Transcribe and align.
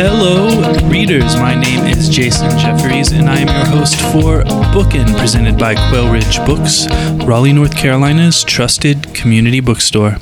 Hello, 0.00 0.62
readers. 0.88 1.34
My 1.34 1.56
name 1.56 1.84
is 1.86 2.08
Jason 2.08 2.56
Jeffries, 2.56 3.10
and 3.10 3.28
I 3.28 3.40
am 3.40 3.48
your 3.48 3.66
host 3.76 3.96
for 4.12 4.44
Bookin', 4.72 5.12
presented 5.14 5.58
by 5.58 5.74
Quail 5.74 6.12
Ridge 6.12 6.38
Books, 6.46 6.86
Raleigh, 7.26 7.52
North 7.52 7.76
Carolina's 7.76 8.44
trusted 8.44 9.12
community 9.12 9.58
bookstore. 9.58 10.18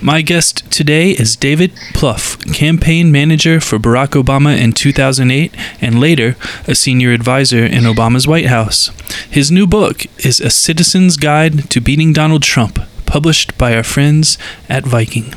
My 0.00 0.22
guest 0.22 0.70
today 0.70 1.10
is 1.10 1.34
David 1.34 1.72
Plouffe, 1.92 2.54
campaign 2.54 3.10
manager 3.10 3.60
for 3.60 3.80
Barack 3.80 4.10
Obama 4.10 4.56
in 4.56 4.72
2008 4.72 5.52
and 5.80 5.98
later 5.98 6.36
a 6.68 6.76
senior 6.76 7.10
advisor 7.10 7.66
in 7.66 7.82
Obama's 7.82 8.28
White 8.28 8.46
House. 8.46 8.92
His 9.28 9.50
new 9.50 9.66
book 9.66 10.06
is 10.24 10.38
A 10.38 10.50
Citizen's 10.50 11.16
Guide 11.16 11.68
to 11.70 11.80
Beating 11.80 12.12
Donald 12.12 12.44
Trump, 12.44 12.78
published 13.06 13.58
by 13.58 13.74
our 13.74 13.82
friends 13.82 14.38
at 14.68 14.84
Viking. 14.84 15.34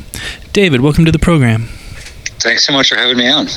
David, 0.54 0.82
welcome 0.82 1.06
to 1.06 1.12
the 1.12 1.18
program. 1.18 1.70
Thanks 2.40 2.66
so 2.66 2.74
much 2.74 2.90
for 2.90 2.96
having 2.96 3.18
me 3.18 3.30
on. 3.30 3.48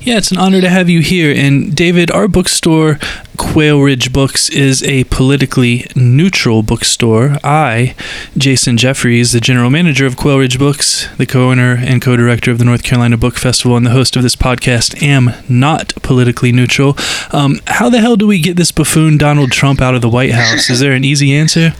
Yeah, 0.00 0.16
it's 0.16 0.30
an 0.30 0.38
honor 0.38 0.60
to 0.60 0.68
have 0.68 0.88
you 0.88 1.00
here. 1.00 1.32
And 1.34 1.74
David, 1.74 2.10
our 2.10 2.26
bookstore, 2.26 2.98
Quail 3.36 3.80
Ridge 3.80 4.12
Books, 4.12 4.48
is 4.48 4.82
a 4.82 5.04
politically 5.04 5.86
neutral 5.94 6.62
bookstore. 6.62 7.36
I, 7.44 7.94
Jason 8.36 8.76
Jeffries, 8.76 9.32
the 9.32 9.40
general 9.40 9.70
manager 9.70 10.06
of 10.06 10.16
Quail 10.16 10.38
Ridge 10.38 10.58
Books, 10.58 11.08
the 11.16 11.26
co 11.26 11.50
owner 11.50 11.76
and 11.78 12.00
co 12.00 12.16
director 12.16 12.50
of 12.50 12.58
the 12.58 12.64
North 12.64 12.82
Carolina 12.82 13.16
Book 13.16 13.36
Festival, 13.36 13.76
and 13.76 13.84
the 13.84 13.90
host 13.90 14.16
of 14.16 14.22
this 14.22 14.36
podcast, 14.36 15.02
am 15.02 15.32
not 15.48 15.94
politically 16.02 16.52
neutral. 16.52 16.96
Um, 17.32 17.60
how 17.66 17.90
the 17.90 18.00
hell 18.00 18.16
do 18.16 18.26
we 18.26 18.40
get 18.40 18.56
this 18.56 18.72
buffoon 18.72 19.18
Donald 19.18 19.52
Trump 19.52 19.80
out 19.80 19.94
of 19.94 20.00
the 20.00 20.08
White 20.08 20.32
House? 20.32 20.70
Is 20.70 20.80
there 20.80 20.92
an 20.92 21.04
easy 21.04 21.32
answer? 21.34 21.72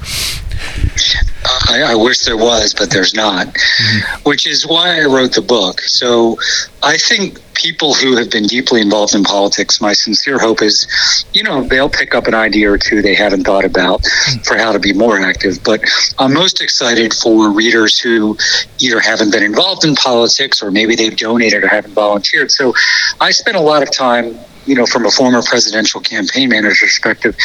I, 1.69 1.82
I, 1.92 1.95
wish 1.95 2.24
there 2.24 2.37
was, 2.37 2.74
but 2.74 2.91
there's 2.91 3.14
not, 3.14 3.46
mm-hmm. 3.46 4.23
which 4.28 4.46
is 4.46 4.66
why 4.66 5.01
I 5.01 5.05
wrote 5.05 5.34
the 5.34 5.42
book. 5.42 5.80
So 5.80 6.38
I 6.82 6.96
think 6.96 7.38
people 7.54 7.95
who 7.95 8.16
have 8.16 8.30
been 8.30 8.45
deeply 8.45 8.80
involved 8.80 9.15
in 9.15 9.23
politics, 9.23 9.80
my 9.80 9.93
sincere 9.93 10.38
hope 10.38 10.62
is, 10.62 10.87
you 11.32 11.43
know, 11.43 11.62
they'll 11.62 11.90
pick 11.90 12.15
up 12.15 12.26
an 12.26 12.35
idea 12.35 12.70
or 12.70 12.79
two 12.79 13.02
they 13.02 13.15
haven't 13.15 13.45
thought 13.45 13.65
about 13.65 14.02
mm-hmm. 14.02 14.43
for 14.43 14.57
how 14.57 14.73
to 14.73 14.79
be 14.79 14.93
more 14.93 15.20
active. 15.20 15.62
But 15.62 15.82
I'm 16.18 16.32
most 16.32 16.60
excited 16.60 17.15
for 17.15 17.51
readers 17.51 17.98
who 17.98 18.37
either 18.79 19.01
haven't 19.01 19.30
been 19.30 19.42
involved 19.42 19.85
in 19.85 19.95
politics 19.95 20.63
or 20.63 20.70
maybe 20.70 20.95
they've 20.96 21.16
donated 21.16 21.65
or 21.65 21.68
haven't 21.68 21.95
volunteered. 21.95 22.51
So 22.51 22.74
I 23.20 23.30
spent 23.30 23.57
a 23.57 23.60
lot 23.60 23.82
of 23.82 23.92
time 23.92 24.38
you 24.66 24.75
know, 24.75 24.87
from 24.87 25.07
a 25.07 25.11
former 25.11 25.43
presidential 25.43 26.01
campaign 26.01 26.49
manager 26.49 26.87
perspective, 26.87 27.37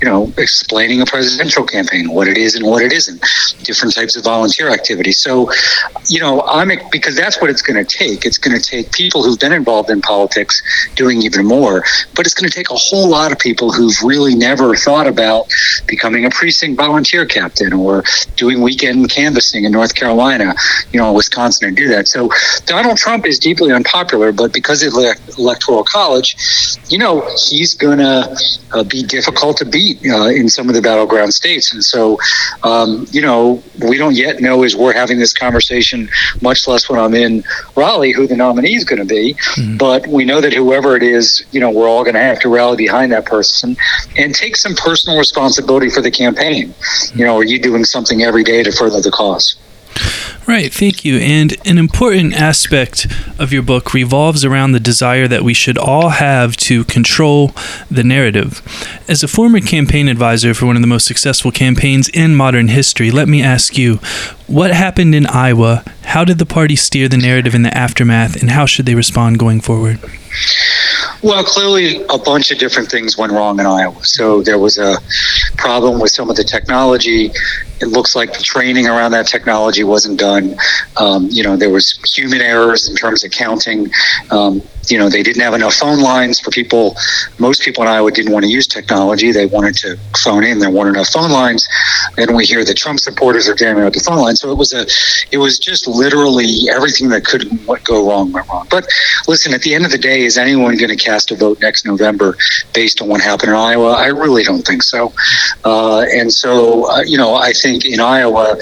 you 0.00 0.08
know, 0.08 0.32
explaining 0.38 1.00
a 1.00 1.06
presidential 1.06 1.64
campaign, 1.64 2.10
what 2.10 2.28
it 2.28 2.36
is 2.36 2.54
and 2.54 2.66
what 2.66 2.82
it 2.82 2.92
isn't, 2.92 3.24
different 3.62 3.94
types 3.94 4.16
of 4.16 4.24
volunteer 4.24 4.70
activities. 4.70 5.18
So, 5.18 5.50
you 6.08 6.20
know, 6.20 6.42
I'm 6.42 6.70
because 6.90 7.16
that's 7.16 7.40
what 7.40 7.50
it's 7.50 7.62
going 7.62 7.84
to 7.84 7.98
take. 7.98 8.24
It's 8.24 8.38
going 8.38 8.58
to 8.58 8.62
take 8.62 8.92
people 8.92 9.22
who've 9.22 9.38
been 9.38 9.52
involved 9.52 9.90
in 9.90 10.00
politics 10.00 10.62
doing 10.96 11.22
even 11.22 11.46
more, 11.46 11.84
but 12.14 12.26
it's 12.26 12.34
going 12.34 12.48
to 12.48 12.54
take 12.54 12.70
a 12.70 12.76
whole 12.76 13.08
lot 13.08 13.32
of 13.32 13.38
people 13.38 13.72
who've 13.72 14.02
really 14.02 14.34
never 14.34 14.74
thought 14.74 15.06
about 15.06 15.46
becoming 15.86 16.24
a 16.24 16.30
precinct 16.30 16.76
volunteer 16.76 17.26
captain 17.26 17.72
or 17.72 18.02
doing 18.36 18.60
weekend 18.62 19.10
canvassing 19.10 19.64
in 19.64 19.72
North 19.72 19.94
Carolina, 19.94 20.54
you 20.92 20.98
know, 20.98 21.12
Wisconsin, 21.12 21.68
and 21.68 21.76
do 21.76 21.88
that. 21.88 22.08
So, 22.08 22.30
Donald 22.66 22.96
Trump 22.96 23.26
is 23.26 23.38
deeply 23.38 23.72
unpopular, 23.72 24.32
but 24.32 24.52
because 24.52 24.82
of 24.82 24.92
the 24.92 25.18
electoral 25.38 25.84
college 25.84 26.36
you 26.88 26.98
know, 26.98 27.26
he's 27.48 27.74
going 27.74 27.98
to 27.98 28.36
uh, 28.72 28.84
be 28.84 29.02
difficult 29.02 29.56
to 29.58 29.64
beat 29.64 29.98
uh, 30.06 30.26
in 30.26 30.48
some 30.48 30.68
of 30.68 30.74
the 30.74 30.82
battleground 30.82 31.32
states. 31.32 31.72
And 31.72 31.82
so, 31.82 32.18
um, 32.62 33.06
you 33.10 33.22
know, 33.22 33.62
we 33.88 33.96
don't 33.96 34.14
yet 34.14 34.40
know 34.40 34.62
as 34.62 34.76
we're 34.76 34.92
having 34.92 35.18
this 35.18 35.32
conversation, 35.32 36.08
much 36.40 36.66
less 36.66 36.88
when 36.88 36.98
I'm 36.98 37.14
in 37.14 37.42
Raleigh, 37.76 38.12
who 38.12 38.26
the 38.26 38.36
nominee 38.36 38.74
is 38.74 38.84
going 38.84 39.00
to 39.00 39.06
be. 39.06 39.34
Mm-hmm. 39.34 39.76
But 39.76 40.06
we 40.06 40.24
know 40.24 40.40
that 40.40 40.52
whoever 40.52 40.96
it 40.96 41.02
is, 41.02 41.44
you 41.52 41.60
know, 41.60 41.70
we're 41.70 41.88
all 41.88 42.04
going 42.04 42.14
to 42.14 42.20
have 42.20 42.40
to 42.40 42.48
rally 42.48 42.76
behind 42.76 43.12
that 43.12 43.26
person 43.26 43.76
and 44.16 44.34
take 44.34 44.56
some 44.56 44.74
personal 44.74 45.18
responsibility 45.18 45.90
for 45.90 46.00
the 46.00 46.10
campaign. 46.10 46.68
Mm-hmm. 46.68 47.18
You 47.18 47.24
know, 47.26 47.36
are 47.38 47.44
you 47.44 47.58
doing 47.58 47.84
something 47.84 48.22
every 48.22 48.44
day 48.44 48.62
to 48.62 48.72
further 48.72 49.00
the 49.00 49.10
cause? 49.10 49.56
Right, 50.46 50.72
thank 50.72 51.04
you. 51.06 51.16
And 51.18 51.56
an 51.66 51.78
important 51.78 52.34
aspect 52.34 53.06
of 53.38 53.50
your 53.50 53.62
book 53.62 53.94
revolves 53.94 54.44
around 54.44 54.72
the 54.72 54.80
desire 54.80 55.26
that 55.26 55.42
we 55.42 55.54
should 55.54 55.78
all 55.78 56.10
have 56.10 56.56
to 56.58 56.84
control 56.84 57.52
the 57.90 58.04
narrative. 58.04 58.60
As 59.08 59.22
a 59.22 59.28
former 59.28 59.60
campaign 59.60 60.06
advisor 60.06 60.52
for 60.52 60.66
one 60.66 60.76
of 60.76 60.82
the 60.82 60.88
most 60.88 61.06
successful 61.06 61.50
campaigns 61.50 62.10
in 62.10 62.34
modern 62.34 62.68
history, 62.68 63.10
let 63.10 63.26
me 63.26 63.42
ask 63.42 63.78
you 63.78 63.96
what 64.46 64.70
happened 64.70 65.14
in 65.14 65.26
Iowa? 65.26 65.82
How 66.02 66.24
did 66.24 66.38
the 66.38 66.46
party 66.46 66.76
steer 66.76 67.08
the 67.08 67.16
narrative 67.16 67.54
in 67.54 67.62
the 67.62 67.74
aftermath, 67.74 68.36
and 68.40 68.50
how 68.50 68.66
should 68.66 68.84
they 68.84 68.94
respond 68.94 69.38
going 69.38 69.62
forward? 69.62 69.98
Well, 71.24 71.42
clearly, 71.42 72.04
a 72.10 72.18
bunch 72.18 72.50
of 72.50 72.58
different 72.58 72.90
things 72.90 73.16
went 73.16 73.32
wrong 73.32 73.58
in 73.58 73.64
Iowa. 73.64 74.04
So 74.04 74.42
there 74.42 74.58
was 74.58 74.76
a 74.76 74.98
problem 75.56 75.98
with 75.98 76.10
some 76.10 76.28
of 76.28 76.36
the 76.36 76.44
technology. 76.44 77.30
It 77.80 77.86
looks 77.86 78.14
like 78.14 78.34
the 78.34 78.42
training 78.42 78.86
around 78.86 79.12
that 79.12 79.26
technology 79.26 79.84
wasn't 79.84 80.20
done. 80.20 80.54
Um, 80.98 81.28
you 81.30 81.42
know, 81.42 81.56
there 81.56 81.70
was 81.70 81.98
human 82.14 82.42
errors 82.42 82.88
in 82.90 82.94
terms 82.94 83.24
of 83.24 83.30
counting. 83.30 83.90
Um, 84.30 84.62
you 84.90 84.98
know, 84.98 85.08
they 85.08 85.22
didn't 85.22 85.40
have 85.42 85.54
enough 85.54 85.74
phone 85.74 86.00
lines 86.00 86.38
for 86.38 86.50
people. 86.50 86.94
Most 87.38 87.62
people 87.62 87.82
in 87.82 87.88
Iowa 87.88 88.10
didn't 88.10 88.32
want 88.32 88.44
to 88.44 88.50
use 88.50 88.66
technology. 88.66 89.32
They 89.32 89.46
wanted 89.46 89.74
to 89.76 89.96
phone 90.22 90.44
in. 90.44 90.58
There 90.58 90.70
weren't 90.70 90.96
enough 90.96 91.08
phone 91.08 91.30
lines. 91.30 91.66
And 92.18 92.36
we 92.36 92.44
hear 92.44 92.64
that 92.64 92.76
Trump 92.76 93.00
supporters 93.00 93.48
are 93.48 93.54
jamming 93.54 93.82
out 93.82 93.94
the 93.94 94.00
phone 94.00 94.18
line. 94.18 94.36
So 94.36 94.50
it 94.52 94.58
was 94.58 94.72
a, 94.72 94.86
it 95.32 95.38
was 95.38 95.58
just 95.58 95.88
literally 95.88 96.68
everything 96.70 97.08
that 97.10 97.24
could 97.24 97.48
go 97.84 98.08
wrong 98.08 98.30
went 98.30 98.48
wrong. 98.48 98.66
But 98.70 98.86
listen, 99.26 99.54
at 99.54 99.62
the 99.62 99.74
end 99.74 99.84
of 99.84 99.90
the 99.90 99.98
day, 99.98 100.22
is 100.22 100.38
anyone 100.38 100.76
going 100.76 100.90
to 100.90 100.96
cast 101.14 101.30
a 101.30 101.36
vote 101.36 101.60
next 101.60 101.86
November 101.86 102.36
based 102.72 103.00
on 103.00 103.08
what 103.08 103.20
happened 103.20 103.50
in 103.50 103.56
Iowa? 103.56 103.92
I 103.92 104.06
really 104.06 104.42
don't 104.42 104.66
think 104.66 104.82
so. 104.82 105.12
Uh, 105.64 106.00
and 106.00 106.32
so, 106.32 106.90
uh, 106.90 107.02
you 107.02 107.16
know, 107.16 107.34
I 107.34 107.52
think 107.52 107.84
in 107.84 108.00
Iowa, 108.00 108.56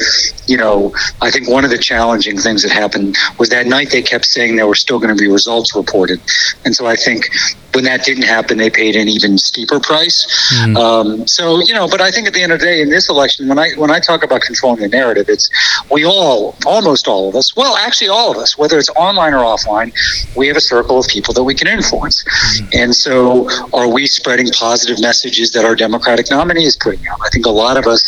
you 0.46 0.58
know, 0.58 0.94
I 1.22 1.30
think 1.30 1.48
one 1.48 1.64
of 1.64 1.70
the 1.70 1.78
challenging 1.78 2.36
things 2.38 2.62
that 2.62 2.72
happened 2.72 3.16
was 3.38 3.48
that 3.48 3.66
night 3.66 3.90
they 3.90 4.02
kept 4.02 4.26
saying 4.26 4.56
there 4.56 4.66
were 4.66 4.74
still 4.74 4.98
going 4.98 5.16
to 5.16 5.20
be 5.20 5.28
results 5.28 5.74
reported. 5.74 6.20
And 6.64 6.76
so 6.76 6.86
I 6.86 6.96
think 6.96 7.30
when 7.74 7.84
that 7.84 8.04
didn't 8.04 8.24
happen, 8.24 8.58
they 8.58 8.70
paid 8.70 8.96
an 8.96 9.08
even 9.08 9.38
steeper 9.38 9.80
price. 9.80 10.18
Mm. 10.60 10.76
Um, 10.76 11.26
so 11.26 11.62
you 11.62 11.74
know, 11.74 11.88
but 11.88 12.00
I 12.00 12.10
think 12.10 12.26
at 12.26 12.34
the 12.34 12.42
end 12.42 12.52
of 12.52 12.60
the 12.60 12.66
day, 12.66 12.82
in 12.82 12.90
this 12.90 13.08
election, 13.08 13.48
when 13.48 13.58
I 13.58 13.70
when 13.76 13.90
I 13.90 13.98
talk 13.98 14.22
about 14.22 14.42
controlling 14.42 14.80
the 14.80 14.88
narrative, 14.88 15.26
it's 15.28 15.48
we 15.90 16.04
all, 16.04 16.56
almost 16.66 17.08
all 17.08 17.28
of 17.28 17.34
us, 17.34 17.56
well, 17.56 17.76
actually 17.76 18.08
all 18.08 18.30
of 18.30 18.36
us, 18.36 18.58
whether 18.58 18.78
it's 18.78 18.90
online 18.90 19.34
or 19.34 19.38
offline, 19.38 19.92
we 20.36 20.48
have 20.48 20.56
a 20.56 20.60
circle 20.60 20.98
of 20.98 21.06
people 21.08 21.34
that 21.34 21.44
we 21.44 21.54
can 21.54 21.68
influence. 21.68 22.24
Mm. 22.42 22.82
And 22.82 22.96
so, 22.96 23.48
are 23.72 23.88
we 23.88 24.06
spreading 24.06 24.48
positive 24.50 25.00
messages 25.00 25.52
that 25.52 25.64
our 25.64 25.74
Democratic 25.74 26.30
nominee 26.30 26.64
is 26.64 26.76
putting 26.76 27.06
out? 27.06 27.18
I 27.24 27.28
think 27.30 27.46
a 27.46 27.50
lot 27.50 27.76
of 27.76 27.86
us 27.86 28.02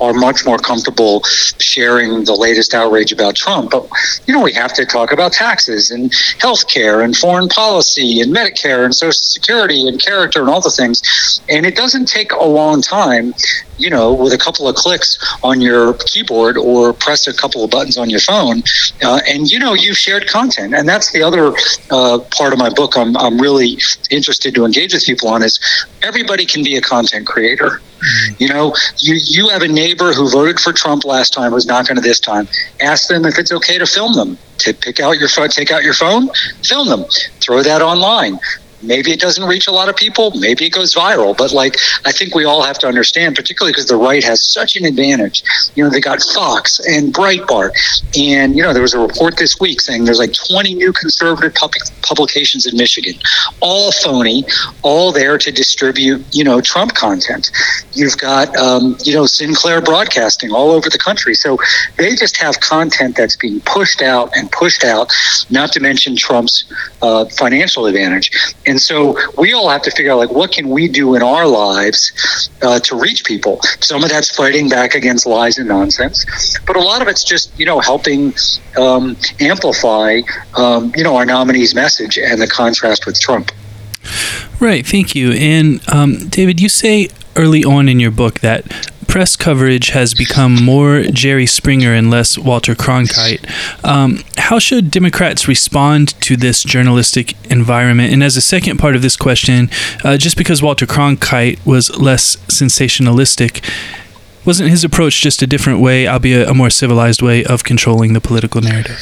are 0.00 0.12
much 0.12 0.44
more 0.44 0.58
comfortable 0.58 1.22
sharing 1.60 2.24
the 2.24 2.34
latest 2.34 2.74
outrage 2.74 3.12
about 3.12 3.36
Trump, 3.36 3.70
but 3.70 3.86
you 4.26 4.34
know, 4.34 4.42
we 4.42 4.52
have 4.52 4.72
to 4.74 4.86
talk 4.86 5.12
about 5.12 5.32
taxes 5.32 5.90
and 5.90 6.12
health 6.38 6.66
care 6.68 7.00
and 7.00 7.16
foreign 7.16 7.48
policy 7.48 8.20
and 8.20 8.34
Medicare 8.34 8.84
and 8.84 8.94
Social 8.94 9.12
Security 9.12 9.86
and 9.86 10.00
character 10.00 10.40
and 10.40 10.48
all 10.48 10.60
the 10.60 10.70
things. 10.70 11.00
And 11.48 11.66
it 11.66 11.76
doesn't 11.76 12.06
take 12.06 12.32
a 12.32 12.44
long 12.44 12.82
time, 12.82 13.34
you 13.82 13.90
know, 13.90 14.12
with 14.12 14.32
a 14.32 14.38
couple 14.38 14.68
of 14.68 14.74
clicks 14.76 15.18
on 15.42 15.60
your 15.60 15.94
keyboard 15.94 16.56
or 16.56 16.92
press 16.92 17.26
a 17.26 17.34
couple 17.34 17.64
of 17.64 17.70
buttons 17.70 17.96
on 17.96 18.08
your 18.08 18.20
phone. 18.20 18.62
Uh, 19.02 19.20
and, 19.28 19.50
you 19.50 19.58
know, 19.58 19.74
you've 19.74 19.98
shared 19.98 20.28
content. 20.28 20.74
And 20.74 20.88
that's 20.88 21.12
the 21.12 21.22
other 21.22 21.52
uh, 21.90 22.18
part 22.30 22.52
of 22.52 22.58
my 22.58 22.70
book 22.70 22.96
I'm, 22.96 23.16
I'm 23.16 23.38
really 23.38 23.78
interested 24.10 24.54
to 24.54 24.64
engage 24.64 24.92
with 24.94 25.04
people 25.04 25.28
on 25.28 25.42
is 25.42 25.58
everybody 26.02 26.46
can 26.46 26.62
be 26.62 26.76
a 26.76 26.80
content 26.80 27.26
creator. 27.26 27.80
Mm-hmm. 28.02 28.42
You 28.42 28.48
know, 28.48 28.74
you 28.98 29.14
you 29.22 29.48
have 29.50 29.62
a 29.62 29.68
neighbor 29.68 30.12
who 30.12 30.28
voted 30.28 30.58
for 30.58 30.72
Trump 30.72 31.04
last 31.04 31.32
time 31.32 31.52
who's 31.52 31.66
not 31.66 31.86
going 31.86 31.96
to 31.96 32.02
this 32.02 32.18
time. 32.18 32.48
Ask 32.80 33.08
them 33.08 33.24
if 33.24 33.38
it's 33.38 33.52
okay 33.52 33.78
to 33.78 33.86
film 33.86 34.14
them. 34.14 34.38
To 34.58 34.74
pick 34.74 35.00
out 35.00 35.18
your 35.18 35.28
phone, 35.28 35.48
take 35.48 35.70
out 35.70 35.82
your 35.82 35.94
phone, 35.94 36.28
film 36.62 36.88
them, 36.88 37.04
throw 37.40 37.62
that 37.62 37.82
online. 37.82 38.38
Maybe 38.82 39.12
it 39.12 39.20
doesn't 39.20 39.44
reach 39.44 39.66
a 39.66 39.72
lot 39.72 39.88
of 39.88 39.96
people. 39.96 40.32
Maybe 40.38 40.66
it 40.66 40.70
goes 40.70 40.94
viral. 40.94 41.36
But 41.36 41.52
like, 41.52 41.76
I 42.04 42.12
think 42.12 42.34
we 42.34 42.44
all 42.44 42.62
have 42.62 42.78
to 42.80 42.86
understand, 42.86 43.36
particularly 43.36 43.72
because 43.72 43.86
the 43.86 43.96
right 43.96 44.22
has 44.24 44.52
such 44.52 44.76
an 44.76 44.84
advantage. 44.84 45.42
You 45.74 45.84
know, 45.84 45.90
they 45.90 46.00
got 46.00 46.20
Fox 46.34 46.80
and 46.80 47.12
Breitbart. 47.12 47.72
And, 48.18 48.56
you 48.56 48.62
know, 48.62 48.72
there 48.72 48.82
was 48.82 48.94
a 48.94 48.98
report 48.98 49.36
this 49.36 49.58
week 49.60 49.80
saying 49.80 50.04
there's 50.04 50.18
like 50.18 50.32
20 50.48 50.74
new 50.74 50.92
conservative 50.92 51.54
pub- 51.54 51.72
publications 52.02 52.66
in 52.66 52.76
Michigan, 52.76 53.14
all 53.60 53.92
phony, 53.92 54.44
all 54.82 55.12
there 55.12 55.38
to 55.38 55.52
distribute, 55.52 56.24
you 56.32 56.44
know, 56.44 56.60
Trump 56.60 56.94
content. 56.94 57.50
You've 57.92 58.18
got, 58.18 58.54
um, 58.56 58.96
you 59.04 59.14
know, 59.14 59.26
Sinclair 59.26 59.80
Broadcasting 59.80 60.52
all 60.52 60.70
over 60.70 60.88
the 60.88 60.98
country. 60.98 61.34
So 61.34 61.58
they 61.96 62.14
just 62.14 62.36
have 62.36 62.60
content 62.60 63.16
that's 63.16 63.36
being 63.36 63.60
pushed 63.60 64.02
out 64.02 64.30
and 64.36 64.50
pushed 64.50 64.84
out, 64.84 65.12
not 65.50 65.72
to 65.72 65.80
mention 65.80 66.16
Trump's 66.16 66.64
uh, 67.00 67.26
financial 67.26 67.86
advantage. 67.86 68.30
And 68.66 68.71
so 68.80 69.16
we 69.38 69.52
all 69.52 69.68
have 69.68 69.82
to 69.82 69.90
figure 69.90 70.12
out 70.12 70.18
like 70.18 70.30
what 70.30 70.52
can 70.52 70.68
we 70.68 70.88
do 70.88 71.14
in 71.14 71.22
our 71.22 71.46
lives 71.46 72.50
uh, 72.62 72.78
to 72.80 72.98
reach 72.98 73.24
people. 73.24 73.60
Some 73.80 74.02
of 74.04 74.10
that's 74.10 74.34
fighting 74.34 74.68
back 74.68 74.94
against 74.94 75.26
lies 75.26 75.58
and 75.58 75.68
nonsense, 75.68 76.24
but 76.66 76.76
a 76.76 76.80
lot 76.80 77.02
of 77.02 77.08
it's 77.08 77.24
just 77.24 77.58
you 77.58 77.66
know 77.66 77.80
helping 77.80 78.34
um, 78.76 79.16
amplify 79.40 80.20
um, 80.56 80.92
you 80.96 81.04
know 81.04 81.16
our 81.16 81.24
nominee's 81.24 81.74
message 81.74 82.18
and 82.18 82.40
the 82.40 82.46
contrast 82.46 83.06
with 83.06 83.18
Trump. 83.20 83.52
Right. 84.60 84.86
Thank 84.86 85.14
you. 85.14 85.32
And 85.32 85.80
um, 85.88 86.28
David, 86.28 86.60
you 86.60 86.68
say 86.68 87.08
early 87.34 87.64
on 87.64 87.88
in 87.88 87.98
your 87.98 88.10
book 88.10 88.40
that 88.40 88.91
press 89.06 89.36
coverage 89.36 89.90
has 89.90 90.14
become 90.14 90.62
more 90.64 91.02
Jerry 91.02 91.46
Springer 91.46 91.92
and 91.92 92.10
less 92.10 92.38
Walter 92.38 92.74
Cronkite. 92.74 93.44
Um, 93.84 94.20
how 94.38 94.58
should 94.58 94.90
Democrats 94.90 95.48
respond 95.48 96.20
to 96.22 96.36
this 96.36 96.62
journalistic 96.62 97.34
environment? 97.50 98.12
And 98.12 98.22
as 98.22 98.36
a 98.36 98.40
second 98.40 98.78
part 98.78 98.96
of 98.96 99.02
this 99.02 99.16
question, 99.16 99.70
uh, 100.04 100.16
just 100.16 100.36
because 100.36 100.62
Walter 100.62 100.86
Cronkite 100.86 101.64
was 101.66 101.96
less 101.98 102.36
sensationalistic, 102.48 103.64
wasn't 104.44 104.70
his 104.70 104.84
approach 104.84 105.20
just 105.20 105.42
a 105.42 105.46
different 105.46 105.80
way, 105.80 106.08
albeit 106.08 106.48
a 106.48 106.54
more 106.54 106.70
civilized 106.70 107.22
way, 107.22 107.44
of 107.44 107.64
controlling 107.64 108.12
the 108.12 108.20
political 108.20 108.60
narrative? 108.60 108.98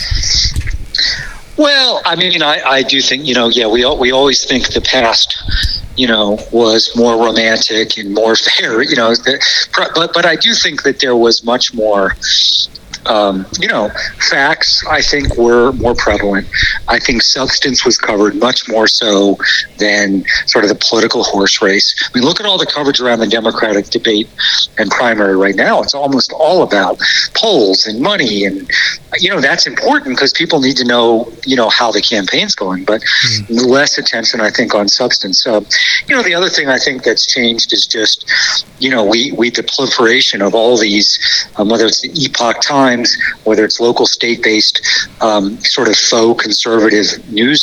Well, 1.57 2.01
I 2.05 2.17
mean, 2.17 2.43
I, 2.43 2.63
I 2.63 2.83
do 2.83 3.01
think, 3.01 3.27
you 3.27 3.35
know, 3.35 3.49
yeah, 3.49 3.67
we, 3.67 3.85
we 3.97 4.13
always 4.13 4.45
think 4.45 4.73
the 4.73 4.81
past 4.81 5.37
you 5.97 6.07
know, 6.07 6.39
was 6.51 6.91
more 6.97 7.23
romantic 7.23 7.99
and 7.99 8.15
more 8.15 8.35
fair, 8.37 8.81
you 8.81 8.97
know. 8.97 9.15
But 9.77 10.13
but 10.15 10.25
I 10.25 10.37
do 10.37 10.55
think 10.55 10.83
that 10.85 11.01
there 11.01 11.15
was 11.15 11.45
much 11.45 11.75
more 11.75 12.17
um, 13.07 13.47
you 13.59 13.69
know, 13.69 13.91
facts 14.29 14.85
I 14.87 15.01
think 15.01 15.37
were 15.37 15.73
more 15.73 15.95
prevalent. 15.95 16.47
I 16.89 16.99
think 16.99 17.23
substance 17.23 17.85
was 17.85 17.97
covered 17.97 18.37
much 18.37 18.69
more 18.69 18.87
so 18.87 19.39
than 19.79 20.25
sort 20.47 20.65
of 20.65 20.69
the 20.71 20.79
political 20.89 21.23
horse 21.23 21.63
race. 21.63 21.95
I 22.03 22.19
mean, 22.19 22.25
look 22.25 22.41
at 22.41 22.47
all 22.47 22.59
the 22.59 22.67
coverage 22.67 23.01
around 23.01 23.21
the 23.21 23.27
Democratic 23.27 23.87
debate 23.87 24.29
and 24.79 24.91
primary 24.91 25.37
right 25.37 25.55
now. 25.55 25.83
It's 25.83 25.95
almost 25.95 26.33
all 26.33 26.63
about 26.63 26.99
polls 27.35 27.87
and 27.87 28.01
money, 28.01 28.45
and 28.45 28.69
you 29.19 29.31
know 29.31 29.41
that's 29.41 29.67
important 29.67 30.17
because 30.17 30.33
people 30.33 30.61
need 30.61 30.77
to 30.77 30.85
know, 30.85 31.33
you 31.47 31.57
know, 31.57 31.69
how 31.69 31.91
the 31.91 32.01
campaign's 32.01 32.55
going. 32.55 32.85
But 32.85 33.01
mm. 33.01 33.67
less 33.67 33.99
attention, 33.99 34.41
I 34.41 34.51
think, 34.51 34.75
on 34.75 34.89
substance. 34.89 35.43
So, 35.43 35.65
you 36.07 36.15
know, 36.15 36.23
the 36.23 36.35
other 36.35 36.49
thing 36.49 36.69
I 36.69 36.79
think 36.79 37.03
that's 37.03 37.27
changed 37.27 37.73
is 37.73 37.87
just, 37.87 38.65
you 38.79 38.91
know, 38.91 39.05
we 39.05 39.33
we 39.33 39.51
the 39.51 39.63
proliferation 39.63 40.43
of 40.43 40.55
all 40.55 40.77
these, 40.77 41.19
um, 41.57 41.69
whether 41.69 41.87
it's 41.87 42.03
the 42.03 42.11
Epoch 42.15 42.61
Times 42.61 42.90
Times, 42.91 43.17
whether 43.45 43.65
it's 43.65 43.79
local, 43.79 44.07
state-based, 44.07 44.77
um, 45.21 45.61
sort 45.61 45.89
of 45.89 45.97
faux 45.97 46.43
conservative 46.43 47.07
news 47.31 47.61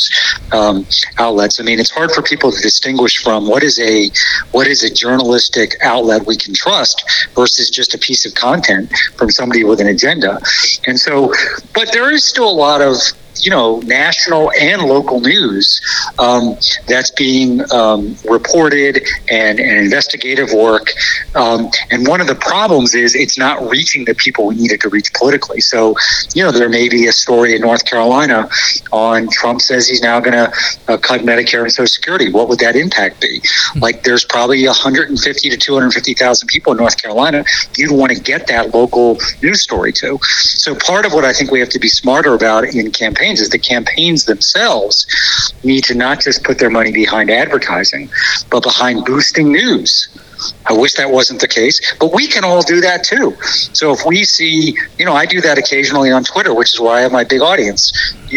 um, 0.52 0.86
outlets. 1.18 1.60
I 1.60 1.64
mean, 1.64 1.78
it's 1.78 1.90
hard 1.90 2.10
for 2.12 2.22
people 2.22 2.50
to 2.50 2.60
distinguish 2.62 3.22
from 3.22 3.46
what 3.46 3.62
is 3.62 3.78
a 3.78 4.10
what 4.52 4.66
is 4.66 4.82
a 4.82 4.90
journalistic 4.90 5.76
outlet 5.82 6.26
we 6.26 6.36
can 6.36 6.54
trust 6.54 7.04
versus 7.34 7.68
just 7.68 7.94
a 7.94 7.98
piece 7.98 8.24
of 8.24 8.34
content 8.34 8.90
from 9.18 9.30
somebody 9.30 9.64
with 9.64 9.80
an 9.80 9.88
agenda. 9.88 10.40
And 10.86 10.98
so, 10.98 11.32
but 11.74 11.92
there 11.92 12.10
is 12.10 12.24
still 12.24 12.48
a 12.48 12.58
lot 12.68 12.80
of 12.80 12.96
you 13.44 13.50
know 13.50 13.80
national 13.80 14.50
and 14.60 14.82
local 14.82 15.20
news 15.20 15.80
um, 16.18 16.56
that's 16.86 17.10
being 17.10 17.60
um, 17.72 18.16
reported 18.28 19.06
and, 19.30 19.60
and, 19.60 19.78
investigative 19.78 20.52
work. 20.52 20.88
Um, 21.34 21.70
and 21.90 22.06
one 22.06 22.20
of 22.20 22.26
the 22.26 22.34
problems 22.34 22.94
is 22.94 23.14
it's 23.14 23.38
not 23.38 23.62
reaching 23.68 24.04
the 24.04 24.14
people 24.14 24.46
we 24.46 24.56
need 24.56 24.72
it 24.72 24.80
to 24.82 24.88
reach 24.88 25.12
politically. 25.14 25.60
So 25.60 25.94
you 26.34 26.42
know 26.42 26.50
there 26.50 26.68
may 26.68 26.88
be 26.88 27.06
a 27.06 27.12
story 27.12 27.54
in 27.54 27.62
North 27.62 27.84
Carolina 27.84 28.48
on 28.92 29.28
Trump 29.28 29.60
says 29.60 29.88
he's 29.88 30.02
now 30.02 30.20
going 30.20 30.32
to 30.32 30.52
uh, 30.88 30.96
cut 30.96 31.20
Medicare 31.22 31.62
and 31.62 31.72
Social 31.72 31.86
Security. 31.86 32.30
What 32.30 32.48
would 32.48 32.58
that 32.60 32.76
impact 32.76 33.20
be? 33.20 33.40
Hmm. 33.44 33.80
Like 33.80 34.02
there's 34.04 34.24
probably 34.24 34.66
150 34.66 35.50
to 35.50 35.56
250,000 35.56 36.48
people 36.48 36.72
in 36.72 36.78
North 36.78 37.00
Carolina. 37.00 37.44
You'd 37.76 37.92
want 37.92 38.12
to 38.12 38.20
get 38.20 38.46
that 38.48 38.74
local 38.74 39.18
news 39.42 39.62
story 39.62 39.92
to. 39.94 40.18
So 40.22 40.74
part 40.74 41.06
of 41.06 41.12
what 41.12 41.24
I 41.24 41.32
think 41.32 41.50
we 41.50 41.60
have 41.60 41.68
to 41.70 41.78
be 41.78 41.88
smarter 41.88 42.34
about 42.34 42.64
in 42.64 42.90
campaigns 42.90 43.27
campaigns 43.28 43.40
is 43.40 43.50
the 43.50 43.58
campaigns 43.58 44.24
themselves 44.24 45.06
need 45.62 45.84
to 45.84 45.94
not 45.94 46.20
just 46.20 46.44
put 46.44 46.58
their 46.58 46.70
money 46.70 46.92
behind 46.92 47.30
advertising, 47.30 48.10
but 48.50 48.62
behind 48.62 49.04
boosting 49.04 49.52
news. 49.52 50.08
I 50.68 50.72
wish 50.72 50.94
that 50.94 51.10
wasn't 51.10 51.40
the 51.40 51.48
case, 51.48 51.80
but 52.00 52.14
we 52.14 52.26
can 52.26 52.44
all 52.44 52.62
do 52.62 52.80
that 52.80 53.04
too. 53.04 53.36
So 53.72 53.92
if 53.92 54.00
we 54.06 54.24
see, 54.24 54.76
you 54.98 55.04
know, 55.04 55.14
I 55.14 55.26
do 55.26 55.40
that 55.40 55.58
occasionally 55.58 56.10
on 56.10 56.24
Twitter, 56.24 56.54
which 56.54 56.74
is 56.74 56.80
where 56.80 56.94
I 56.94 57.00
have 57.00 57.12
my 57.12 57.24
big 57.24 57.40
audience, 57.40 57.90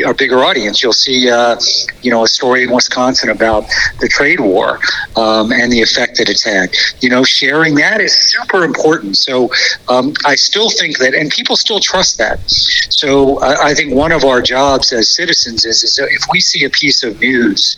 our 0.05 0.13
bigger 0.13 0.43
audience. 0.43 0.81
You'll 0.81 0.93
see, 0.93 1.29
uh, 1.29 1.57
you 2.01 2.11
know, 2.11 2.23
a 2.23 2.27
story 2.27 2.63
in 2.63 2.71
Wisconsin 2.71 3.29
about 3.29 3.65
the 3.99 4.07
trade 4.07 4.39
war 4.39 4.79
um, 5.15 5.51
and 5.51 5.71
the 5.71 5.81
effect 5.81 6.17
that 6.17 6.29
it's 6.29 6.43
had. 6.43 6.69
You 7.01 7.09
know, 7.09 7.23
sharing 7.23 7.75
that 7.75 8.01
is 8.01 8.13
super 8.31 8.63
important. 8.63 9.17
So 9.17 9.49
um, 9.89 10.13
I 10.25 10.35
still 10.35 10.69
think 10.69 10.97
that, 10.99 11.13
and 11.13 11.29
people 11.29 11.55
still 11.55 11.79
trust 11.79 12.17
that. 12.17 12.39
So 12.47 13.39
I, 13.41 13.69
I 13.69 13.73
think 13.73 13.93
one 13.93 14.11
of 14.11 14.23
our 14.23 14.41
jobs 14.41 14.91
as 14.93 15.15
citizens 15.15 15.65
is, 15.65 15.83
is 15.83 15.99
if 15.99 16.23
we 16.31 16.39
see 16.39 16.63
a 16.63 16.69
piece 16.69 17.03
of 17.03 17.19
news 17.19 17.75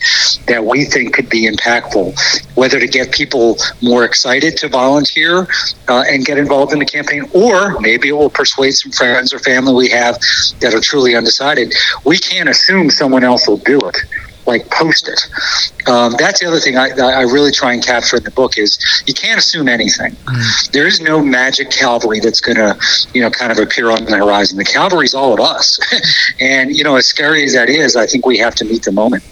that 0.48 0.66
we 0.66 0.86
think 0.86 1.14
could 1.14 1.30
be 1.30 1.50
impactful, 1.50 2.14
whether 2.56 2.80
to 2.80 2.88
get 2.88 3.12
people 3.12 3.58
more 3.82 4.04
excited 4.14 4.56
to 4.56 4.70
volunteer 4.70 5.48
uh, 5.88 6.04
and 6.08 6.24
get 6.24 6.38
involved 6.38 6.72
in 6.72 6.78
the 6.78 6.86
campaign, 6.86 7.24
or 7.34 7.80
maybe 7.80 8.10
it 8.10 8.12
will 8.12 8.30
persuade 8.30 8.72
some 8.72 8.92
friends 8.92 9.34
or 9.34 9.40
family 9.40 9.74
we 9.74 9.90
have 9.90 10.20
that 10.60 10.72
are 10.72 10.80
truly 10.80 11.16
undecided. 11.16 11.74
We 12.06 12.20
can't 12.20 12.48
assume 12.48 12.92
someone 12.92 13.24
else 13.24 13.48
will 13.48 13.58
do 13.58 13.80
it 13.80 13.98
like 14.46 14.70
post 14.70 15.08
it. 15.08 15.90
Um, 15.90 16.14
that's 16.20 16.42
the 16.42 16.48
other 16.48 16.60
thing 16.60 16.78
I, 16.78 16.90
I, 16.90 17.22
really 17.22 17.52
try 17.52 17.74
and 17.74 17.82
capture 17.82 18.18
in 18.18 18.24
the 18.24 18.32
book 18.32 18.58
is 18.58 18.78
you 19.08 19.14
can't 19.14 19.40
assume 19.40 19.70
anything. 19.70 20.12
Mm. 20.12 20.72
There 20.72 20.86
is 20.86 21.00
no 21.00 21.24
magic 21.24 21.72
cavalry 21.72 22.20
that's 22.20 22.42
going 22.42 22.58
to, 22.58 22.78
you 23.14 23.22
know, 23.22 23.30
kind 23.30 23.54
of 23.54 23.58
appear 23.58 23.90
on 23.90 24.04
the 24.04 24.18
horizon. 24.18 24.58
The 24.58 24.66
cavalry 24.66 25.06
is 25.06 25.14
all 25.14 25.34
of 25.34 25.40
us. 25.40 25.80
and, 26.42 26.76
you 26.76 26.84
know, 26.84 26.98
as 26.98 27.06
scary 27.06 27.46
as 27.46 27.54
that 27.54 27.70
is, 27.70 27.96
I 27.96 28.06
think 28.06 28.26
we 28.26 28.38
have 28.40 28.54
to 28.56 28.66
meet 28.66 28.84
the 28.84 28.92
moment. 28.92 29.24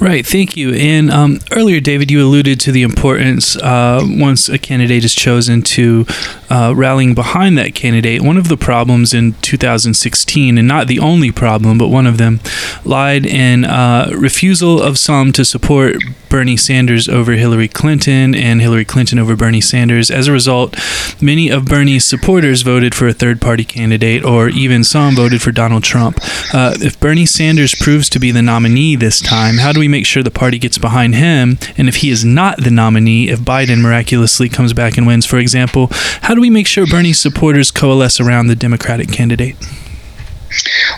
Right, 0.00 0.26
thank 0.26 0.56
you. 0.56 0.74
And 0.74 1.10
um, 1.10 1.38
earlier, 1.52 1.80
David, 1.80 2.10
you 2.10 2.20
alluded 2.22 2.58
to 2.60 2.72
the 2.72 2.82
importance 2.82 3.56
uh, 3.56 4.00
once 4.02 4.48
a 4.48 4.58
candidate 4.58 5.04
is 5.04 5.14
chosen 5.14 5.62
to 5.62 6.04
uh, 6.50 6.74
rallying 6.76 7.14
behind 7.14 7.56
that 7.58 7.74
candidate. 7.74 8.20
One 8.20 8.36
of 8.36 8.48
the 8.48 8.56
problems 8.56 9.14
in 9.14 9.34
2016, 9.34 10.58
and 10.58 10.66
not 10.66 10.88
the 10.88 10.98
only 10.98 11.30
problem, 11.30 11.78
but 11.78 11.88
one 11.88 12.08
of 12.08 12.18
them, 12.18 12.40
lied 12.84 13.24
in 13.24 13.64
uh, 13.64 14.10
refusal 14.16 14.82
of 14.82 14.98
some 14.98 15.32
to 15.32 15.44
support 15.44 15.96
Bernie 16.28 16.56
Sanders 16.56 17.08
over 17.08 17.34
Hillary 17.34 17.68
Clinton 17.68 18.34
and 18.34 18.60
Hillary 18.60 18.84
Clinton 18.84 19.20
over 19.20 19.36
Bernie 19.36 19.60
Sanders. 19.60 20.10
As 20.10 20.26
a 20.26 20.32
result, 20.32 20.76
many 21.22 21.48
of 21.48 21.66
Bernie's 21.66 22.04
supporters 22.04 22.62
voted 22.62 22.92
for 22.92 23.06
a 23.06 23.12
third 23.12 23.40
party 23.40 23.64
candidate, 23.64 24.24
or 24.24 24.48
even 24.48 24.82
some 24.82 25.14
voted 25.14 25.40
for 25.40 25.52
Donald 25.52 25.84
Trump. 25.84 26.18
Uh, 26.52 26.74
if 26.80 26.98
Bernie 26.98 27.24
Sanders 27.24 27.76
proves 27.76 28.08
to 28.08 28.18
be 28.18 28.32
the 28.32 28.42
nominee 28.42 28.96
this 28.96 29.20
time, 29.20 29.58
how 29.58 29.70
do 29.72 29.78
we 29.78 29.83
make 29.88 30.06
sure 30.06 30.22
the 30.22 30.30
party 30.30 30.58
gets 30.58 30.78
behind 30.78 31.14
him? 31.14 31.58
And 31.76 31.88
if 31.88 31.96
he 31.96 32.10
is 32.10 32.24
not 32.24 32.58
the 32.62 32.70
nominee, 32.70 33.28
if 33.28 33.40
Biden 33.40 33.80
miraculously 33.80 34.48
comes 34.48 34.72
back 34.72 34.96
and 34.96 35.06
wins, 35.06 35.26
for 35.26 35.38
example, 35.38 35.88
how 36.22 36.34
do 36.34 36.40
we 36.40 36.50
make 36.50 36.66
sure 36.66 36.86
Bernie's 36.86 37.20
supporters 37.20 37.70
coalesce 37.70 38.20
around 38.20 38.46
the 38.46 38.56
Democratic 38.56 39.10
candidate? 39.10 39.56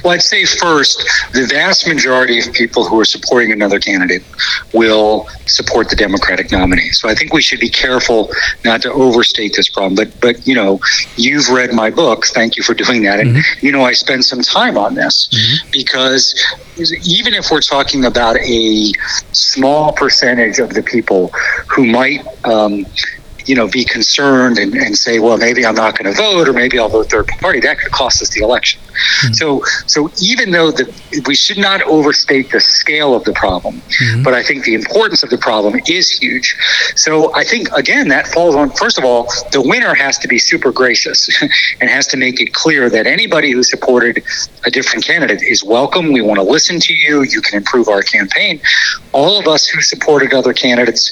Well, 0.02 0.12
I'd 0.12 0.22
say 0.22 0.44
first, 0.44 0.98
the 1.32 1.46
vast 1.46 1.86
majority 1.86 2.38
of 2.38 2.52
people 2.52 2.84
who 2.84 2.98
are 3.00 3.04
supporting 3.04 3.52
another 3.52 3.78
candidate 3.78 4.22
will 4.72 5.28
support 5.46 5.88
the 5.88 5.96
Democratic 5.96 6.52
nominee. 6.52 6.90
So 6.90 7.08
I 7.08 7.14
think 7.14 7.32
we 7.32 7.42
should 7.42 7.60
be 7.60 7.68
careful 7.68 8.30
not 8.64 8.82
to 8.82 8.92
overstate 8.92 9.54
this 9.56 9.68
problem. 9.68 9.94
But 9.94 10.20
but 10.20 10.46
you 10.46 10.54
know, 10.54 10.80
you've 11.16 11.48
read 11.48 11.72
my 11.72 11.90
book. 11.90 12.26
Thank 12.26 12.56
you 12.56 12.62
for 12.62 12.75
doing 12.75 13.02
that. 13.04 13.20
And 13.20 13.36
mm-hmm. 13.36 13.66
you 13.66 13.72
know, 13.72 13.84
I 13.84 13.92
spend 13.92 14.25
some 14.25 14.42
time 14.42 14.76
on 14.76 14.94
this 14.94 15.28
mm-hmm. 15.28 15.70
because 15.70 16.34
even 17.06 17.34
if 17.34 17.50
we're 17.50 17.60
talking 17.60 18.04
about 18.04 18.36
a 18.38 18.92
small 19.32 19.92
percentage 19.92 20.58
of 20.58 20.75
the 20.75 20.82
people 20.82 21.28
who 21.68 21.86
might 21.86 22.26
um, 22.44 22.86
you 23.46 23.54
know, 23.54 23.68
be 23.68 23.84
concerned 23.84 24.58
and, 24.58 24.74
and 24.74 24.96
say, 24.96 25.18
well, 25.18 25.38
maybe 25.38 25.64
I'm 25.64 25.74
not 25.74 25.96
going 25.98 26.12
to 26.12 26.16
vote, 26.16 26.48
or 26.48 26.52
maybe 26.52 26.78
I'll 26.78 26.88
vote 26.88 27.10
third 27.10 27.28
party. 27.28 27.60
That 27.60 27.78
could 27.78 27.92
cost 27.92 28.20
us 28.20 28.30
the 28.30 28.40
election. 28.40 28.80
Mm-hmm. 28.80 29.34
So, 29.34 29.62
so 29.86 30.10
even 30.20 30.50
though 30.50 30.70
the, 30.70 30.92
we 31.26 31.34
should 31.34 31.58
not 31.58 31.82
overstate 31.82 32.50
the 32.50 32.60
scale 32.60 33.14
of 33.14 33.24
the 33.24 33.32
problem, 33.32 33.80
mm-hmm. 33.80 34.22
but 34.22 34.34
I 34.34 34.42
think 34.42 34.64
the 34.64 34.74
importance 34.74 35.22
of 35.22 35.30
the 35.30 35.38
problem 35.38 35.80
is 35.86 36.10
huge. 36.10 36.56
So 36.96 37.34
I 37.34 37.44
think 37.44 37.70
again 37.72 38.08
that 38.08 38.26
falls 38.26 38.54
on 38.54 38.70
first 38.70 38.98
of 38.98 39.04
all, 39.04 39.28
the 39.52 39.62
winner 39.62 39.94
has 39.94 40.18
to 40.18 40.28
be 40.28 40.38
super 40.38 40.72
gracious 40.72 41.28
and 41.80 41.88
has 41.88 42.06
to 42.08 42.16
make 42.16 42.40
it 42.40 42.52
clear 42.52 42.90
that 42.90 43.06
anybody 43.06 43.52
who 43.52 43.62
supported 43.62 44.24
a 44.64 44.70
different 44.70 45.04
candidate 45.04 45.42
is 45.42 45.62
welcome. 45.62 46.12
We 46.12 46.22
want 46.22 46.38
to 46.38 46.42
listen 46.42 46.80
to 46.80 46.94
you. 46.94 47.22
You 47.22 47.40
can 47.40 47.56
improve 47.56 47.88
our 47.88 48.02
campaign. 48.02 48.60
All 49.12 49.38
of 49.38 49.46
us 49.46 49.66
who 49.66 49.80
supported 49.80 50.32
other 50.32 50.52
candidates, 50.52 51.10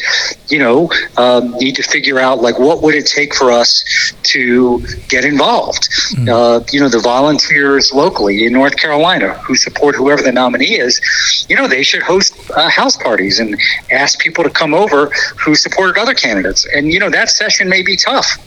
you 0.48 0.58
know, 0.58 0.90
um, 1.16 1.52
need 1.58 1.76
to 1.76 1.82
figure 1.82 2.18
out 2.18 2.23
like 2.32 2.58
what 2.58 2.82
would 2.82 2.94
it 2.94 3.06
take 3.06 3.34
for 3.34 3.50
us 3.50 3.84
to 4.22 4.80
get 5.08 5.24
involved. 5.24 5.82
Mm-hmm. 5.84 6.28
Uh, 6.28 6.64
you 6.72 6.80
know, 6.80 6.88
the 6.88 7.00
volunteers 7.00 7.92
locally 7.92 8.46
in 8.46 8.52
North 8.52 8.76
Carolina 8.76 9.34
who 9.34 9.54
support 9.54 9.94
whoever 9.94 10.22
the 10.22 10.32
nominee 10.32 10.78
is, 10.78 11.00
you 11.48 11.56
know, 11.56 11.68
they 11.68 11.82
should 11.82 12.02
host 12.02 12.34
uh, 12.50 12.68
house 12.68 12.96
parties 12.96 13.38
and 13.38 13.58
ask 13.90 14.18
people 14.18 14.44
to 14.44 14.50
come 14.50 14.74
over 14.74 15.10
who 15.44 15.54
supported 15.54 16.00
other 16.00 16.14
candidates. 16.14 16.66
And 16.74 16.92
you 16.92 16.98
know, 16.98 17.10
that 17.10 17.28
session 17.28 17.68
may 17.68 17.82
be 17.82 17.96
tough 17.96 18.38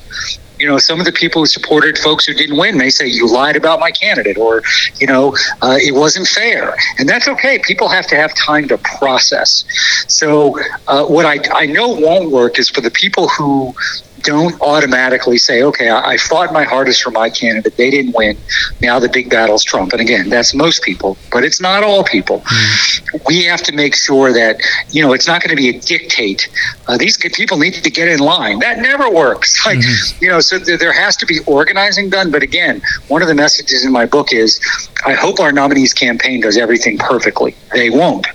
you 0.60 0.68
know, 0.68 0.78
some 0.78 1.00
of 1.00 1.06
the 1.06 1.12
people 1.12 1.42
who 1.42 1.46
supported 1.46 1.98
folks 1.98 2.26
who 2.26 2.34
didn't 2.34 2.58
win 2.58 2.78
may 2.78 2.90
say 2.90 3.08
you 3.08 3.32
lied 3.32 3.56
about 3.56 3.80
my 3.80 3.92
candidate 3.92 4.38
or, 4.38 4.62
you 5.00 5.08
know, 5.08 5.36
uh, 5.62 5.78
it 5.80 5.94
wasn't 5.94 6.28
fair. 6.28 6.76
And 6.98 7.08
that's 7.08 7.28
okay. 7.28 7.60
People 7.60 7.88
have 7.90 8.08
to 8.08 8.16
have 8.16 8.34
time 8.36 8.68
to 8.70 8.78
process. 9.00 9.64
So, 10.08 10.60
uh, 10.88 11.06
what 11.06 11.26
I, 11.26 11.40
I 11.54 11.66
know 11.66 11.90
won't 11.90 12.32
work 12.32 12.60
is 12.60 12.70
for 12.70 12.82
the 12.82 12.92
people 12.92 13.28
who 13.30 13.74
don't 14.22 14.60
automatically 14.62 15.38
say, 15.38 15.64
okay, 15.64 15.90
I, 15.90 16.18
fought 16.18 16.52
my 16.52 16.64
hardest 16.64 17.04
for 17.04 17.12
my 17.12 17.30
candidate. 17.30 17.78
They 17.78 17.90
didn't 17.90 18.16
win. 18.16 18.38
Now 18.82 19.00
the 19.00 19.10
big 19.10 19.30
battle's 19.30 19.64
Trump. 19.64 19.94
And 19.94 20.02
again, 20.02 20.30
that's 20.30 20.54
most 20.54 20.84
people, 20.84 21.18
but 21.32 21.44
it's 21.44 21.62
not 21.62 21.84
all 21.84 22.04
people. 22.04 22.40
Mm-hmm. 22.40 23.18
We 23.28 23.44
have 23.46 23.62
to 23.64 23.72
make 23.72 23.96
sure 23.96 24.34
that, 24.34 24.60
you 24.90 25.02
know, 25.02 25.14
it's 25.14 25.28
not 25.28 25.42
going 25.42 25.56
to 25.56 25.56
be 25.56 25.70
a 25.70 25.80
dictate. 25.80 26.50
Uh, 26.88 26.98
these 26.98 27.18
people 27.18 27.58
need 27.58 27.76
to 27.76 27.90
get 27.90 28.08
in 28.08 28.20
line. 28.20 28.60
That 28.60 28.80
never 28.80 29.10
works. 29.10 29.56
Like, 29.68 29.80
mm-hmm. 29.80 30.24
you 30.24 30.30
know, 30.30 30.40
so 30.40 30.60
th- 30.60 30.80
there 30.80 30.94
has 30.94 31.18
to 31.18 31.26
be 31.26 31.40
organizing 31.46 32.10
done. 32.10 32.32
But 32.32 32.42
again, 32.42 32.82
one 33.10 33.22
of 33.22 33.28
the 33.28 33.36
messages 33.36 33.84
in 33.84 33.92
my 33.92 34.06
book 34.06 34.32
is 34.32 34.62
I 35.06 35.14
hope 35.14 35.42
our 35.42 35.52
nominees 35.52 35.94
campaign 35.94 36.40
does 36.40 36.58
everything 36.58 36.98
perfectly. 36.98 37.54
They 37.74 37.90
won't. 37.90 38.26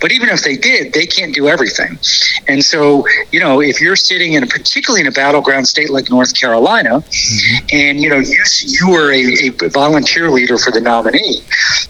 But 0.00 0.10
even 0.10 0.28
if 0.28 0.42
they 0.42 0.56
did, 0.56 0.94
they 0.94 1.06
can't 1.06 1.32
do 1.32 1.46
everything. 1.46 1.96
And 2.48 2.64
so, 2.64 3.06
you 3.30 3.38
know, 3.38 3.60
if 3.60 3.80
you're 3.80 3.94
sitting 3.94 4.32
in 4.32 4.42
a 4.42 4.48
particularly 4.48 5.02
in 5.02 5.06
a 5.06 5.12
battle 5.12 5.29
battleground 5.30 5.68
state 5.68 5.90
like 5.90 6.10
North 6.10 6.34
Carolina, 6.34 7.00
mm-hmm. 7.00 7.66
and 7.72 8.00
you 8.00 8.08
know 8.08 8.18
you 8.18 8.42
you 8.62 8.90
were 8.90 9.12
a, 9.12 9.48
a 9.64 9.68
volunteer 9.68 10.28
leader 10.28 10.58
for 10.58 10.72
the 10.72 10.80
nominee, 10.80 11.42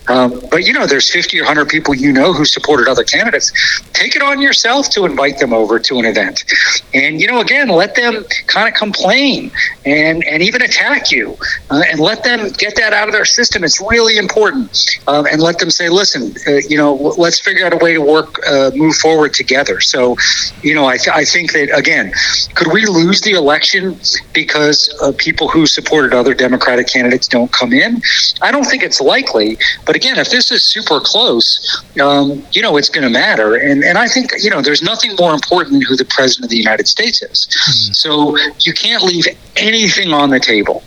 um, 0.08 0.40
but 0.50 0.66
you 0.66 0.74
know 0.74 0.86
there's 0.86 1.10
50 1.10 1.38
or 1.40 1.44
100 1.44 1.68
people 1.68 1.94
you 1.94 2.12
know 2.12 2.34
who 2.34 2.44
supported 2.44 2.86
other 2.86 3.02
candidates. 3.02 3.50
Take 3.94 4.14
it 4.14 4.22
on 4.22 4.42
yourself 4.42 4.90
to 4.90 5.06
invite 5.06 5.38
them 5.38 5.54
over 5.54 5.78
to 5.78 5.98
an 5.98 6.04
event, 6.04 6.44
and 6.92 7.18
you 7.18 7.26
know 7.28 7.40
again 7.40 7.68
let 7.68 7.94
them 7.94 8.24
kind 8.46 8.68
of 8.68 8.74
complain 8.74 9.50
and 9.86 10.22
and 10.24 10.42
even 10.42 10.60
attack 10.60 11.10
you, 11.10 11.36
uh, 11.70 11.82
and 11.90 11.98
let 11.98 12.22
them 12.22 12.50
get 12.58 12.76
that 12.76 12.92
out 12.92 13.08
of 13.08 13.14
their 13.14 13.24
system. 13.24 13.64
It's 13.64 13.80
really 13.80 14.18
important, 14.18 15.00
um, 15.08 15.26
and 15.26 15.40
let 15.40 15.58
them 15.58 15.70
say, 15.70 15.88
listen, 15.88 16.34
uh, 16.46 16.60
you 16.68 16.76
know, 16.76 16.94
let's 17.16 17.40
figure 17.40 17.64
out 17.64 17.72
a 17.72 17.78
way 17.78 17.94
to 17.94 18.02
work, 18.02 18.38
uh, 18.46 18.70
move 18.74 18.96
forward 18.96 19.32
together. 19.32 19.80
So, 19.80 20.16
you 20.62 20.74
know, 20.74 20.86
I, 20.86 20.98
th- 20.98 21.16
I 21.16 21.24
think 21.24 21.52
that 21.52 21.70
again, 21.76 22.12
could 22.54 22.72
we 22.72 22.86
lose 22.86 23.20
the 23.22 23.29
election 23.34 23.98
because 24.32 24.94
uh, 25.02 25.12
people 25.16 25.48
who 25.48 25.66
supported 25.66 26.14
other 26.14 26.34
Democratic 26.34 26.86
candidates 26.88 27.28
don't 27.28 27.52
come 27.52 27.72
in? 27.72 28.00
I 28.42 28.50
don't 28.50 28.64
think 28.64 28.82
it's 28.82 29.00
likely. 29.00 29.58
But 29.86 29.96
again, 29.96 30.18
if 30.18 30.30
this 30.30 30.50
is 30.50 30.62
super 30.62 31.00
close, 31.00 31.84
um, 32.00 32.44
you 32.52 32.62
know, 32.62 32.76
it's 32.76 32.88
going 32.88 33.04
to 33.04 33.10
matter. 33.10 33.54
And 33.54 33.82
and 33.84 33.98
I 33.98 34.08
think 34.08 34.32
you 34.42 34.50
know, 34.50 34.60
there's 34.62 34.82
nothing 34.82 35.14
more 35.18 35.34
important 35.34 35.72
than 35.72 35.82
who 35.82 35.96
the 35.96 36.04
president 36.04 36.44
of 36.46 36.50
the 36.50 36.58
United 36.58 36.88
States 36.88 37.22
is. 37.22 37.46
Mm-hmm. 37.50 37.92
So 37.92 38.36
you 38.60 38.72
can't 38.72 39.02
leave 39.02 39.26
anything 39.56 40.12
on 40.12 40.30
the 40.30 40.40
table. 40.40 40.82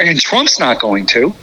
And 0.00 0.20
Trump's 0.20 0.60
not 0.60 0.80
going 0.80 1.06
to. 1.06 1.34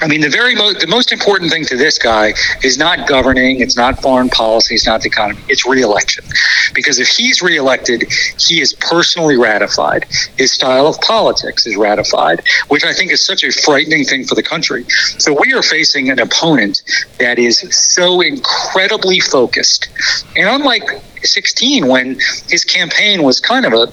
I 0.00 0.06
mean, 0.06 0.20
the 0.20 0.28
very 0.28 0.54
mo- 0.54 0.74
the 0.74 0.86
most 0.86 1.12
important 1.12 1.50
thing 1.50 1.64
to 1.66 1.76
this 1.76 1.98
guy 1.98 2.34
is 2.62 2.78
not 2.78 3.08
governing. 3.08 3.60
It's 3.60 3.76
not 3.76 4.00
foreign 4.02 4.28
policy. 4.30 4.74
It's 4.74 4.86
not 4.86 5.00
the 5.02 5.08
economy. 5.08 5.44
It's 5.48 5.66
reelection, 5.66 6.24
because 6.74 6.98
if 6.98 7.08
he's 7.08 7.42
reelected, 7.42 8.04
he 8.38 8.60
is 8.60 8.74
personally 8.74 9.36
ratified. 9.36 10.06
His 10.36 10.52
style 10.52 10.86
of 10.86 11.00
politics 11.00 11.66
is 11.66 11.76
ratified, 11.76 12.42
which 12.68 12.84
I 12.84 12.92
think 12.92 13.12
is 13.12 13.24
such 13.24 13.42
a 13.42 13.50
frightening 13.50 14.04
thing 14.04 14.24
for 14.24 14.34
the 14.36 14.42
country. 14.42 14.86
So 15.18 15.36
we 15.38 15.52
are 15.52 15.62
facing 15.62 16.10
an 16.10 16.20
opponent 16.20 16.80
that 17.18 17.38
is 17.38 17.60
so 17.70 18.20
incredibly 18.20 19.20
focused, 19.20 19.88
and 20.36 20.48
unlike 20.48 20.84
16, 21.24 21.88
when 21.88 22.16
his 22.48 22.64
campaign 22.64 23.24
was 23.24 23.40
kind 23.40 23.66
of 23.66 23.72
a 23.72 23.88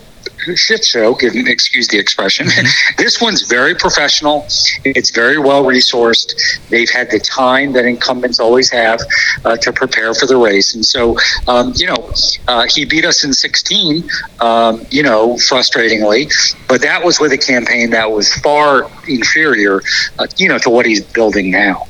shit 0.56 0.86
show, 0.86 1.16
give, 1.16 1.34
excuse 1.36 1.88
the 1.88 1.98
expression. 1.98 2.48
Mm-hmm. 2.48 2.96
this 2.98 3.22
one's 3.22 3.44
very 3.44 3.76
professional. 3.76 4.46
It's 4.84 5.12
very 5.12 5.38
well 5.38 5.64
resourced. 5.64 6.34
They've 6.70 6.90
had 6.90 7.10
the 7.12 7.20
time 7.20 7.74
that 7.74 7.86
incumbents 7.86 8.40
always 8.40 8.70
have 8.72 9.00
uh, 9.44 9.58
to 9.58 9.74
prepare 9.74 10.14
for 10.14 10.26
the 10.26 10.38
race. 10.38 10.76
And 10.76 10.86
so, 10.86 11.18
um, 11.48 11.74
you 11.76 11.88
know, 11.88 12.12
uh, 12.48 12.68
he 12.70 12.86
beat 12.86 13.06
us 13.06 13.24
in 13.24 13.34
16, 13.34 14.10
um, 14.40 14.86
you 14.90 15.04
know, 15.04 15.34
frustratingly, 15.36 16.32
but 16.68 16.82
that 16.82 17.04
was 17.04 17.20
with 17.20 17.32
a 17.32 17.38
campaign 17.38 17.90
that 17.92 18.12
was 18.12 18.34
far 18.36 18.90
inferior, 19.08 19.82
uh, 20.20 20.28
you 20.38 20.48
know, 20.48 20.58
to 20.60 20.70
what 20.70 20.86
he's 20.86 21.02
building 21.02 21.52
now. 21.52 21.88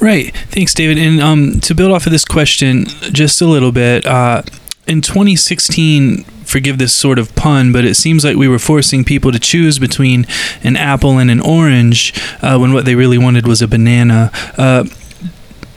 Right. 0.00 0.34
Thanks, 0.34 0.74
David. 0.74 0.98
And 0.98 1.20
um, 1.20 1.60
to 1.60 1.74
build 1.74 1.90
off 1.90 2.06
of 2.06 2.12
this 2.12 2.24
question 2.24 2.86
just 3.12 3.40
a 3.40 3.46
little 3.46 3.72
bit, 3.72 4.06
uh, 4.06 4.42
in 4.88 5.02
2016, 5.02 6.24
forgive 6.44 6.78
this 6.78 6.94
sort 6.94 7.18
of 7.18 7.34
pun, 7.34 7.72
but 7.72 7.84
it 7.84 7.94
seems 7.94 8.24
like 8.24 8.36
we 8.36 8.48
were 8.48 8.58
forcing 8.58 9.04
people 9.04 9.30
to 9.30 9.38
choose 9.38 9.78
between 9.78 10.26
an 10.62 10.76
apple 10.76 11.18
and 11.18 11.30
an 11.30 11.40
orange 11.40 12.14
uh, 12.42 12.58
when 12.58 12.72
what 12.72 12.86
they 12.86 12.94
really 12.94 13.18
wanted 13.18 13.46
was 13.46 13.60
a 13.60 13.68
banana. 13.68 14.30
Uh, 14.56 14.84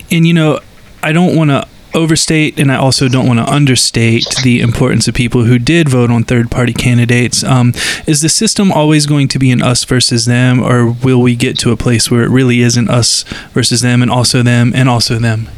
and, 0.09 0.25
you 0.25 0.33
know, 0.33 0.59
I 1.03 1.11
don't 1.11 1.35
want 1.35 1.49
to 1.49 1.67
overstate 1.93 2.57
and 2.57 2.71
I 2.71 2.75
also 2.75 3.09
don't 3.09 3.27
want 3.27 3.39
to 3.39 3.45
understate 3.45 4.25
the 4.43 4.61
importance 4.61 5.09
of 5.09 5.13
people 5.13 5.43
who 5.43 5.59
did 5.59 5.89
vote 5.89 6.09
on 6.09 6.23
third 6.23 6.49
party 6.49 6.73
candidates. 6.73 7.43
Um, 7.43 7.73
is 8.07 8.21
the 8.21 8.29
system 8.29 8.71
always 8.71 9.05
going 9.05 9.27
to 9.29 9.39
be 9.39 9.51
an 9.51 9.61
us 9.61 9.83
versus 9.83 10.25
them, 10.25 10.61
or 10.61 10.89
will 10.89 11.21
we 11.21 11.35
get 11.35 11.57
to 11.59 11.71
a 11.71 11.77
place 11.77 12.09
where 12.09 12.23
it 12.23 12.29
really 12.29 12.61
isn't 12.61 12.89
us 12.89 13.23
versus 13.51 13.81
them 13.81 14.01
and 14.01 14.09
also 14.09 14.41
them 14.41 14.71
and 14.73 14.87
also 14.87 15.15
them? 15.15 15.49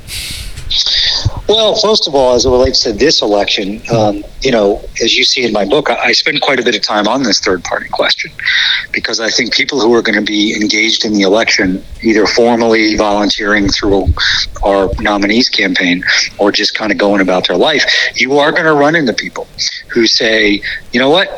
Well, 1.48 1.75
first 1.75 2.08
of 2.08 2.15
all, 2.15 2.34
as 2.34 2.46
it 2.46 2.50
relates 2.50 2.80
to 2.84 2.94
this 2.94 3.22
election, 3.22 3.82
um, 3.92 4.24
you 4.42 4.51
know, 4.51 4.82
as 5.01 5.15
you 5.15 5.24
see 5.24 5.46
in 5.46 5.51
my 5.51 5.65
book, 5.65 5.89
I, 5.89 5.96
I 5.96 6.12
spend 6.13 6.42
quite 6.42 6.60
a 6.60 6.63
bit 6.63 6.75
of 6.75 6.82
time 6.82 7.08
on 7.08 7.24
this 7.24 7.39
third 7.39 7.63
party 7.63 7.89
question 7.89 8.32
because 8.92 9.20
I 9.20 9.30
think 9.30 9.53
people 9.53 9.80
who 9.80 9.94
are 9.94 10.01
going 10.01 10.18
to 10.18 10.25
be 10.25 10.56
engaged 10.56 11.06
in 11.06 11.13
the 11.13 11.22
election, 11.22 11.84
either 12.01 12.25
formally 12.25 12.96
volunteering 12.96 13.68
through 13.70 14.08
our 14.63 14.89
nominees 15.00 15.50
campaign 15.50 16.03
or 16.38 16.51
just 16.51 16.75
kind 16.75 16.92
of 16.92 16.98
going 16.98 17.22
about 17.22 17.48
their 17.48 17.58
life, 17.58 17.84
you 18.15 18.38
are 18.39 18.51
going 18.51 18.65
to 18.65 18.74
run 18.74 18.96
into 18.96 19.13
people 19.13 19.48
who 19.89 20.08
say, 20.08 20.62
you 20.92 21.00
know 21.00 21.10
what, 21.10 21.30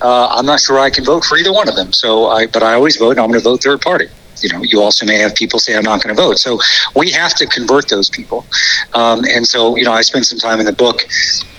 uh, 0.00 0.28
I'm 0.30 0.46
not 0.46 0.60
sure 0.60 0.78
I 0.78 0.90
can 0.90 1.04
vote 1.04 1.24
for 1.24 1.36
either 1.36 1.52
one 1.52 1.68
of 1.68 1.76
them. 1.76 1.92
So 1.92 2.26
I, 2.26 2.46
but 2.46 2.62
I 2.62 2.74
always 2.74 2.96
vote. 2.96 3.12
and 3.12 3.20
I'm 3.20 3.28
going 3.28 3.40
to 3.40 3.44
vote 3.44 3.62
third 3.62 3.80
party 3.80 4.08
you 4.42 4.48
know, 4.50 4.62
you 4.62 4.80
also 4.80 5.06
may 5.06 5.18
have 5.18 5.34
people 5.34 5.58
say, 5.58 5.76
I'm 5.76 5.82
not 5.82 6.02
going 6.02 6.14
to 6.14 6.20
vote. 6.20 6.38
So 6.38 6.58
we 6.96 7.10
have 7.12 7.34
to 7.36 7.46
convert 7.46 7.88
those 7.88 8.10
people. 8.10 8.46
Um, 8.94 9.22
and 9.30 9.46
so, 9.46 9.76
you 9.76 9.84
know, 9.84 9.92
I 9.92 10.02
spent 10.02 10.26
some 10.26 10.38
time 10.38 10.60
in 10.60 10.66
the 10.66 10.72
book, 10.72 11.02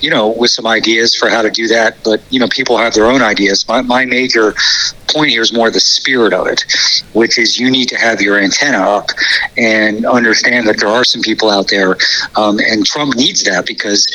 you 0.01 0.09
know, 0.09 0.33
with 0.37 0.51
some 0.51 0.67
ideas 0.67 1.15
for 1.15 1.29
how 1.29 1.41
to 1.41 1.49
do 1.49 1.67
that. 1.67 1.97
But, 2.03 2.23
you 2.29 2.39
know, 2.39 2.47
people 2.49 2.77
have 2.77 2.93
their 2.93 3.05
own 3.05 3.21
ideas. 3.21 3.65
My, 3.67 3.81
my 3.81 4.05
major 4.05 4.53
point 5.09 5.29
here 5.29 5.41
is 5.41 5.53
more 5.53 5.69
the 5.69 5.79
spirit 5.79 6.33
of 6.33 6.47
it, 6.47 6.63
which 7.13 7.37
is 7.37 7.59
you 7.59 7.69
need 7.69 7.87
to 7.89 7.97
have 7.97 8.21
your 8.21 8.39
antenna 8.39 8.79
up 8.79 9.05
and 9.57 10.05
understand 10.05 10.67
that 10.67 10.79
there 10.79 10.89
are 10.89 11.03
some 11.03 11.21
people 11.21 11.49
out 11.49 11.67
there. 11.69 11.97
Um, 12.35 12.59
and 12.59 12.85
Trump 12.85 13.15
needs 13.15 13.43
that 13.43 13.65
because, 13.65 14.05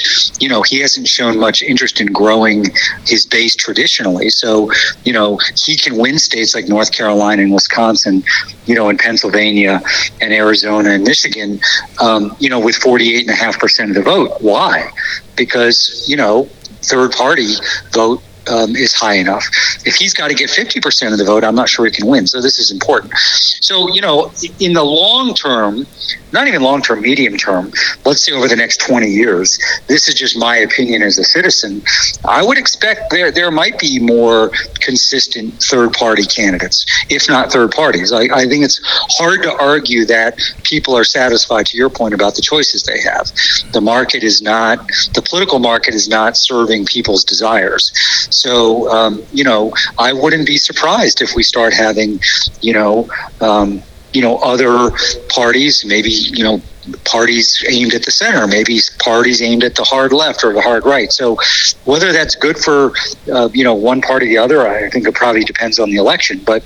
you 0.41 0.49
know, 0.49 0.63
he 0.63 0.81
hasn't 0.81 1.09
shown 1.09 1.39
much 1.39 1.63
interest 1.63 2.01
in 2.01 2.09
growing 2.09 2.65
his 3.07 3.27
base 3.27 3.55
traditionally. 3.55 4.31
So, 4.31 4.71
you 5.05 5.13
know, 5.13 5.39
he 5.65 5.77
can 5.77 5.97
win 5.97 6.19
states 6.19 6.55
like 6.55 6.69
North 6.69 6.93
Carolina 6.93 7.43
and 7.43 7.53
Wisconsin 7.53 8.23
you 8.69 8.75
know, 8.75 8.91
in 8.91 8.99
Pennsylvania 8.99 9.81
and 10.21 10.33
Arizona 10.33 10.91
and 10.91 11.03
Michigan, 11.03 11.59
um, 12.01 12.37
you 12.39 12.51
know, 12.51 12.61
with 12.61 12.77
48.5% 12.77 13.89
of 13.89 13.95
the 13.95 14.03
vote. 14.03 14.37
Why? 14.41 14.91
Because, 15.37 16.05
you 16.07 16.17
know, 16.17 16.45
third 16.83 17.13
party 17.13 17.55
vote 17.93 18.23
um, 18.51 18.77
is 18.77 18.93
high 18.93 19.15
enough. 19.15 19.45
If 19.85 19.95
he's 19.97 20.13
got 20.13 20.29
to 20.29 20.35
get 20.35 20.51
50% 20.51 21.13
of 21.13 21.19
the 21.19 21.25
vote, 21.25 21.45
I'm 21.45 21.55
not 21.55 21.69
sure 21.69 21.87
he 21.87 21.91
can 21.91 22.07
win. 22.07 22.27
So 22.27 22.43
this 22.43 22.59
is 22.59 22.71
important. 22.71 23.13
So, 23.17 23.89
you 23.93 24.03
know, 24.03 24.33
in 24.61 24.75
the 24.75 24.85
long 24.85 25.35
term, 25.35 25.87
not 26.33 26.47
even 26.47 26.63
long 26.63 26.83
term, 26.83 27.01
medium 27.01 27.37
term, 27.37 27.71
let's 28.05 28.25
say 28.25 28.33
over 28.33 28.49
the 28.49 28.57
next 28.57 28.81
20 28.81 29.09
years, 29.09 29.59
this 29.89 30.09
is 30.09 30.15
just 30.15 30.39
my 30.39 30.57
opinion 30.57 31.03
as 31.03 31.19
a 31.19 31.25
citizen. 31.25 31.83
I 32.27 32.45
would 32.45 32.59
expect 32.59 33.11
there, 33.11 33.31
there 33.31 33.51
might 33.51 33.79
be 33.79 33.99
more 33.99 34.51
consistent 34.81 35.63
third 35.63 35.93
party 35.93 36.25
candidates, 36.25 36.85
if 37.11 37.29
not 37.29 37.53
third 37.53 37.71
parties. 37.71 38.13
I, 38.13 38.23
I 38.33 38.47
think 38.47 38.65
it's 38.65 38.81
hard 39.19 39.43
to 39.43 39.57
argue 39.59 40.05
that 40.07 40.39
people 40.65 40.97
are 40.97 41.05
satisfied, 41.05 41.67
to 41.67 41.77
your 41.77 41.91
point, 41.91 42.15
about 42.15 42.35
the 42.35 42.43
choices 42.43 42.83
they 42.85 43.01
have. 43.01 43.27
The 43.73 43.81
market 43.81 44.23
is 44.23 44.43
not, 44.43 44.79
the 45.15 45.23
political 45.23 45.59
market 45.59 45.95
is 45.95 46.09
not 46.09 46.37
serving 46.37 46.87
people's 46.87 47.25
desires. 47.25 47.91
So, 48.31 48.91
um, 48.91 49.27
you 49.33 49.45
know, 49.45 49.73
I 49.99 50.13
wouldn't 50.13 50.47
be 50.47 50.59
surprised 50.59 51.23
if 51.23 51.35
we 51.35 51.43
start 51.43 51.73
having, 51.73 52.21
you 52.61 52.73
know, 52.73 53.09
um, 53.41 53.83
you 54.13 54.23
know, 54.23 54.39
other 54.39 54.91
parties, 55.29 55.85
maybe, 55.87 56.11
you 56.11 56.43
know, 56.43 56.63
parties 57.05 57.65
aimed 57.69 57.95
at 57.95 58.05
the 58.05 58.11
center, 58.11 58.47
maybe 58.47 58.79
parties 58.99 59.43
aimed 59.43 59.65
at 59.65 59.75
the 59.75 59.85
hard 59.85 60.13
left 60.13 60.45
or 60.45 60.53
the 60.53 60.61
hard 60.61 60.85
right. 60.85 61.13
So 61.13 61.39
whether 61.85 62.13
that's 62.13 62.35
good 62.35 62.59
for 62.59 62.93
uh, 63.33 63.49
you 63.53 63.65
know 63.65 63.75
one 63.75 64.01
party 64.01 64.27
or 64.27 64.29
the 64.29 64.39
other, 64.39 64.67
I 64.67 64.89
think 64.91 65.07
it 65.07 65.15
probably 65.15 65.45
depends 65.45 65.79
on 65.79 65.91
the 65.91 65.97
election. 65.97 66.41
But 66.45 66.65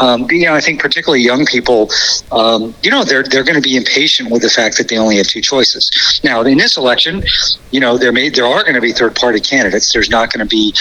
um, 0.00 0.26
you 0.30 0.46
know, 0.46 0.54
I 0.54 0.60
think 0.60 0.80
particularly 0.80 1.22
young 1.22 1.46
people, 1.46 1.90
um, 2.32 2.74
you 2.82 2.90
know, 2.90 3.04
they're 3.04 3.22
they're 3.22 3.44
going 3.44 3.56
to 3.56 3.62
be 3.62 3.76
impatient 3.76 4.30
with 4.30 4.42
the 4.42 4.48
fact 4.48 4.76
that 4.78 4.88
they 4.88 4.98
only 4.98 5.16
have 5.16 5.26
two 5.26 5.40
choices. 5.40 6.20
Now, 6.24 6.42
in 6.42 6.58
this 6.58 6.76
election, 6.76 7.22
you 7.70 7.80
know, 7.80 7.96
there 7.96 8.12
may 8.12 8.28
there 8.28 8.46
are 8.46 8.62
going 8.62 8.74
to 8.74 8.80
be 8.80 8.92
third 8.92 9.14
party 9.14 9.40
candidates. 9.40 9.92
There's 9.92 10.10
not 10.10 10.32
going 10.32 10.46
to 10.46 10.50
be 10.50 10.74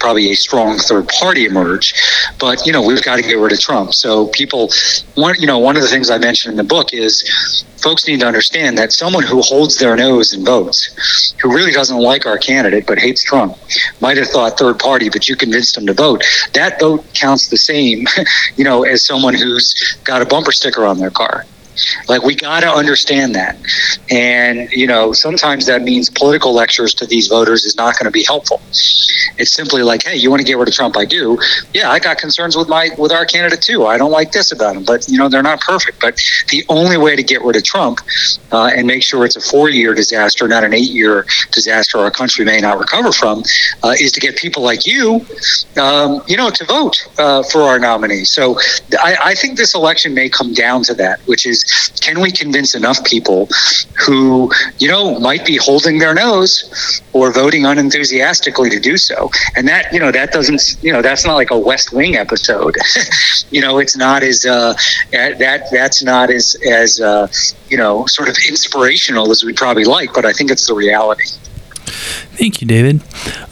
probably 0.00 0.30
a 0.30 0.34
strong 0.34 0.78
third 0.78 1.08
party 1.08 1.44
emerge. 1.44 1.94
But 2.38 2.66
you 2.66 2.72
know, 2.72 2.82
we've 2.82 3.02
got 3.02 3.16
to 3.16 3.22
get 3.22 3.38
rid 3.38 3.52
of 3.52 3.60
Trump. 3.60 3.94
So 3.94 4.28
people, 4.28 4.70
one 5.14 5.34
you 5.38 5.46
know, 5.46 5.58
one 5.58 5.76
of 5.76 5.82
the 5.82 5.88
things 5.88 6.10
I 6.10 6.18
mentioned 6.18 6.52
in 6.52 6.56
the 6.56 6.64
book 6.64 6.92
is 6.92 7.64
folks 7.80 8.06
need 8.06 8.20
to 8.20 8.26
understand 8.26 8.76
that 8.78 8.92
someone 8.92 9.22
who 9.22 9.40
holds 9.40 9.78
their 9.78 9.96
nose 9.96 10.32
and 10.32 10.44
votes, 10.44 11.34
who 11.40 11.54
really 11.54 11.72
doesn't 11.72 11.98
like 11.98 12.26
our 12.26 12.38
candidate 12.38 12.86
but 12.86 12.98
hates 12.98 13.22
Trump, 13.22 13.56
might 14.00 14.16
have 14.16 14.28
thought 14.28 14.58
third 14.58 14.78
party, 14.78 15.08
but 15.08 15.28
you 15.28 15.36
convinced 15.36 15.74
them 15.74 15.86
to 15.86 15.94
vote. 15.94 16.24
That 16.54 16.80
vote 16.80 17.04
counts 17.14 17.48
the 17.48 17.56
same, 17.56 18.06
you 18.56 18.64
know, 18.64 18.84
as 18.84 19.04
someone 19.04 19.34
who's 19.34 19.98
got 20.04 20.22
a 20.22 20.26
bumper 20.26 20.52
sticker 20.52 20.84
on 20.84 20.98
their 20.98 21.10
car. 21.10 21.46
Like 22.08 22.22
we 22.22 22.34
got 22.34 22.60
to 22.60 22.70
understand 22.70 23.34
that, 23.34 23.56
and 24.10 24.70
you 24.72 24.86
know 24.86 25.12
sometimes 25.12 25.66
that 25.66 25.82
means 25.82 26.10
political 26.10 26.52
lectures 26.54 26.94
to 26.94 27.06
these 27.06 27.28
voters 27.28 27.64
is 27.64 27.76
not 27.76 27.98
going 27.98 28.06
to 28.06 28.10
be 28.10 28.24
helpful. 28.24 28.60
It's 29.38 29.52
simply 29.52 29.82
like, 29.82 30.02
hey, 30.04 30.16
you 30.16 30.30
want 30.30 30.40
to 30.40 30.46
get 30.46 30.58
rid 30.58 30.68
of 30.68 30.74
Trump? 30.74 30.96
I 30.96 31.04
do. 31.04 31.38
Yeah, 31.72 31.90
I 31.90 31.98
got 31.98 32.18
concerns 32.18 32.56
with 32.56 32.68
my 32.68 32.90
with 32.98 33.12
our 33.12 33.24
candidate 33.24 33.62
too. 33.62 33.86
I 33.86 33.96
don't 33.98 34.10
like 34.10 34.32
this 34.32 34.52
about 34.52 34.76
him, 34.76 34.84
but 34.84 35.08
you 35.08 35.18
know 35.18 35.28
they're 35.28 35.42
not 35.42 35.60
perfect. 35.60 36.00
But 36.00 36.20
the 36.48 36.64
only 36.68 36.96
way 36.96 37.16
to 37.16 37.22
get 37.22 37.42
rid 37.42 37.56
of 37.56 37.64
Trump 37.64 38.00
uh, 38.52 38.70
and 38.74 38.86
make 38.86 39.02
sure 39.02 39.24
it's 39.24 39.36
a 39.36 39.40
four-year 39.40 39.94
disaster, 39.94 40.46
not 40.48 40.64
an 40.64 40.74
eight-year 40.74 41.26
disaster 41.52 41.98
our 41.98 42.10
country 42.10 42.44
may 42.44 42.60
not 42.60 42.78
recover 42.78 43.12
from, 43.12 43.42
uh, 43.82 43.94
is 44.00 44.12
to 44.12 44.20
get 44.20 44.36
people 44.36 44.62
like 44.62 44.86
you, 44.86 45.24
um, 45.80 46.22
you 46.26 46.36
know, 46.36 46.50
to 46.50 46.64
vote 46.64 46.96
uh, 47.18 47.42
for 47.44 47.62
our 47.62 47.78
nominee. 47.78 48.24
So 48.24 48.58
I, 48.98 49.16
I 49.24 49.34
think 49.34 49.56
this 49.56 49.74
election 49.74 50.14
may 50.14 50.28
come 50.28 50.52
down 50.52 50.82
to 50.84 50.94
that, 50.94 51.20
which 51.26 51.46
is 51.46 51.64
can 52.00 52.20
we 52.20 52.30
convince 52.30 52.74
enough 52.74 53.04
people 53.04 53.48
who, 54.06 54.50
you 54.78 54.88
know, 54.88 55.18
might 55.18 55.44
be 55.44 55.56
holding 55.56 55.98
their 55.98 56.14
nose 56.14 57.02
or 57.12 57.32
voting 57.32 57.66
unenthusiastically 57.66 58.70
to 58.70 58.80
do 58.80 58.96
so? 58.96 59.30
And 59.56 59.66
that, 59.68 59.92
you 59.92 60.00
know, 60.00 60.10
that 60.12 60.32
doesn't, 60.32 60.76
you 60.82 60.92
know, 60.92 61.02
that's 61.02 61.24
not 61.24 61.34
like 61.34 61.50
a 61.50 61.58
West 61.58 61.92
Wing 61.92 62.16
episode. 62.16 62.76
you 63.50 63.60
know, 63.60 63.78
it's 63.78 63.96
not 63.96 64.22
as, 64.22 64.46
uh, 64.46 64.74
that, 65.12 65.66
that's 65.70 66.02
not 66.02 66.30
as, 66.30 66.56
as, 66.66 67.00
uh, 67.00 67.28
you 67.68 67.76
know, 67.76 68.06
sort 68.06 68.28
of 68.28 68.36
inspirational 68.48 69.30
as 69.30 69.44
we'd 69.44 69.56
probably 69.56 69.84
like, 69.84 70.12
but 70.12 70.24
I 70.24 70.32
think 70.32 70.50
it's 70.50 70.66
the 70.66 70.74
reality. 70.74 71.24
Thank 72.40 72.60
you, 72.60 72.66
David. 72.66 73.02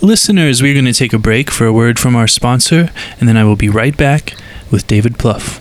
Listeners, 0.00 0.62
we're 0.62 0.72
going 0.72 0.86
to 0.86 0.92
take 0.92 1.12
a 1.12 1.18
break 1.18 1.50
for 1.50 1.66
a 1.66 1.72
word 1.72 1.98
from 1.98 2.16
our 2.16 2.28
sponsor, 2.28 2.90
and 3.20 3.28
then 3.28 3.36
I 3.36 3.44
will 3.44 3.56
be 3.56 3.68
right 3.68 3.96
back 3.96 4.34
with 4.70 4.86
David 4.86 5.18
Plouffe. 5.18 5.60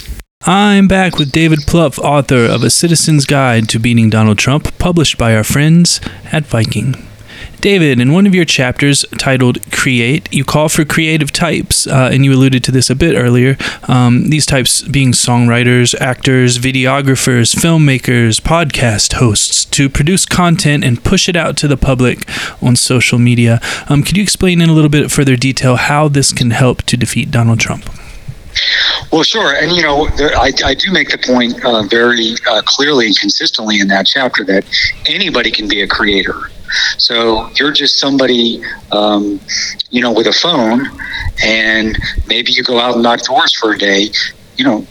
I'm 0.43 0.87
back 0.87 1.19
with 1.19 1.31
David 1.31 1.59
Plouffe, 1.67 1.99
author 1.99 2.45
of 2.45 2.63
A 2.63 2.71
Citizen's 2.71 3.27
Guide 3.27 3.69
to 3.69 3.77
Beating 3.77 4.09
Donald 4.09 4.39
Trump, 4.39 4.75
published 4.79 5.19
by 5.19 5.35
our 5.35 5.43
friends 5.43 6.01
at 6.31 6.47
Viking. 6.47 6.95
David, 7.59 7.99
in 7.99 8.11
one 8.11 8.25
of 8.25 8.33
your 8.33 8.43
chapters 8.43 9.05
titled 9.19 9.71
Create, 9.71 10.33
you 10.33 10.43
call 10.43 10.67
for 10.67 10.83
creative 10.83 11.31
types, 11.31 11.85
uh, 11.85 12.09
and 12.11 12.25
you 12.25 12.33
alluded 12.33 12.63
to 12.63 12.71
this 12.71 12.89
a 12.89 12.95
bit 12.95 13.15
earlier. 13.15 13.55
Um, 13.87 14.31
these 14.31 14.47
types 14.47 14.81
being 14.81 15.11
songwriters, 15.11 15.93
actors, 16.01 16.57
videographers, 16.57 17.55
filmmakers, 17.55 18.41
podcast 18.41 19.13
hosts 19.13 19.63
to 19.65 19.89
produce 19.89 20.25
content 20.25 20.83
and 20.83 21.03
push 21.03 21.29
it 21.29 21.35
out 21.35 21.55
to 21.57 21.67
the 21.67 21.77
public 21.77 22.27
on 22.63 22.75
social 22.75 23.19
media. 23.19 23.59
Um, 23.89 24.01
could 24.01 24.17
you 24.17 24.23
explain 24.23 24.59
in 24.59 24.71
a 24.71 24.73
little 24.73 24.89
bit 24.89 25.11
further 25.11 25.35
detail 25.35 25.75
how 25.75 26.07
this 26.07 26.33
can 26.33 26.49
help 26.49 26.81
to 26.83 26.97
defeat 26.97 27.29
Donald 27.29 27.59
Trump? 27.59 27.87
Well, 29.11 29.23
sure, 29.23 29.55
and 29.55 29.71
you 29.71 29.83
know, 29.83 30.07
there, 30.09 30.35
I, 30.37 30.51
I, 30.63 30.73
do 30.73 30.91
make 30.91 31.09
the 31.09 31.17
point 31.17 31.63
uh, 31.65 31.83
very 31.83 32.35
uh, 32.49 32.61
clearly 32.65 33.07
and 33.07 33.17
consistently 33.17 33.79
in 33.79 33.87
that 33.89 34.05
chapter 34.05 34.43
that 34.45 34.63
anybody 35.07 35.51
can 35.51 35.67
be 35.67 35.81
a 35.81 35.87
creator. 35.87 36.35
So 36.97 37.49
you're 37.55 37.71
just 37.71 37.99
somebody, 37.99 38.63
um, 38.91 39.41
you 39.89 40.01
know, 40.01 40.13
with 40.13 40.27
a 40.27 40.31
phone, 40.31 40.87
and 41.43 41.97
maybe 42.27 42.51
you 42.53 42.63
go 42.63 42.79
out 42.79 42.93
and 42.95 43.03
knock 43.03 43.21
doors 43.23 43.53
for 43.53 43.73
a 43.73 43.77
day. 43.77 44.09
You 44.57 44.65
know, 44.65 44.87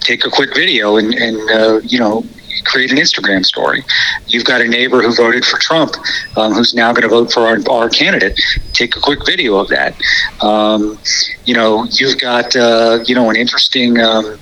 take 0.00 0.24
a 0.24 0.30
quick 0.30 0.54
video 0.54 0.96
and, 0.96 1.12
and 1.14 1.50
uh, 1.50 1.80
you 1.84 1.98
know 1.98 2.24
create 2.64 2.90
an 2.90 2.98
Instagram 2.98 3.44
story. 3.44 3.84
You've 4.26 4.44
got 4.44 4.60
a 4.60 4.68
neighbor 4.68 5.02
who 5.02 5.14
voted 5.14 5.44
for 5.44 5.58
Trump, 5.58 5.94
um, 6.36 6.52
who's 6.52 6.74
now 6.74 6.92
going 6.92 7.02
to 7.02 7.08
vote 7.08 7.32
for 7.32 7.40
our, 7.40 7.58
our, 7.70 7.88
candidate. 7.88 8.40
Take 8.72 8.96
a 8.96 9.00
quick 9.00 9.24
video 9.26 9.56
of 9.56 9.68
that. 9.68 9.94
Um, 10.42 10.98
you 11.44 11.54
know, 11.54 11.84
you've 11.90 12.18
got 12.18 12.54
uh, 12.56 13.00
you 13.04 13.14
know 13.14 13.30
an 13.30 13.36
interesting 13.36 14.00
um, 14.00 14.38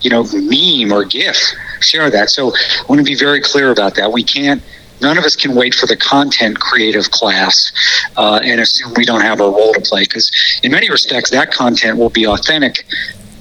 you 0.00 0.10
know 0.10 0.24
meme 0.32 0.92
or 0.92 1.04
GIF. 1.04 1.36
Share 1.80 2.10
that. 2.10 2.30
So 2.30 2.52
I 2.52 2.84
want 2.88 2.98
to 2.98 3.04
be 3.04 3.14
very 3.14 3.40
clear 3.40 3.70
about 3.70 3.94
that. 3.96 4.12
We 4.12 4.24
can't 4.24 4.62
none 5.00 5.16
of 5.16 5.24
us 5.24 5.36
can 5.36 5.54
wait 5.54 5.74
for 5.74 5.86
the 5.86 5.96
content 5.96 6.58
creative 6.58 7.10
class 7.12 7.72
uh, 8.16 8.40
and 8.42 8.60
assume 8.60 8.92
we 8.96 9.04
don't 9.04 9.20
have 9.20 9.40
a 9.40 9.44
role 9.44 9.72
to 9.72 9.80
play 9.80 10.02
because 10.02 10.30
in 10.64 10.72
many 10.72 10.90
respects 10.90 11.30
that 11.30 11.52
content 11.52 11.98
will 11.98 12.10
be 12.10 12.26
authentic 12.26 12.84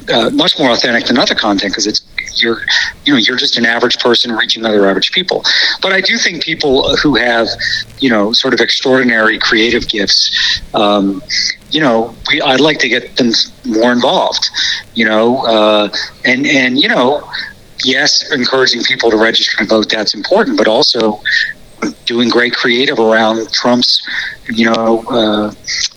uh, 0.10 0.30
much 0.30 0.58
more 0.58 0.72
authentic 0.72 1.06
than 1.06 1.18
other 1.18 1.36
content 1.36 1.72
because 1.72 1.88
it's 1.88 2.02
you're 2.41 2.62
you 3.06 3.13
know 3.13 3.19
you're 3.19 3.38
just 3.38 3.58
an 3.58 3.65
average 3.65 4.00
person 4.00 4.32
reaching 4.32 4.65
other 4.65 4.88
average 4.88 5.12
people 5.12 5.43
but 5.82 5.91
i 5.91 6.02
do 6.02 6.17
think 6.17 6.43
people 6.43 6.95
who 6.97 7.15
have 7.15 7.47
you 8.00 8.10
know 8.10 8.32
sort 8.34 8.54
of 8.54 8.60
extraordinary 8.60 9.38
creative 9.39 9.88
gifts 9.88 10.62
um, 10.73 11.21
you 11.71 11.82
know 11.82 12.15
we 12.30 12.41
i'd 12.41 12.60
like 12.60 12.80
to 12.80 12.89
get 12.89 13.15
them 13.17 13.32
more 13.65 13.91
involved 13.91 14.50
you 14.93 15.06
know 15.06 15.45
uh, 15.45 15.89
and 16.26 16.45
and 16.45 16.80
you 16.80 16.88
know 16.88 17.28
yes, 17.84 18.32
encouraging 18.32 18.84
people 18.84 19.12
to 19.12 19.17
register 19.17 19.58
and 19.60 19.69
vote, 19.69 19.89
that's 19.89 20.13
important, 20.13 20.58
but 20.58 20.67
also 20.67 21.21
doing 22.06 22.30
great 22.30 22.54
creative 22.54 23.00
around 23.00 23.52
Trump's, 23.54 24.02
you 24.50 24.65
know, 24.65 25.04
uh, 25.10 25.54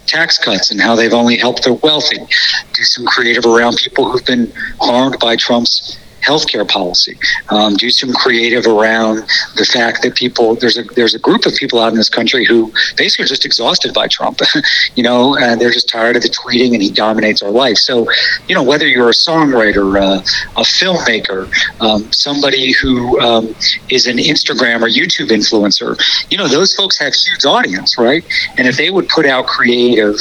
tax 0.06 0.38
cuts 0.38 0.70
and 0.70 0.80
how 0.80 0.94
they've 0.94 1.12
only 1.12 1.36
helped 1.36 1.64
the 1.64 1.74
wealthy. 1.74 2.18
Do 2.18 2.82
some 2.82 3.06
creative 3.06 3.46
around 3.46 3.76
people 3.76 4.10
who've 4.10 4.24
been 4.24 4.52
harmed 4.80 5.18
by 5.20 5.36
Trump's 5.36 5.98
healthcare 6.26 6.68
policy. 6.68 7.18
Um, 7.48 7.74
do 7.74 7.90
some 7.90 8.12
creative 8.12 8.66
around 8.66 9.24
the 9.56 9.68
fact 9.70 10.02
that 10.02 10.14
people 10.14 10.54
there's 10.56 10.78
a 10.78 10.84
there's 10.96 11.14
a 11.14 11.18
group 11.18 11.46
of 11.46 11.54
people 11.54 11.80
out 11.80 11.88
in 11.88 11.96
this 11.96 12.08
country 12.08 12.44
who 12.44 12.72
basically 12.96 13.24
are 13.24 13.28
just 13.28 13.44
exhausted 13.44 13.94
by 13.94 14.08
Trump. 14.08 14.40
you 14.94 15.02
know, 15.02 15.36
and 15.36 15.60
they're 15.60 15.70
just 15.70 15.88
tired 15.88 16.16
of 16.16 16.22
the 16.22 16.28
tweeting, 16.28 16.72
and 16.72 16.82
he 16.82 16.90
dominates 16.90 17.42
our 17.42 17.50
life. 17.50 17.76
So, 17.76 18.06
you 18.48 18.54
know, 18.54 18.62
whether 18.62 18.86
you're 18.86 19.08
a 19.08 19.12
songwriter, 19.12 20.00
uh, 20.00 20.20
a 20.56 20.62
filmmaker, 20.62 21.50
um, 21.80 22.10
somebody 22.12 22.72
who 22.72 23.20
um, 23.20 23.54
is 23.90 24.06
an 24.06 24.16
Instagram 24.18 24.82
or 24.82 24.88
YouTube 24.88 25.28
influencer, 25.28 25.96
you 26.30 26.38
know, 26.38 26.48
those 26.48 26.74
folks 26.74 26.98
have 26.98 27.14
huge 27.14 27.44
audience, 27.44 27.98
right? 27.98 28.24
And 28.58 28.66
if 28.66 28.76
they 28.76 28.90
would 28.90 29.08
put 29.08 29.26
out 29.26 29.46
creative 29.46 30.16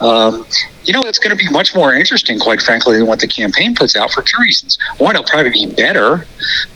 um, 0.00 0.46
you 0.84 0.92
know, 0.92 1.00
it's 1.04 1.18
going 1.18 1.36
to 1.36 1.42
be 1.42 1.50
much 1.50 1.74
more 1.74 1.94
interesting, 1.94 2.38
quite 2.38 2.60
frankly, 2.60 2.98
than 2.98 3.06
what 3.06 3.20
the 3.20 3.28
campaign 3.28 3.74
puts 3.74 3.96
out 3.96 4.10
for 4.10 4.22
two 4.22 4.40
reasons. 4.40 4.78
One, 4.98 5.16
it'll 5.16 5.26
probably 5.26 5.50
be 5.50 5.66
better, 5.66 6.26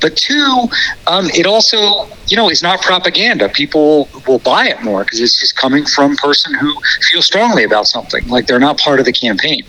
but 0.00 0.16
two, 0.16 0.68
um, 1.06 1.26
it 1.34 1.46
also, 1.46 2.08
you 2.28 2.36
know, 2.36 2.48
is 2.50 2.62
not 2.62 2.80
propaganda. 2.82 3.48
People 3.48 4.08
will 4.26 4.38
buy 4.38 4.66
it 4.66 4.82
more 4.82 5.04
because 5.04 5.20
it's 5.20 5.38
just 5.38 5.56
coming 5.56 5.84
from 5.84 6.12
a 6.12 6.16
person 6.16 6.54
who 6.54 6.74
feels 7.10 7.26
strongly 7.26 7.64
about 7.64 7.86
something, 7.86 8.26
like 8.28 8.46
they're 8.46 8.58
not 8.58 8.78
part 8.78 8.98
of 8.98 9.06
the 9.06 9.12
campaign. 9.12 9.62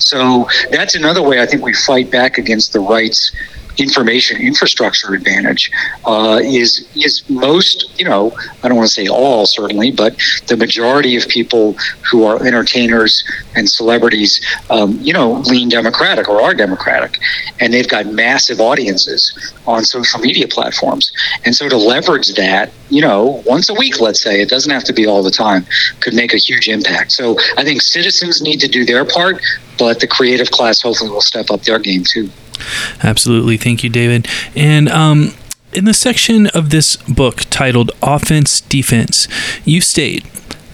So 0.00 0.46
that's 0.70 0.94
another 0.94 1.22
way 1.22 1.40
I 1.40 1.46
think 1.46 1.64
we 1.64 1.72
fight 1.72 2.10
back 2.10 2.38
against 2.38 2.72
the 2.72 2.80
right's 2.80 3.32
information 3.78 4.40
infrastructure 4.40 5.14
advantage 5.14 5.70
uh, 6.04 6.40
is 6.42 6.88
is 6.96 7.28
most 7.28 7.98
you 7.98 8.04
know 8.04 8.32
I 8.62 8.68
don't 8.68 8.76
want 8.76 8.88
to 8.88 8.94
say 8.94 9.06
all 9.06 9.46
certainly 9.46 9.90
but 9.90 10.16
the 10.46 10.56
majority 10.56 11.16
of 11.16 11.28
people 11.28 11.74
who 12.10 12.24
are 12.24 12.44
entertainers 12.44 13.24
and 13.54 13.68
celebrities 13.68 14.44
um, 14.70 14.98
you 15.00 15.12
know 15.12 15.32
lean 15.50 15.68
democratic 15.68 16.28
or 16.28 16.40
are 16.40 16.54
democratic. 16.54 17.18
And 17.60 17.72
they've 17.72 17.88
got 17.88 18.06
massive 18.06 18.60
audiences 18.60 19.54
on 19.66 19.84
social 19.84 20.20
media 20.20 20.48
platforms. 20.48 21.12
And 21.44 21.54
so 21.54 21.68
to 21.68 21.76
leverage 21.76 22.34
that 22.34 22.72
you 22.88 23.00
know 23.00 23.42
once 23.46 23.68
a 23.68 23.74
week 23.74 24.00
let's 24.00 24.22
say 24.22 24.40
it 24.40 24.48
doesn't 24.48 24.70
have 24.72 24.84
to 24.84 24.92
be 24.92 25.06
all 25.06 25.22
the 25.22 25.30
time 25.30 25.66
could 26.00 26.14
make 26.14 26.32
a 26.32 26.38
huge 26.38 26.68
impact. 26.68 27.12
So 27.12 27.36
I 27.56 27.64
think 27.64 27.82
citizens 27.82 28.40
need 28.40 28.60
to 28.60 28.68
do 28.68 28.84
their 28.84 29.04
part 29.04 29.42
but 29.78 30.00
the 30.00 30.06
creative 30.06 30.50
class 30.50 30.82
hopefully 30.82 31.10
will 31.10 31.20
step 31.20 31.50
up 31.50 31.62
their 31.62 31.78
game 31.78 32.04
too. 32.04 32.30
Absolutely. 33.02 33.56
Thank 33.56 33.84
you, 33.84 33.90
David. 33.90 34.26
And 34.54 34.88
um, 34.88 35.34
in 35.72 35.84
the 35.84 35.94
section 35.94 36.46
of 36.48 36.70
this 36.70 36.96
book 36.96 37.42
titled 37.50 37.90
Offense 38.02 38.60
Defense, 38.62 39.28
you 39.64 39.80
state 39.80 40.24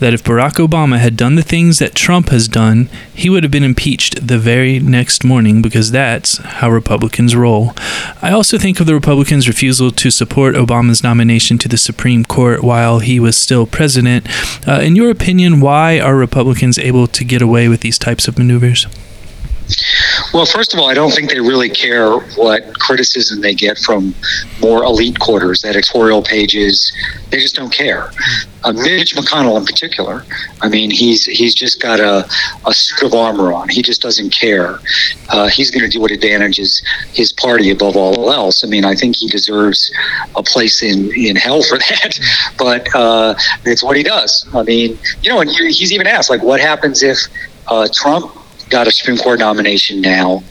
that 0.03 0.12
if 0.12 0.25
Barack 0.25 0.55
Obama 0.55 0.99
had 0.99 1.16
done 1.16 1.37
the 1.37 1.45
things 1.45 1.79
that 1.79 1.95
Trump 1.95 2.31
has 2.31 2.49
done, 2.49 2.88
he 3.14 3.31
would 3.31 3.45
have 3.45 3.53
been 3.53 3.62
impeached 3.62 4.27
the 4.27 4.37
very 4.37 4.81
next 4.81 5.23
morning 5.23 5.62
because 5.62 5.92
that's 5.92 6.38
how 6.38 6.68
Republicans 6.68 7.37
roll. 7.37 7.73
I 8.21 8.33
also 8.33 8.59
think 8.59 8.81
of 8.81 8.87
the 8.87 8.95
Republicans' 8.95 9.47
refusal 9.47 9.92
to 9.92 10.11
support 10.11 10.57
Obama's 10.57 11.05
nomination 11.05 11.57
to 11.59 11.68
the 11.68 11.77
Supreme 11.77 12.25
Court 12.25 12.64
while 12.64 12.99
he 12.99 13.21
was 13.21 13.37
still 13.37 13.64
president. 13.64 14.27
Uh, 14.66 14.81
in 14.81 14.97
your 14.97 15.09
opinion, 15.09 15.61
why 15.61 16.01
are 16.01 16.16
Republicans 16.16 16.79
able 16.79 17.07
to 17.07 17.25
get 17.25 17.40
away 17.40 17.68
with 17.68 17.81
these 17.83 17.99
types 17.99 18.27
of 18.27 18.37
maneuvers? 18.37 18.88
Well, 20.33 20.47
first 20.47 20.73
of 20.73 20.81
all, 20.81 20.88
I 20.88 20.95
don't 20.95 21.11
think 21.11 21.29
they 21.29 21.40
really 21.40 21.68
care 21.68 22.11
what 22.37 22.79
criticism 22.79 23.42
they 23.42 23.55
get 23.55 23.79
from 23.79 24.14
more 24.62 24.83
elite 24.83 25.18
quarters, 25.18 25.62
editorial 25.62 26.23
pages. 26.23 26.90
They 27.29 27.38
just 27.38 27.55
don't 27.55 27.73
care. 27.73 28.11
Uh, 28.64 28.73
Mitch 28.73 29.14
McConnell, 29.14 29.59
in 29.59 29.66
particular, 29.66 30.25
I 30.62 30.71
mean, 30.71 30.90
he's 30.90 31.27
he's 31.27 31.55
just 31.55 31.83
got 31.83 32.01
a, 32.01 32.27
a 32.66 32.73
suit 32.73 33.03
of 33.09 33.14
armor 33.14 33.53
on. 33.53 33.68
He 33.68 33.83
just 33.83 34.01
doesn't 34.01 34.31
care. 34.31 34.79
Uh, 35.29 35.49
he's 35.49 35.71
going 35.71 35.83
to 35.83 35.88
do 35.88 36.01
what 36.01 36.11
advantages 36.11 36.83
his 37.12 37.31
party 37.33 37.71
above 37.71 37.97
all 37.97 38.33
else. 38.33 38.64
I 38.64 38.68
mean, 38.68 38.87
I 38.87 38.95
think 38.95 39.16
he 39.16 39.29
deserves 39.29 39.92
a 40.35 40.42
place 40.42 40.83
in, 40.83 41.12
in 41.12 41.37
hell 41.37 41.62
for 41.62 41.77
that, 41.90 42.18
but 42.57 42.88
uh, 42.95 43.35
it's 43.66 43.83
what 43.83 43.99
he 43.99 44.03
does. 44.03 44.47
I 44.55 44.62
mean, 44.62 44.99
you 45.23 45.31
know, 45.31 45.40
and 45.40 45.51
he's 45.51 45.92
even 45.92 46.07
asked, 46.07 46.31
like, 46.31 46.42
what 46.42 46.61
happens 46.61 47.03
if 47.03 47.18
uh, 47.68 47.88
Trump 47.92 48.33
got 48.73 48.89
a 48.89 48.91
Supreme 48.91 49.19
Court 49.19 49.39
nomination 49.39 50.01
now, 50.01 50.43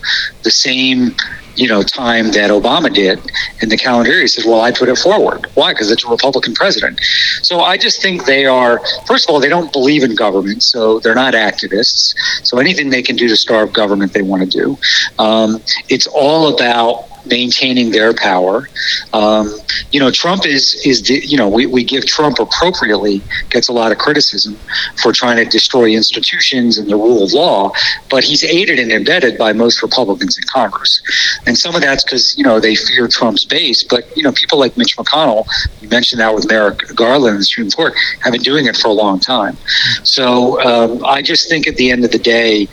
the 0.44 0.52
same 0.52 1.16
you 1.56 1.68
know 1.68 1.84
time 1.84 2.32
that 2.32 2.50
Obama 2.50 2.94
did 2.94 3.20
in 3.62 3.68
the 3.68 3.78
calendar. 3.78 4.18
He 4.20 4.28
says, 4.28 4.46
"Well, 4.46 4.62
I 4.62 4.72
put 4.72 4.88
it 4.88 4.98
forward. 4.98 5.48
Why? 5.56 5.74
Because 5.74 5.92
it's 5.92 6.06
a 6.06 6.10
Republican 6.10 6.54
president." 6.54 7.00
So 7.42 7.60
I 7.62 7.78
just 7.78 8.02
think 8.02 8.26
they 8.26 8.46
are. 8.46 8.80
First 9.06 9.28
of 9.28 9.34
all, 9.34 9.42
they 9.42 9.50
don't 9.50 9.74
believe 9.74 10.04
in 10.04 10.16
government, 10.16 10.64
so 10.64 11.00
they're 11.00 11.16
not 11.16 11.34
activists. 11.34 12.14
So 12.44 12.60
anything 12.60 12.90
they 12.90 13.02
can 13.02 13.16
do 13.16 13.28
to 13.28 13.36
starve 13.36 13.74
government, 13.74 14.14
they 14.14 14.22
want 14.22 14.44
to 14.44 14.58
do. 14.62 14.78
Um, 15.20 15.62
it's 15.90 16.08
all 16.08 16.56
about 16.56 17.11
maintaining 17.26 17.92
their 17.92 18.14
power. 18.14 18.68
Um, 19.14 19.54
you 19.92 20.00
know, 20.00 20.12
Trump 20.12 20.46
is 20.46 20.82
is 20.86 21.10
you 21.10 21.38
know 21.38 21.48
we, 21.48 21.66
we 21.66 21.84
give 21.84 22.06
Trump 22.06 22.40
appropriately 22.40 23.22
gets 23.50 23.68
a 23.70 23.74
lot 23.74 23.92
of 23.92 23.98
criticism 23.98 24.58
for 25.02 25.12
trying 25.12 25.38
to 25.38 25.46
destroy 25.46 25.92
institutions 25.92 26.78
and 26.78 26.90
the 26.90 26.96
rule 26.96 27.24
of 27.24 27.34
law, 27.34 27.72
but 28.10 28.24
he's 28.24 28.44
aided 28.44 28.80
and 28.80 28.92
embedded 28.92 29.38
by 29.38 29.54
most 29.54 29.82
Republicans 29.82 30.38
in 30.38 30.44
Congress, 30.46 31.02
and 31.46 31.58
some 31.58 31.76
of 31.76 31.82
that's 31.82 32.04
because 32.04 32.38
you 32.38 32.44
know 32.44 32.60
they 32.60 32.76
fear 32.76 33.08
Trump's 33.08 33.46
base. 33.46 33.84
But 33.84 34.06
you 34.16 34.24
know, 34.24 34.32
people 34.32 34.60
like 34.60 34.78
Mitch 34.78 34.98
McConnell, 34.98 35.46
you 35.82 35.90
mentioned 35.90 36.22
that 36.22 36.34
with 36.34 36.48
Merrick 36.48 36.80
Garland 36.96 37.34
in 37.34 37.40
the 37.40 37.46
Supreme 37.46 37.72
Court, 37.72 37.94
have 38.22 38.34
been 38.34 38.42
doing 38.42 38.66
it 38.66 38.78
for 38.78 38.88
a 38.88 38.94
long 38.94 39.20
time. 39.20 39.58
So 40.04 40.62
um, 40.62 41.06
I 41.06 41.22
just 41.22 41.50
think 41.50 41.68
at 41.68 41.76
the 41.76 41.92
end 41.92 42.06
of 42.06 42.12
the 42.12 42.20
day, 42.20 42.68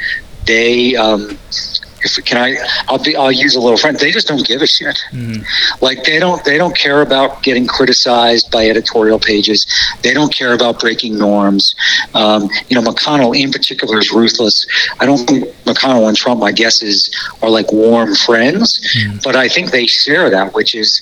they. 0.46 0.96
Um, 0.96 1.38
if 2.02 2.24
can 2.24 2.38
I 2.38 2.56
I'll 2.88 3.02
be 3.02 3.16
I'll 3.16 3.32
use 3.32 3.54
a 3.54 3.60
little 3.60 3.76
friend. 3.76 3.98
They 3.98 4.10
just 4.10 4.28
don't 4.28 4.46
give 4.46 4.62
a 4.62 4.66
shit. 4.66 4.98
Mm-hmm. 5.12 5.42
like 5.84 6.04
they 6.04 6.18
don't 6.18 6.44
they 6.44 6.58
don't 6.58 6.76
care 6.76 7.02
about 7.02 7.42
getting 7.42 7.66
criticized 7.66 8.50
by 8.50 8.68
editorial 8.68 9.18
pages. 9.18 9.66
They 10.02 10.14
don't 10.14 10.32
care 10.32 10.54
about 10.54 10.80
breaking 10.80 11.18
norms. 11.18 11.74
Um, 12.14 12.48
you 12.68 12.80
know 12.80 12.82
McConnell 12.82 13.38
in 13.38 13.50
particular 13.50 13.98
is 13.98 14.12
ruthless. 14.12 14.66
I 15.00 15.06
don't 15.06 15.18
think 15.26 15.44
McConnell 15.64 16.08
and 16.08 16.16
Trump 16.16 16.40
my 16.40 16.52
guess 16.52 16.82
is 16.82 17.10
are 17.42 17.50
like 17.50 17.72
warm 17.72 18.14
friends 18.14 18.80
mm-hmm. 18.96 19.18
but 19.24 19.36
I 19.36 19.48
think 19.48 19.70
they 19.70 19.86
share 19.86 20.30
that 20.30 20.54
which 20.54 20.74
is 20.74 21.00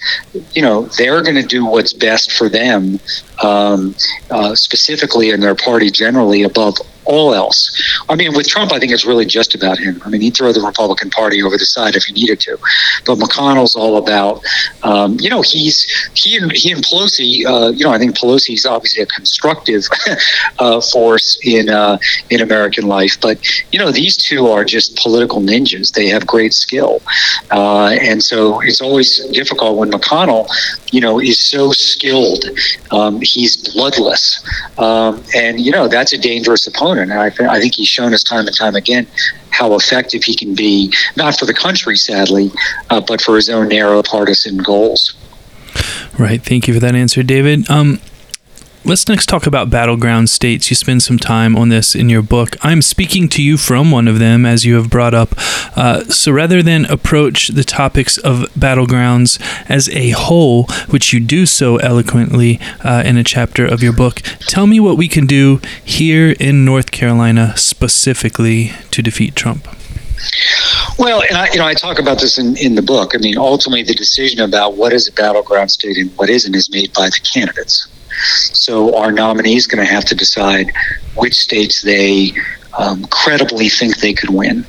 you 0.52 0.62
know 0.62 0.82
they're 0.98 1.22
going 1.22 1.36
to 1.36 1.46
do 1.46 1.64
what's 1.64 1.92
best 1.92 2.32
for 2.32 2.48
them 2.48 2.98
um, 3.42 3.94
uh, 4.30 4.54
specifically 4.54 5.30
in 5.30 5.40
their 5.40 5.54
party 5.54 5.90
generally 5.90 6.42
above 6.42 6.76
all 7.06 7.34
else. 7.34 7.70
I 8.08 8.16
mean, 8.16 8.34
with 8.34 8.48
Trump, 8.48 8.72
I 8.72 8.78
think 8.78 8.92
it's 8.92 9.06
really 9.06 9.24
just 9.24 9.54
about 9.54 9.78
him. 9.78 10.00
I 10.04 10.08
mean, 10.08 10.20
he'd 10.20 10.36
throw 10.36 10.52
the 10.52 10.60
Republican 10.60 11.10
Party 11.10 11.42
over 11.42 11.56
the 11.56 11.64
side 11.64 11.94
if 11.96 12.04
he 12.04 12.12
needed 12.12 12.40
to, 12.40 12.58
but 13.06 13.18
McConnell's 13.18 13.76
all 13.76 13.96
about, 13.96 14.42
um, 14.82 15.16
you 15.20 15.30
know, 15.30 15.42
he's 15.42 15.86
he 16.14 16.36
and 16.36 16.52
he 16.52 16.72
and 16.72 16.84
Pelosi. 16.84 17.46
Uh, 17.46 17.70
you 17.70 17.84
know, 17.84 17.92
I 17.92 17.98
think 17.98 18.16
Pelosi's 18.16 18.66
obviously 18.66 19.02
a 19.02 19.06
constructive 19.06 19.84
uh, 20.58 20.80
force 20.80 21.38
in 21.44 21.68
uh, 21.68 21.98
in 22.30 22.40
American 22.40 22.86
life, 22.86 23.20
but 23.20 23.38
you 23.72 23.78
know, 23.78 23.90
these 23.90 24.16
two 24.16 24.48
are 24.48 24.64
just 24.64 24.96
political 24.96 25.40
ninjas. 25.40 25.92
They 25.92 26.08
have 26.08 26.26
great 26.26 26.54
skill, 26.54 27.02
uh, 27.50 27.96
and 28.00 28.22
so 28.22 28.60
it's 28.60 28.80
always 28.80 29.24
difficult 29.32 29.78
when 29.78 29.90
McConnell, 29.90 30.48
you 30.92 31.00
know, 31.00 31.20
is 31.20 31.48
so 31.48 31.72
skilled. 31.72 32.44
Um, 32.90 33.20
he's 33.22 33.56
bloodless, 33.56 34.44
um, 34.78 35.22
and 35.34 35.60
you 35.60 35.70
know 35.70 35.88
that's 35.88 36.12
a 36.12 36.18
dangerous 36.18 36.66
opponent 36.66 36.95
opponent. 36.95 36.95
And 37.02 37.12
I, 37.12 37.30
th- 37.30 37.48
I 37.48 37.60
think 37.60 37.74
he's 37.74 37.88
shown 37.88 38.14
us 38.14 38.22
time 38.22 38.46
and 38.46 38.56
time 38.56 38.74
again 38.74 39.06
how 39.50 39.74
effective 39.74 40.22
he 40.24 40.34
can 40.34 40.54
be, 40.54 40.92
not 41.16 41.38
for 41.38 41.46
the 41.46 41.54
country, 41.54 41.96
sadly, 41.96 42.50
uh, 42.90 43.00
but 43.00 43.20
for 43.20 43.36
his 43.36 43.48
own 43.48 43.68
narrow 43.68 44.02
partisan 44.02 44.58
goals. 44.58 45.14
Right. 46.18 46.42
Thank 46.42 46.68
you 46.68 46.74
for 46.74 46.80
that 46.80 46.94
answer, 46.94 47.22
David. 47.22 47.70
Um, 47.70 48.00
Let's 48.86 49.08
next 49.08 49.26
talk 49.26 49.48
about 49.48 49.68
battleground 49.68 50.30
states. 50.30 50.70
You 50.70 50.76
spend 50.76 51.02
some 51.02 51.18
time 51.18 51.56
on 51.56 51.70
this 51.70 51.96
in 51.96 52.08
your 52.08 52.22
book. 52.22 52.54
I'm 52.62 52.80
speaking 52.80 53.28
to 53.30 53.42
you 53.42 53.56
from 53.56 53.90
one 53.90 54.06
of 54.06 54.20
them, 54.20 54.46
as 54.46 54.64
you 54.64 54.76
have 54.76 54.90
brought 54.90 55.12
up. 55.12 55.30
Uh, 55.76 56.04
so 56.04 56.30
rather 56.30 56.62
than 56.62 56.84
approach 56.84 57.48
the 57.48 57.64
topics 57.64 58.16
of 58.16 58.42
battlegrounds 58.56 59.42
as 59.68 59.88
a 59.88 60.10
whole, 60.10 60.68
which 60.88 61.12
you 61.12 61.18
do 61.18 61.46
so 61.46 61.78
eloquently 61.78 62.60
uh, 62.84 63.02
in 63.04 63.16
a 63.16 63.24
chapter 63.24 63.66
of 63.66 63.82
your 63.82 63.92
book, 63.92 64.20
tell 64.46 64.68
me 64.68 64.78
what 64.78 64.96
we 64.96 65.08
can 65.08 65.26
do 65.26 65.60
here 65.84 66.36
in 66.38 66.64
North 66.64 66.92
Carolina 66.92 67.56
specifically 67.56 68.70
to 68.92 69.02
defeat 69.02 69.34
Trump. 69.34 69.66
Well, 70.96 71.22
and 71.22 71.36
I, 71.36 71.50
you 71.50 71.58
know, 71.58 71.66
I 71.66 71.74
talk 71.74 71.98
about 71.98 72.20
this 72.20 72.38
in, 72.38 72.56
in 72.56 72.76
the 72.76 72.82
book. 72.82 73.16
I 73.16 73.18
mean, 73.18 73.36
ultimately, 73.36 73.82
the 73.82 73.94
decision 73.94 74.42
about 74.42 74.76
what 74.76 74.92
is 74.92 75.08
a 75.08 75.12
battleground 75.12 75.72
state 75.72 75.96
and 75.96 76.16
what 76.16 76.30
isn't 76.30 76.54
is 76.54 76.70
made 76.70 76.92
by 76.92 77.06
the 77.06 77.20
candidates. 77.34 77.88
So 78.52 78.96
our 78.96 79.12
nominee 79.12 79.56
is 79.56 79.66
going 79.66 79.84
to 79.84 79.92
have 79.92 80.04
to 80.06 80.14
decide 80.14 80.72
which 81.14 81.34
states 81.34 81.82
they 81.82 82.32
um, 82.78 83.04
credibly 83.06 83.68
think 83.68 83.98
they 83.98 84.12
could 84.12 84.30
win. 84.30 84.64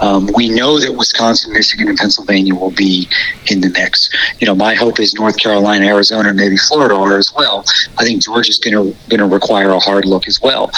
Um, 0.00 0.28
we 0.34 0.48
know 0.48 0.80
that 0.80 0.92
Wisconsin, 0.92 1.52
Michigan, 1.52 1.88
and 1.88 1.96
Pennsylvania 1.96 2.54
will 2.54 2.72
be 2.72 3.08
in 3.50 3.60
the 3.60 3.70
mix. 3.70 4.10
You 4.40 4.46
know, 4.46 4.54
my 4.54 4.74
hope 4.74 4.98
is 4.98 5.14
North 5.14 5.38
Carolina, 5.38 5.86
Arizona, 5.86 6.30
and 6.30 6.36
maybe 6.36 6.56
Florida 6.56 6.96
are 6.96 7.16
as 7.16 7.32
well. 7.36 7.64
I 7.98 8.04
think 8.04 8.22
Georgia's 8.22 8.58
going 8.58 8.74
to 8.74 8.98
going 9.08 9.20
to 9.20 9.32
require 9.32 9.70
a 9.70 9.78
hard 9.78 10.04
look 10.04 10.26
as 10.26 10.40
well. 10.42 10.72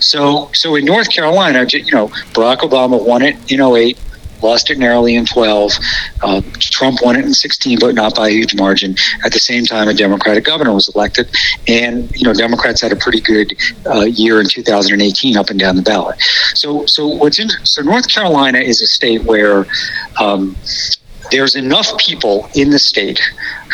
So, 0.00 0.50
so 0.54 0.74
in 0.74 0.84
North 0.84 1.10
Carolina, 1.10 1.66
you 1.70 1.92
know, 1.92 2.08
Barack 2.32 2.58
Obama 2.58 3.04
won 3.04 3.22
it 3.22 3.36
in 3.52 3.60
08 3.60 3.98
lost 4.42 4.70
it 4.70 4.78
narrowly 4.78 5.14
in 5.14 5.26
12. 5.26 5.72
Uh, 6.22 6.42
Trump 6.58 7.00
won 7.02 7.16
it 7.16 7.24
in 7.24 7.34
16, 7.34 7.78
but 7.80 7.94
not 7.94 8.14
by 8.14 8.28
a 8.28 8.32
huge 8.32 8.54
margin. 8.54 8.94
At 9.24 9.32
the 9.32 9.38
same 9.38 9.64
time, 9.64 9.88
a 9.88 9.94
Democratic 9.94 10.44
governor 10.44 10.72
was 10.72 10.90
elected, 10.94 11.30
and 11.68 12.10
you 12.14 12.24
know 12.24 12.34
Democrats 12.34 12.80
had 12.80 12.92
a 12.92 12.96
pretty 12.96 13.20
good 13.20 13.56
uh, 13.86 14.04
year 14.04 14.40
in 14.40 14.48
2018 14.48 15.36
up 15.36 15.50
and 15.50 15.58
down 15.58 15.76
the 15.76 15.82
ballot. 15.82 16.16
So, 16.54 16.86
so 16.86 17.06
what's 17.06 17.38
in 17.38 17.48
so 17.64 17.82
North 17.82 18.08
Carolina 18.08 18.58
is 18.58 18.80
a 18.80 18.86
state 18.86 19.24
where. 19.24 19.66
Um, 20.20 20.56
there's 21.30 21.56
enough 21.56 21.96
people 21.98 22.48
in 22.54 22.70
the 22.70 22.78
state 22.78 23.20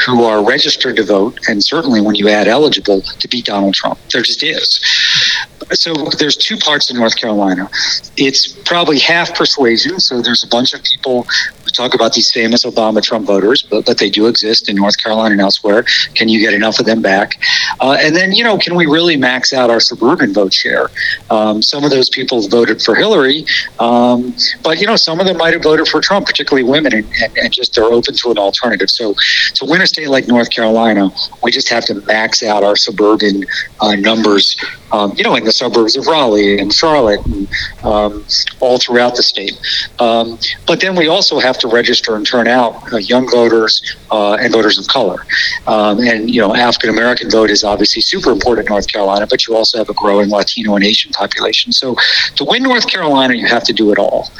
who 0.06 0.22
are 0.22 0.44
registered 0.44 0.96
to 0.96 1.02
vote, 1.02 1.38
and 1.48 1.62
certainly 1.62 2.00
when 2.00 2.14
you 2.14 2.28
add 2.28 2.46
eligible, 2.46 3.02
to 3.02 3.28
beat 3.28 3.46
Donald 3.46 3.74
Trump. 3.74 3.98
There 4.12 4.22
just 4.22 4.42
is. 4.42 4.80
So 5.72 5.92
there's 6.18 6.36
two 6.36 6.56
parts 6.56 6.90
in 6.90 6.96
North 6.96 7.16
Carolina. 7.16 7.68
It's 8.16 8.52
probably 8.64 8.98
half 8.98 9.34
persuasion. 9.34 10.00
So 10.00 10.22
there's 10.22 10.44
a 10.44 10.48
bunch 10.48 10.74
of 10.74 10.82
people 10.82 11.26
we 11.64 11.72
talk 11.72 11.94
about 11.94 12.14
these 12.14 12.30
famous 12.30 12.64
Obama 12.64 13.02
Trump 13.02 13.26
voters, 13.26 13.62
but, 13.62 13.84
but 13.84 13.98
they 13.98 14.08
do 14.08 14.26
exist 14.26 14.68
in 14.68 14.76
North 14.76 14.96
Carolina 14.96 15.32
and 15.32 15.40
elsewhere. 15.40 15.84
Can 16.14 16.28
you 16.28 16.40
get 16.40 16.54
enough 16.54 16.78
of 16.80 16.86
them 16.86 17.02
back? 17.02 17.38
Uh, 17.80 17.96
and 18.00 18.16
then, 18.16 18.32
you 18.32 18.42
know, 18.42 18.56
can 18.56 18.74
we 18.74 18.86
really 18.86 19.16
max 19.16 19.52
out 19.52 19.68
our 19.68 19.80
suburban 19.80 20.32
vote 20.32 20.54
share? 20.54 20.90
Um, 21.30 21.62
some 21.62 21.84
of 21.84 21.90
those 21.90 22.08
people 22.08 22.46
voted 22.48 22.80
for 22.80 22.94
Hillary, 22.94 23.44
um, 23.78 24.34
but, 24.62 24.80
you 24.80 24.86
know, 24.86 24.96
some 24.96 25.20
of 25.20 25.26
them 25.26 25.36
might 25.36 25.52
have 25.52 25.62
voted 25.62 25.88
for 25.88 26.00
Trump, 26.00 26.26
particularly 26.26 26.68
women, 26.68 26.94
and, 26.94 27.06
and, 27.22 27.36
and 27.36 27.52
just 27.52 27.74
they're 27.74 27.84
open 27.84 28.14
to 28.14 28.30
an 28.30 28.38
alternative. 28.38 28.90
So 28.90 29.14
to 29.54 29.64
win 29.64 29.82
a 29.82 29.86
state 29.86 30.08
like 30.08 30.26
North 30.26 30.50
Carolina, 30.50 31.10
we 31.42 31.50
just 31.50 31.68
have 31.68 31.84
to 31.86 31.94
max 32.06 32.42
out 32.42 32.64
our 32.64 32.76
suburban 32.76 33.44
uh, 33.80 33.94
numbers, 33.96 34.56
um, 34.92 35.12
you 35.16 35.24
know, 35.24 35.34
in 35.34 35.44
the 35.48 35.52
suburbs 35.62 35.96
of 35.96 36.06
Raleigh 36.06 36.58
and 36.60 36.68
Charlotte 36.82 37.22
and 37.26 37.48
um, 37.90 38.12
all 38.60 38.78
throughout 38.84 39.14
the 39.18 39.24
state. 39.34 39.56
Um, 40.06 40.38
but 40.66 40.76
then 40.82 40.92
we 41.00 41.06
also 41.08 41.34
have 41.46 41.56
to 41.62 41.68
register 41.80 42.10
and 42.16 42.24
turn 42.34 42.46
out 42.58 42.70
uh, 42.92 42.98
young 43.12 43.26
voters 43.40 43.72
uh, 44.10 44.34
and 44.42 44.52
voters 44.52 44.76
of 44.78 44.86
color. 44.96 45.18
Um, 45.66 45.94
and, 46.10 46.20
you 46.34 46.40
know, 46.42 46.54
African 46.54 46.90
American 46.90 47.30
vote 47.30 47.50
is 47.56 47.64
obviously 47.72 48.02
super 48.02 48.30
important 48.30 48.66
in 48.66 48.70
North 48.74 48.88
Carolina, 48.92 49.26
but 49.26 49.46
you 49.46 49.56
also 49.56 49.78
have 49.78 49.88
a 49.88 49.94
growing 49.94 50.28
Latino 50.28 50.76
and 50.76 50.84
Asian 50.84 51.12
population. 51.12 51.72
So 51.72 51.96
to 52.36 52.44
win 52.44 52.62
North 52.62 52.86
Carolina, 52.86 53.34
you 53.34 53.46
have 53.46 53.64
to 53.64 53.72
do 53.72 53.90
it 53.92 53.98
all. 53.98 54.30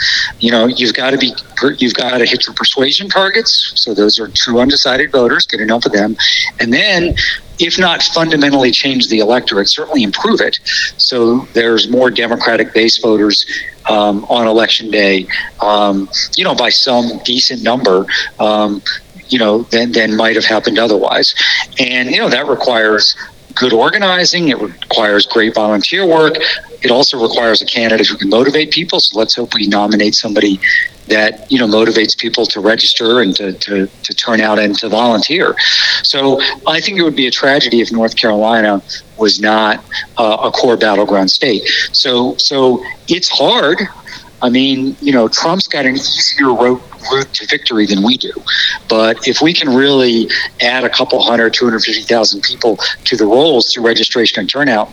You 0.41 0.51
know, 0.55 0.67
you've 0.67 0.95
got 0.95 1.11
to 1.11 1.19
be, 1.19 1.33
you've 1.79 1.95
got 1.95 2.19
to 2.19 2.27
hit 2.27 2.47
your 2.47 2.55
persuasion 2.55 3.09
targets. 3.09 3.73
So 3.83 3.95
those 3.95 4.19
are 4.21 4.29
true 4.29 4.61
undecided 4.61 5.11
voters, 5.11 5.47
get 5.47 5.61
enough 5.61 5.87
of 5.87 5.93
them. 5.93 6.17
And 6.61 6.73
then 6.73 7.17
if 7.59 7.79
not 7.79 8.03
fundamentally 8.03 8.71
change 8.71 9.09
the 9.09 9.19
electorate, 9.19 9.69
certainly 9.69 10.03
improve 10.03 10.41
it. 10.41 10.59
So 10.97 11.41
there's 11.53 11.89
more 11.89 12.11
Democratic 12.11 12.73
base 12.73 12.99
voters 12.99 13.45
um, 13.89 14.25
on 14.27 14.47
election 14.47 14.91
day, 14.91 15.27
um, 15.61 16.09
you 16.37 16.45
know, 16.45 16.55
by 16.55 16.69
some 16.71 17.19
decent 17.25 17.63
number. 17.63 18.07
Um, 18.39 18.83
you 19.31 19.39
know, 19.39 19.65
than, 19.65 19.93
than 19.93 20.17
might 20.17 20.37
have 20.37 20.47
happened 20.47 20.79
otherwise. 20.79 21.35
And, 21.79 22.11
you 22.11 22.17
know, 22.17 22.31
that 22.31 22.47
requires 22.47 23.15
good 23.55 23.75
organizing. 23.75 24.49
It 24.49 24.59
requires 24.59 25.27
great 25.27 25.55
volunteer 25.55 26.07
work. 26.07 26.37
It 26.83 26.91
also 26.91 27.21
requires 27.21 27.61
a 27.61 27.67
candidate 27.67 28.07
who 28.07 28.17
can 28.17 28.31
motivate 28.31 28.71
people. 28.71 29.01
So 29.01 29.19
let's 29.19 29.35
hope 29.35 29.53
we 29.55 29.67
nominate 29.67 30.15
somebody 30.15 30.61
that 31.09 31.51
you 31.51 31.59
know 31.59 31.67
motivates 31.67 32.17
people 32.17 32.47
to 32.47 32.61
register 32.61 33.21
and 33.21 33.35
to, 33.37 33.53
to, 33.55 33.87
to 33.87 34.15
turn 34.15 34.41
out 34.41 34.59
and 34.59 34.77
to 34.79 34.89
volunteer. 34.89 35.55
So 36.03 36.41
I 36.67 36.81
think 36.81 36.99
it 36.99 37.03
would 37.03 37.17
be 37.17 37.27
a 37.27 37.31
tragedy 37.31 37.81
if 37.81 37.93
North 37.93 38.17
Carolina 38.17 38.83
was 39.17 39.41
not 39.41 39.85
uh, 40.17 40.39
a 40.43 40.51
core 40.51 40.77
battleground 40.77 41.31
state. 41.31 41.63
So 41.93 42.37
so 42.39 42.83
it's 43.09 43.29
hard. 43.29 43.81
I 44.41 44.51
mean, 44.51 44.97
you 45.01 45.11
know, 45.11 45.27
Trump's 45.27 45.67
got 45.67 45.85
an 45.85 45.97
easier 45.97 46.55
road 46.55 46.81
route 47.11 47.33
to 47.35 47.47
victory 47.47 47.87
than 47.87 48.03
we 48.05 48.17
do. 48.17 48.33
But 48.89 49.27
if 49.27 49.41
we 49.41 49.53
can 49.53 49.69
really 49.75 50.29
add 50.61 50.85
a 50.85 50.89
couple 50.89 51.21
hundred, 51.23 51.55
250,000 51.55 52.43
people 52.43 52.79
to 53.05 53.17
the 53.17 53.27
rolls 53.27 53.73
through 53.73 53.85
registration 53.85 54.41
and 54.41 54.49
turnout, 54.49 54.93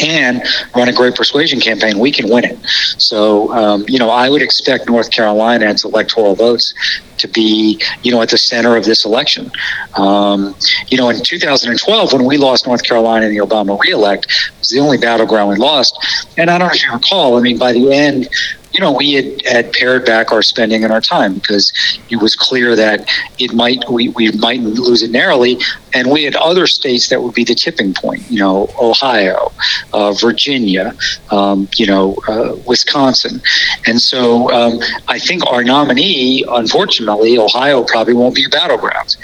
and 0.00 0.42
run 0.74 0.88
a 0.88 0.92
great 0.92 1.14
persuasion 1.14 1.60
campaign, 1.60 1.98
we 1.98 2.12
can 2.12 2.28
win 2.28 2.44
it. 2.44 2.58
So, 2.98 3.52
um, 3.52 3.84
you 3.88 3.98
know, 3.98 4.10
I 4.10 4.28
would 4.28 4.42
expect 4.42 4.88
North 4.88 5.10
Carolina 5.10 5.70
its 5.70 5.84
electoral 5.84 6.34
votes 6.34 6.74
to 7.18 7.28
be, 7.28 7.80
you 8.02 8.12
know, 8.12 8.20
at 8.22 8.28
the 8.28 8.38
center 8.38 8.76
of 8.76 8.84
this 8.84 9.04
election. 9.04 9.50
Um, 9.96 10.54
you 10.88 10.98
know, 10.98 11.08
in 11.08 11.22
2012, 11.22 12.12
when 12.12 12.24
we 12.24 12.36
lost 12.36 12.66
North 12.66 12.82
Carolina 12.82 13.26
in 13.26 13.34
the 13.34 13.44
Obama 13.44 13.78
reelect, 13.80 14.26
it 14.26 14.58
was 14.58 14.68
the 14.68 14.80
only 14.80 14.98
battleground 14.98 15.48
we 15.50 15.56
lost. 15.56 15.96
And 16.36 16.50
I 16.50 16.58
don't 16.58 16.68
know 16.68 16.74
if 16.74 16.82
you 16.82 16.92
recall, 16.92 17.36
I 17.36 17.40
mean, 17.40 17.58
by 17.58 17.72
the 17.72 17.92
end, 17.92 18.28
you 18.76 18.82
know, 18.82 18.92
we 18.92 19.14
had, 19.14 19.46
had 19.46 19.72
pared 19.72 20.04
back 20.04 20.32
our 20.32 20.42
spending 20.42 20.84
and 20.84 20.92
our 20.92 21.00
time 21.00 21.32
because 21.32 21.72
it 22.10 22.16
was 22.16 22.36
clear 22.36 22.76
that 22.76 23.08
it 23.38 23.54
might 23.54 23.82
we, 23.90 24.10
we 24.10 24.30
might 24.32 24.60
lose 24.60 25.02
it 25.02 25.10
narrowly, 25.10 25.58
and 25.94 26.10
we 26.10 26.24
had 26.24 26.36
other 26.36 26.66
states 26.66 27.08
that 27.08 27.22
would 27.22 27.34
be 27.34 27.42
the 27.42 27.54
tipping 27.54 27.94
point. 27.94 28.22
You 28.30 28.40
know, 28.40 28.68
Ohio, 28.78 29.50
uh, 29.94 30.12
Virginia, 30.12 30.94
um, 31.30 31.68
you 31.76 31.86
know, 31.86 32.16
uh, 32.28 32.56
Wisconsin, 32.66 33.40
and 33.86 33.98
so 33.98 34.50
um, 34.52 34.78
I 35.08 35.18
think 35.18 35.46
our 35.46 35.64
nominee, 35.64 36.44
unfortunately, 36.46 37.38
Ohio 37.38 37.82
probably 37.82 38.12
won't 38.12 38.34
be 38.34 38.44
a 38.44 38.50
battleground. 38.50 39.16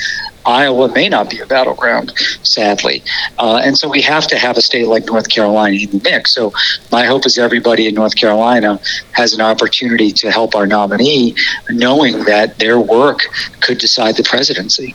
Iowa 0.45 0.93
may 0.93 1.09
not 1.09 1.31
be 1.31 1.41
a 1.41 1.47
battleground, 1.47 2.13
sadly. 2.43 3.03
Uh, 3.39 3.61
and 3.65 3.77
so 3.77 3.89
we 3.89 4.03
have 4.03 4.27
to 4.29 4.39
have 4.39 4.57
a 4.57 4.63
state 4.63 4.87
like 4.87 5.07
North 5.07 5.29
Carolina 5.29 5.77
in 5.77 5.91
the 5.91 6.01
mix. 6.03 6.35
So 6.35 6.53
my 6.91 7.05
hope 7.05 7.27
is 7.27 7.39
everybody 7.39 7.87
in 7.87 7.95
North 7.95 8.17
Carolina 8.17 8.81
has 9.13 9.35
an 9.35 9.41
opportunity 9.41 10.11
to 10.13 10.31
help 10.31 10.55
our 10.55 10.67
nominee, 10.67 11.35
knowing 11.71 12.25
that 12.25 12.59
their 12.59 12.79
work 12.79 13.21
could 13.61 13.79
decide 13.79 14.17
the 14.17 14.25
presidency. 14.25 14.95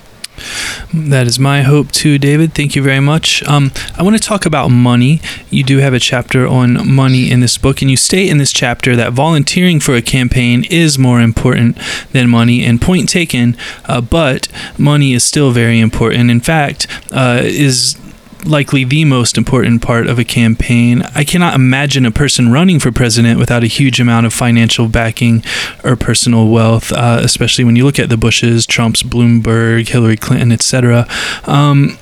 That 0.94 1.28
is 1.28 1.38
my 1.40 1.62
hope 1.64 1.92
too, 1.92 2.18
David. 2.18 2.54
Thank 2.54 2.76
you 2.76 2.82
very 2.82 3.00
much. 3.00 3.44
Um, 3.44 3.72
I 3.98 4.04
want 4.04 4.16
to 4.16 4.22
talk 4.22 4.46
about 4.46 4.70
money. 4.70 5.22
You 5.50 5.64
do 5.64 5.78
have 5.80 5.94
a 5.94 6.00
chapter 6.00 6.48
on 6.48 6.90
money 6.90 7.30
in 7.30 7.40
this 7.40 7.58
book, 7.58 7.82
and 7.82 7.92
you 7.92 7.98
state 7.98 8.30
in 8.30 8.38
this 8.38 8.52
chapter 8.52 8.96
that 8.96 9.14
volunteering 9.14 9.80
for 9.80 9.96
a 9.96 10.02
campaign 10.02 10.64
is 10.70 10.98
more 10.98 11.22
important 11.22 11.78
than 12.12 12.30
money, 12.30 12.64
and 12.64 12.82
point 12.82 13.10
taken, 13.10 13.58
uh, 13.86 14.02
but 14.02 14.48
money 14.78 15.14
is 15.14 15.24
still 15.24 15.52
very 15.52 15.80
important. 15.80 16.32
In 16.32 16.40
fact, 16.40 16.88
uh, 17.12 17.42
is 17.44 17.98
likely 18.46 18.84
the 18.84 19.06
most 19.06 19.38
important 19.38 19.82
part 19.82 20.08
of 20.08 20.20
a 20.20 20.24
campaign. 20.24 21.02
I 21.16 21.24
cannot 21.24 21.56
imagine 21.56 22.06
a 22.06 22.12
person 22.12 22.52
running 22.52 22.80
for 22.80 22.92
president 22.92 23.40
without 23.40 23.64
a 23.64 23.68
huge 23.68 24.00
amount 24.00 24.26
of 24.26 24.34
financial 24.34 24.88
backing 24.88 25.44
or 25.84 25.96
personal 25.96 26.48
wealth, 26.50 26.92
uh, 26.92 27.20
especially 27.22 27.64
when 27.64 27.76
you 27.76 27.86
look 27.86 28.00
at 28.00 28.10
the 28.10 28.18
Bushes, 28.18 28.66
Trump's, 28.66 29.04
Bloomberg, 29.04 29.90
Hillary 29.90 30.18
Clinton, 30.18 30.52
etc. 30.52 31.08
Um, 31.46 31.98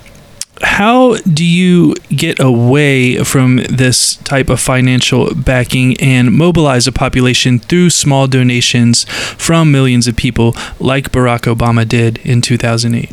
how 0.62 1.18
do 1.18 1.44
you 1.44 1.96
get 2.10 2.40
away 2.40 3.24
from 3.24 3.58
this 3.70 4.16
type 4.18 4.50
of 4.50 4.60
financial 4.60 5.34
backing 5.34 6.00
and 6.00 6.34
mobilize 6.34 6.88
a 6.88 6.92
population 6.92 7.60
through 7.60 7.90
small 7.90 8.28
donations 8.28 9.04
from 9.04 9.72
millions 9.72 10.08
of 10.08 10.16
people 10.16 10.56
like 10.80 11.12
Barack 11.12 11.54
Obama 11.54 11.88
did 11.88 12.20
in 12.20 12.42
2008? 12.42 13.12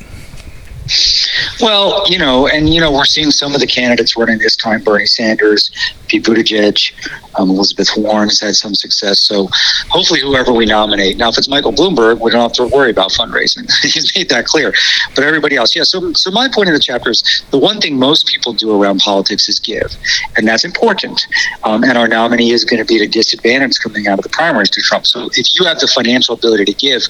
Well, 1.61 2.05
you 2.09 2.19
know, 2.19 2.49
and 2.49 2.73
you 2.73 2.81
know, 2.81 2.93
we're 2.93 3.05
seeing 3.05 3.31
some 3.31 3.55
of 3.55 3.61
the 3.61 3.67
candidates 3.67 4.17
running 4.17 4.39
this 4.39 4.57
time: 4.57 4.83
Bernie 4.83 5.07
Sanders, 5.07 5.71
Pete 6.09 6.25
Buttigieg, 6.25 6.93
um, 7.37 7.51
Elizabeth 7.51 7.91
Warren 7.97 8.29
has 8.29 8.41
had 8.41 8.57
some 8.57 8.75
success. 8.75 9.21
So, 9.21 9.49
hopefully, 9.89 10.21
whoever 10.21 10.53
we 10.53 10.67
nominate. 10.67 11.17
Now, 11.17 11.29
if 11.29 11.39
it's 11.39 11.49
Michael 11.49 11.73
Bloomberg, 11.73 12.21
we 12.21 12.31
don't 12.31 12.41
have 12.41 12.53
to 12.55 12.67
worry 12.67 12.91
about 12.91 13.11
fundraising. 13.13 13.71
He's 13.83 14.13
made 14.17 14.29
that 14.31 14.45
clear. 14.47 14.73
But 15.15 15.25
everybody 15.25 15.57
else, 15.57 15.75
yeah. 15.75 15.85
So, 15.85 16.13
so 16.15 16.31
my 16.31 16.49
point 16.49 16.69
in 16.69 16.75
the 16.75 16.81
chapter 16.81 17.11
is 17.11 17.45
the 17.51 17.59
one 17.59 17.81
thing 17.81 17.99
most 17.99 18.27
people 18.27 18.53
do 18.53 18.81
around 18.81 19.01
politics 19.01 19.49
is 19.49 19.59
give, 19.61 19.97
and 20.37 20.47
that's 20.47 20.65
important. 20.65 21.27
Um, 21.65 21.85
and 21.85 21.97
our 21.97 22.09
nominee 22.09 22.51
is 22.51 22.65
going 22.65 22.81
to 22.81 22.87
be 22.87 22.97
at 22.97 23.03
a 23.03 23.09
disadvantage 23.09 23.79
coming 23.83 24.09
out 24.09 24.19
of 24.19 24.25
the 24.25 24.31
primaries 24.31 24.71
to 24.71 24.83
Trump. 24.83 25.07
So, 25.07 25.31
if 25.35 25.59
you 25.59 25.65
have 25.67 25.79
the 25.79 25.87
financial 25.87 26.35
ability 26.35 26.65
to 26.67 26.75
give, 26.75 27.03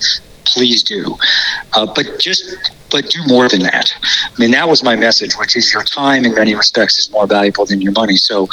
please 0.45 0.83
do. 0.83 1.17
Uh, 1.73 1.87
but 1.95 2.19
just 2.19 2.73
but 2.93 3.09
do 3.09 3.21
more 3.27 3.49
than 3.49 3.63
that. 3.63 3.93
I 4.03 4.39
mean, 4.39 4.53
that 4.53 4.69
was 4.69 4.85
my 4.85 4.95
message, 4.95 5.35
which 5.35 5.57
is 5.57 5.73
your 5.73 5.83
time 5.83 6.25
in 6.25 6.35
many 6.35 6.55
respects 6.55 6.99
is 6.99 7.11
more 7.11 7.27
valuable 7.27 7.67
than 7.67 7.81
your 7.81 7.93
money. 7.93 8.17
So 8.17 8.49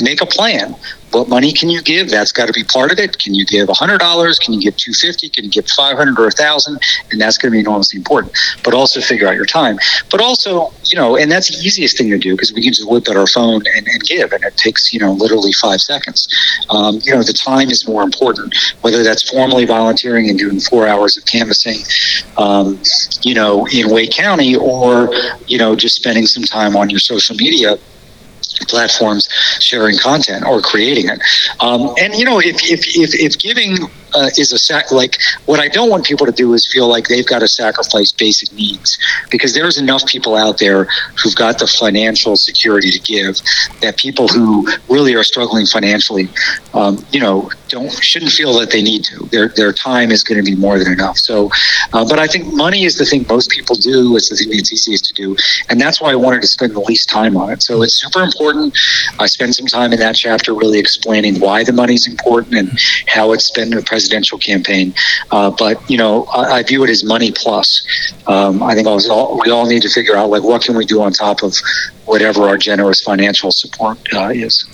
make 0.00 0.22
a 0.22 0.26
plan. 0.26 0.74
What 1.14 1.28
money 1.28 1.52
can 1.52 1.70
you 1.70 1.80
give? 1.80 2.10
That's 2.10 2.32
got 2.32 2.46
to 2.46 2.52
be 2.52 2.64
part 2.64 2.90
of 2.90 2.98
it. 2.98 3.20
Can 3.20 3.34
you 3.34 3.46
give 3.46 3.68
$100? 3.68 4.40
Can 4.40 4.54
you 4.54 4.60
give 4.60 4.76
250? 4.76 5.28
Can 5.28 5.44
you 5.44 5.50
give 5.50 5.68
500 5.68 6.18
or 6.18 6.24
1000? 6.24 6.76
And 7.12 7.20
that's 7.20 7.38
going 7.38 7.52
to 7.52 7.54
be 7.54 7.60
enormously 7.60 7.98
important. 7.98 8.36
But 8.64 8.74
also 8.74 9.00
figure 9.00 9.28
out 9.28 9.36
your 9.36 9.46
time. 9.46 9.78
But 10.10 10.20
also, 10.20 10.72
you 10.86 10.96
know, 10.96 11.16
and 11.16 11.30
that's 11.30 11.56
the 11.56 11.64
easiest 11.64 11.96
thing 11.96 12.10
to 12.10 12.18
do 12.18 12.32
because 12.32 12.52
we 12.52 12.62
can 12.62 12.72
just 12.72 12.90
whip 12.90 13.08
out 13.08 13.16
our 13.16 13.28
phone 13.28 13.62
and, 13.76 13.86
and 13.86 14.02
give, 14.02 14.32
and 14.32 14.42
it 14.42 14.56
takes, 14.56 14.92
you 14.92 14.98
know, 14.98 15.12
literally 15.12 15.52
five 15.52 15.80
seconds. 15.80 16.26
Um, 16.70 16.98
you 17.04 17.14
know, 17.14 17.22
the 17.22 17.32
time 17.32 17.70
is 17.70 17.86
more 17.86 18.02
important, 18.02 18.56
whether 18.80 19.04
that's 19.04 19.30
formally 19.30 19.66
volunteering 19.66 20.28
and 20.28 20.36
doing 20.36 20.58
four 20.58 20.88
hours 20.88 21.16
of 21.16 21.24
canvassing, 21.26 21.78
um, 22.38 22.82
you 23.22 23.34
know, 23.34 23.64
in 23.80 23.90
Wake 23.90 24.12
County 24.12 24.56
or, 24.56 25.10
you 25.46 25.58
know, 25.58 25.74
just 25.76 25.96
spending 25.96 26.26
some 26.26 26.44
time 26.44 26.76
on 26.76 26.90
your 26.90 27.00
social 27.00 27.36
media 27.36 27.78
platforms 28.68 29.28
sharing 29.60 29.98
content 29.98 30.44
or 30.46 30.60
creating 30.60 31.08
it. 31.08 31.20
Um, 31.60 31.94
and 32.00 32.14
you 32.14 32.24
know, 32.24 32.38
if 32.38 32.62
if 32.64 32.96
if, 32.96 33.14
if 33.14 33.38
giving 33.38 33.78
uh, 34.14 34.30
is 34.38 34.52
a 34.52 34.58
sac 34.58 34.92
like 34.92 35.18
what 35.46 35.60
I 35.60 35.68
don't 35.68 35.90
want 35.90 36.04
people 36.04 36.26
to 36.26 36.32
do 36.32 36.52
is 36.54 36.66
feel 36.70 36.88
like 36.88 37.08
they've 37.08 37.26
got 37.26 37.40
to 37.40 37.48
sacrifice 37.48 38.12
basic 38.12 38.52
needs 38.52 38.98
because 39.30 39.54
there's 39.54 39.78
enough 39.78 40.06
people 40.06 40.36
out 40.36 40.58
there 40.58 40.84
who've 41.22 41.34
got 41.34 41.58
the 41.58 41.66
financial 41.66 42.36
security 42.36 42.90
to 42.90 43.00
give 43.00 43.36
that 43.80 43.96
people 43.96 44.28
who 44.28 44.68
really 44.88 45.14
are 45.14 45.24
struggling 45.24 45.66
financially, 45.66 46.28
um, 46.74 47.04
you 47.10 47.20
know, 47.20 47.50
don't 47.74 47.92
shouldn't 48.02 48.32
feel 48.32 48.52
that 48.60 48.70
they 48.70 48.82
need 48.82 49.02
to. 49.04 49.16
Their 49.34 49.48
their 49.48 49.72
time 49.72 50.10
is 50.12 50.22
going 50.22 50.42
to 50.42 50.48
be 50.48 50.56
more 50.56 50.78
than 50.78 50.92
enough. 50.92 51.18
So, 51.18 51.50
uh, 51.92 52.04
but 52.08 52.18
I 52.18 52.26
think 52.26 52.54
money 52.54 52.84
is 52.84 52.96
the 52.96 53.04
thing 53.04 53.26
most 53.28 53.50
people 53.50 53.74
do. 53.74 54.16
It's 54.16 54.30
the 54.30 54.36
thing 54.36 54.50
that's 54.50 54.72
easiest 54.72 55.04
to 55.06 55.12
do, 55.14 55.36
and 55.68 55.80
that's 55.80 56.00
why 56.00 56.10
I 56.12 56.14
wanted 56.14 56.40
to 56.42 56.46
spend 56.46 56.74
the 56.74 56.80
least 56.80 57.08
time 57.08 57.36
on 57.36 57.50
it. 57.50 57.62
So 57.62 57.82
it's 57.82 58.00
super 58.00 58.22
important. 58.22 58.78
I 59.18 59.26
spend 59.26 59.54
some 59.54 59.66
time 59.66 59.92
in 59.92 59.98
that 59.98 60.14
chapter 60.14 60.54
really 60.54 60.78
explaining 60.78 61.40
why 61.40 61.64
the 61.64 61.72
money's 61.72 62.06
important 62.06 62.54
and 62.54 62.78
how 63.08 63.32
it's 63.32 63.46
spent 63.46 63.72
in 63.72 63.78
a 63.78 63.82
presidential 63.82 64.38
campaign. 64.38 64.94
Uh, 65.32 65.50
but 65.50 65.74
you 65.90 65.98
know, 65.98 66.24
I, 66.26 66.58
I, 66.58 66.62
view 66.62 66.84
it 66.84 66.90
as 66.90 67.02
money 67.04 67.32
plus. 67.32 67.68
Um, 68.26 68.62
I 68.62 68.74
think 68.74 68.86
all, 68.86 69.40
we 69.44 69.50
all 69.50 69.66
need 69.66 69.82
to 69.82 69.90
figure 69.90 70.16
out 70.16 70.30
like 70.30 70.44
what 70.44 70.62
can 70.62 70.76
we 70.76 70.86
do 70.86 71.02
on 71.02 71.12
top 71.12 71.42
of 71.42 71.54
whatever 72.06 72.42
our 72.42 72.56
generous 72.56 73.00
financial 73.02 73.50
support 73.50 73.98
uh, 74.12 74.28
is. 74.28 74.64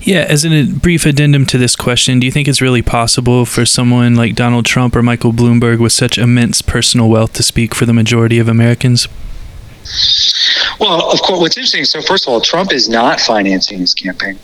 Yeah, 0.00 0.26
as 0.28 0.44
a 0.44 0.64
brief 0.64 1.06
addendum 1.06 1.46
to 1.46 1.58
this 1.58 1.76
question, 1.76 2.20
do 2.20 2.26
you 2.26 2.32
think 2.32 2.48
it's 2.48 2.60
really 2.60 2.82
possible 2.82 3.44
for 3.44 3.66
someone 3.66 4.14
like 4.14 4.34
Donald 4.34 4.64
Trump 4.64 4.94
or 4.94 5.02
Michael 5.02 5.32
Bloomberg 5.32 5.78
with 5.78 5.92
such 5.92 6.18
immense 6.18 6.62
personal 6.62 7.08
wealth 7.08 7.32
to 7.34 7.42
speak 7.42 7.74
for 7.74 7.86
the 7.86 7.92
majority 7.92 8.38
of 8.38 8.48
Americans? 8.48 9.08
Well, 10.80 11.10
of 11.10 11.20
course, 11.22 11.40
what's 11.40 11.56
interesting. 11.56 11.84
So, 11.84 12.02
first 12.02 12.26
of 12.26 12.32
all, 12.32 12.40
Trump 12.40 12.72
is 12.72 12.88
not 12.88 13.20
financing 13.20 13.78
his 13.78 13.94
campaign. 13.94 14.38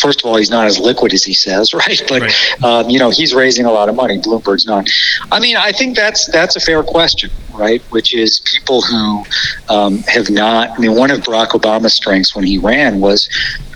First 0.00 0.20
of 0.20 0.26
all, 0.26 0.36
he's 0.36 0.50
not 0.50 0.66
as 0.66 0.78
liquid 0.78 1.12
as 1.12 1.24
he 1.24 1.34
says, 1.34 1.72
right? 1.74 2.02
But 2.08 2.22
right. 2.22 2.64
Um, 2.64 2.90
you 2.90 2.98
know, 2.98 3.10
he's 3.10 3.34
raising 3.34 3.66
a 3.66 3.72
lot 3.72 3.88
of 3.88 3.94
money. 3.94 4.18
Bloomberg's 4.18 4.66
not. 4.66 4.88
I 5.30 5.40
mean, 5.40 5.56
I 5.56 5.72
think 5.72 5.96
that's 5.96 6.26
that's 6.26 6.56
a 6.56 6.60
fair 6.60 6.82
question, 6.82 7.30
right? 7.52 7.82
Which 7.90 8.14
is 8.14 8.40
people 8.40 8.82
who 8.82 9.24
um, 9.68 9.98
have 10.04 10.30
not. 10.30 10.70
I 10.70 10.78
mean, 10.78 10.94
one 10.96 11.10
of 11.10 11.20
Barack 11.20 11.48
Obama's 11.48 11.94
strengths 11.94 12.34
when 12.34 12.44
he 12.44 12.58
ran 12.58 13.00
was, 13.00 13.28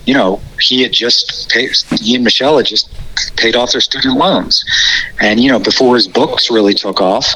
you 0.04 0.14
know, 0.14 0.40
he 0.60 0.82
had 0.82 0.92
just 0.92 1.50
paid, 1.50 1.70
he 2.00 2.14
and 2.14 2.24
Michelle 2.24 2.56
had 2.56 2.66
just 2.66 2.88
paid 3.36 3.56
off 3.56 3.72
their 3.72 3.80
student 3.80 4.16
loans. 4.16 4.64
And, 5.20 5.40
you 5.40 5.50
know, 5.50 5.58
before 5.58 5.94
his 5.94 6.06
books 6.06 6.50
really 6.50 6.74
took 6.74 7.00
off, 7.00 7.26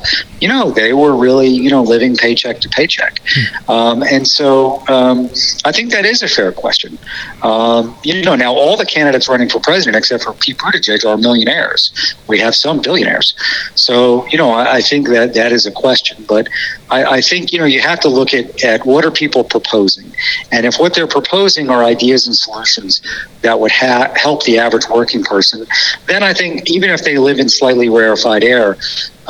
you 0.40 0.48
know, 0.48 0.70
they 0.70 0.92
were 0.92 1.16
really, 1.16 1.48
you 1.48 1.70
know, 1.70 1.82
living 1.82 2.16
paycheck 2.16 2.60
to 2.60 2.68
paycheck. 2.68 3.20
Hmm. 3.26 3.70
Um, 3.70 4.02
and 4.02 4.26
so 4.26 4.86
um, 4.88 5.30
I 5.64 5.72
think 5.72 5.90
that 5.92 6.04
is 6.04 6.22
a 6.22 6.28
fair 6.28 6.52
question. 6.52 6.98
Um, 7.42 7.96
you 8.04 8.22
know, 8.22 8.36
now 8.36 8.52
all 8.52 8.76
the 8.76 8.86
candidates 8.86 9.28
running 9.28 9.48
for 9.48 9.60
president, 9.60 9.96
except 9.96 10.24
for 10.24 10.32
Pete 10.34 10.58
Buttigieg, 10.58 11.04
are 11.04 11.16
millionaires. 11.16 12.14
We 12.26 12.38
have 12.40 12.54
some 12.54 12.80
billionaires. 12.82 13.34
So, 13.74 14.26
you 14.28 14.38
know, 14.38 14.50
I, 14.50 14.76
I 14.76 14.80
think 14.80 15.08
that 15.08 15.34
that 15.34 15.52
is 15.52 15.66
a 15.66 15.72
question. 15.72 16.24
But 16.28 16.48
I, 16.90 17.04
I 17.04 17.20
think, 17.20 17.52
you 17.52 17.58
know, 17.58 17.64
you 17.64 17.80
have 17.80 18.00
to 18.00 18.08
look 18.08 18.34
at, 18.34 18.62
at 18.62 18.84
what 18.84 19.04
are 19.04 19.10
people 19.10 19.44
proposing. 19.44 20.12
And 20.52 20.66
if 20.66 20.78
what 20.78 20.94
they're 20.94 21.06
proposing 21.06 21.70
are 21.70 21.84
ideas 21.84 22.26
and 22.26 22.36
solutions 22.36 23.00
that 23.42 23.58
would 23.58 23.72
ha- 23.72 24.12
help 24.16 24.44
the 24.44 24.58
average 24.58 24.88
working 24.88 25.22
person, 25.22 25.66
then 26.06 26.22
I 26.22 26.34
think 26.34 26.68
even 26.70 26.90
if 26.90 27.02
they 27.02 27.18
live 27.18 27.38
in 27.38 27.48
slightly 27.48 27.88
rarefied 27.88 28.44
air, 28.44 28.76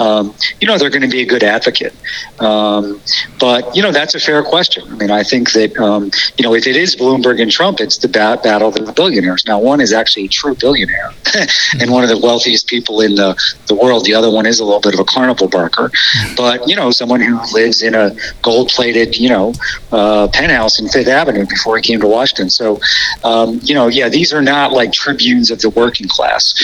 um, 0.01 0.35
you 0.61 0.67
know, 0.67 0.79
they're 0.79 0.91
going 0.91 1.03
to 1.03 1.09
be 1.09 1.21
a 1.21 1.27
good 1.27 1.43
advocate. 1.43 1.95
Um, 2.41 3.01
but, 3.39 3.77
you 3.77 3.83
know, 3.83 3.93
that's 3.93 4.15
a 4.15 4.21
fair 4.21 4.43
question. 4.43 4.91
I 4.91 4.97
mean, 4.97 5.11
I 5.11 5.23
think 5.23 5.53
that, 5.53 5.77
um, 5.77 6.11
you 6.39 6.43
know, 6.43 6.55
if 6.55 6.67
it 6.67 6.75
is 6.75 6.97
Bloomberg 6.97 7.41
and 7.41 7.51
Trump, 7.51 7.81
it's 7.81 7.99
the 7.99 8.09
bat- 8.09 8.43
battle 8.43 8.69
of 8.69 8.75
the 8.75 8.93
billionaires. 8.93 9.47
Now, 9.47 9.59
one 9.59 9.81
is 9.81 9.93
actually 9.93 10.25
a 10.25 10.29
true 10.29 10.55
billionaire 10.55 11.13
and 11.81 11.91
one 11.91 12.03
of 12.03 12.09
the 12.09 12.19
wealthiest 12.19 12.67
people 12.67 13.03
in 13.03 13.15
the, 13.15 13.39
the 13.67 13.75
world. 13.75 14.07
The 14.07 14.15
other 14.15 14.31
one 14.31 14.47
is 14.47 14.59
a 14.59 14.65
little 14.65 14.81
bit 14.81 14.95
of 14.95 15.01
a 15.01 15.05
carnival 15.05 15.49
barker. 15.49 15.91
But, 16.35 16.67
you 16.67 16.77
know, 16.77 16.91
someone 16.91 17.21
who 17.21 17.39
lives 17.53 17.83
in 17.83 17.95
a 17.95 18.17
gold 18.41 18.69
plated, 18.69 19.19
you 19.19 19.29
know, 19.29 19.53
uh, 19.93 20.29
penthouse 20.33 20.81
in 20.81 20.89
Fifth 20.89 21.09
Avenue 21.09 21.45
before 21.47 21.77
he 21.77 21.83
came 21.83 22.01
to 22.01 22.09
Washington. 22.09 22.49
So, 22.49 22.81
um, 23.23 23.61
you 23.63 23.75
know, 23.75 23.89
yeah, 23.89 24.09
these 24.09 24.33
are 24.33 24.41
not 24.41 24.73
like 24.73 24.93
tribunes 24.93 25.51
of 25.51 25.61
the 25.61 25.69
working 25.69 26.09
class. 26.09 26.55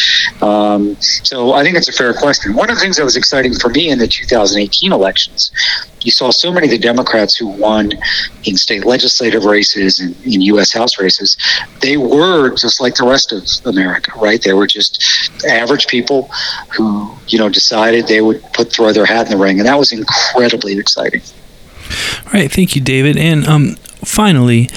Um, 0.40 0.96
so 1.00 1.52
I 1.52 1.62
think 1.62 1.76
it's 1.76 1.88
a 1.88 1.92
fair 1.92 2.14
question. 2.14 2.54
One 2.54 2.70
of 2.70 2.76
the 2.76 2.80
things 2.80 2.96
that 2.96 3.04
was 3.04 3.16
exciting 3.26 3.54
for 3.54 3.70
me 3.70 3.90
in 3.90 3.98
the 3.98 4.06
2018 4.06 4.92
elections. 4.92 5.50
You 6.02 6.12
saw 6.12 6.30
so 6.30 6.52
many 6.52 6.68
of 6.68 6.70
the 6.70 6.78
Democrats 6.78 7.36
who 7.36 7.48
won 7.48 7.90
in 8.44 8.56
state 8.56 8.84
legislative 8.84 9.44
races 9.44 9.98
and 9.98 10.14
in 10.24 10.40
U.S. 10.42 10.72
House 10.72 11.00
races. 11.00 11.36
They 11.80 11.96
were 11.96 12.50
just 12.50 12.80
like 12.80 12.94
the 12.94 13.04
rest 13.04 13.32
of 13.32 13.44
America, 13.66 14.12
right? 14.16 14.40
They 14.40 14.52
were 14.52 14.68
just 14.68 15.02
average 15.48 15.88
people 15.88 16.30
who, 16.76 17.10
you 17.26 17.40
know, 17.40 17.48
decided 17.48 18.06
they 18.06 18.20
would 18.20 18.40
put 18.52 18.72
throw 18.72 18.92
their 18.92 19.06
hat 19.06 19.26
in 19.26 19.32
the 19.32 19.42
ring, 19.44 19.58
and 19.58 19.66
that 19.66 19.76
was 19.76 19.90
incredibly 19.90 20.78
exciting. 20.78 21.22
All 22.26 22.32
right, 22.32 22.52
thank 22.52 22.76
you, 22.76 22.80
David. 22.80 23.16
And 23.16 23.44
um, 23.48 23.74
finally, 24.04 24.70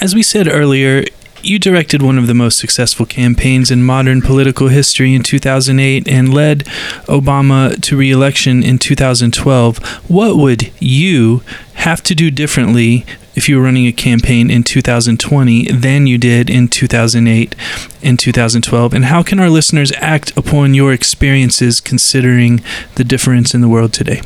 as 0.00 0.14
we 0.14 0.22
said 0.22 0.48
earlier, 0.48 1.04
you 1.42 1.58
directed 1.58 2.02
one 2.02 2.18
of 2.18 2.26
the 2.26 2.34
most 2.34 2.58
successful 2.58 3.06
campaigns 3.06 3.70
in 3.70 3.82
modern 3.82 4.22
political 4.22 4.68
history 4.68 5.14
in 5.14 5.22
2008 5.22 6.06
and 6.08 6.32
led 6.32 6.60
Obama 7.06 7.80
to 7.82 7.96
re 7.96 8.10
election 8.10 8.62
in 8.62 8.78
2012. 8.78 9.78
What 10.08 10.36
would 10.36 10.72
you 10.80 11.42
have 11.74 12.02
to 12.04 12.14
do 12.14 12.30
differently 12.30 13.06
if 13.34 13.48
you 13.48 13.56
were 13.56 13.62
running 13.62 13.86
a 13.86 13.92
campaign 13.92 14.50
in 14.50 14.62
2020 14.62 15.72
than 15.72 16.06
you 16.06 16.18
did 16.18 16.50
in 16.50 16.68
2008 16.68 17.54
and 18.02 18.18
2012? 18.18 18.94
And 18.94 19.04
how 19.06 19.22
can 19.22 19.40
our 19.40 19.50
listeners 19.50 19.92
act 19.96 20.36
upon 20.36 20.74
your 20.74 20.92
experiences 20.92 21.80
considering 21.80 22.62
the 22.96 23.04
difference 23.04 23.54
in 23.54 23.60
the 23.60 23.68
world 23.68 23.92
today? 23.92 24.20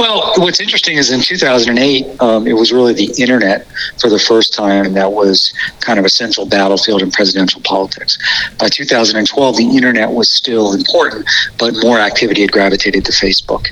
Well, 0.00 0.32
what's 0.38 0.60
interesting 0.60 0.96
is 0.96 1.10
in 1.10 1.20
2008, 1.20 2.22
um, 2.22 2.46
it 2.46 2.54
was 2.54 2.72
really 2.72 2.94
the 2.94 3.12
internet 3.18 3.66
for 4.00 4.08
the 4.08 4.18
first 4.18 4.54
time 4.54 4.94
that 4.94 5.12
was 5.12 5.52
kind 5.80 5.98
of 5.98 6.06
a 6.06 6.08
central 6.08 6.46
battlefield 6.46 7.02
in 7.02 7.10
presidential 7.10 7.60
politics. 7.60 8.16
By 8.58 8.70
2012, 8.70 9.58
the 9.58 9.76
internet 9.76 10.10
was 10.10 10.30
still 10.30 10.72
important, 10.72 11.28
but 11.58 11.74
more 11.82 11.98
activity 11.98 12.40
had 12.40 12.50
gravitated 12.50 13.04
to 13.04 13.12
Facebook. 13.12 13.66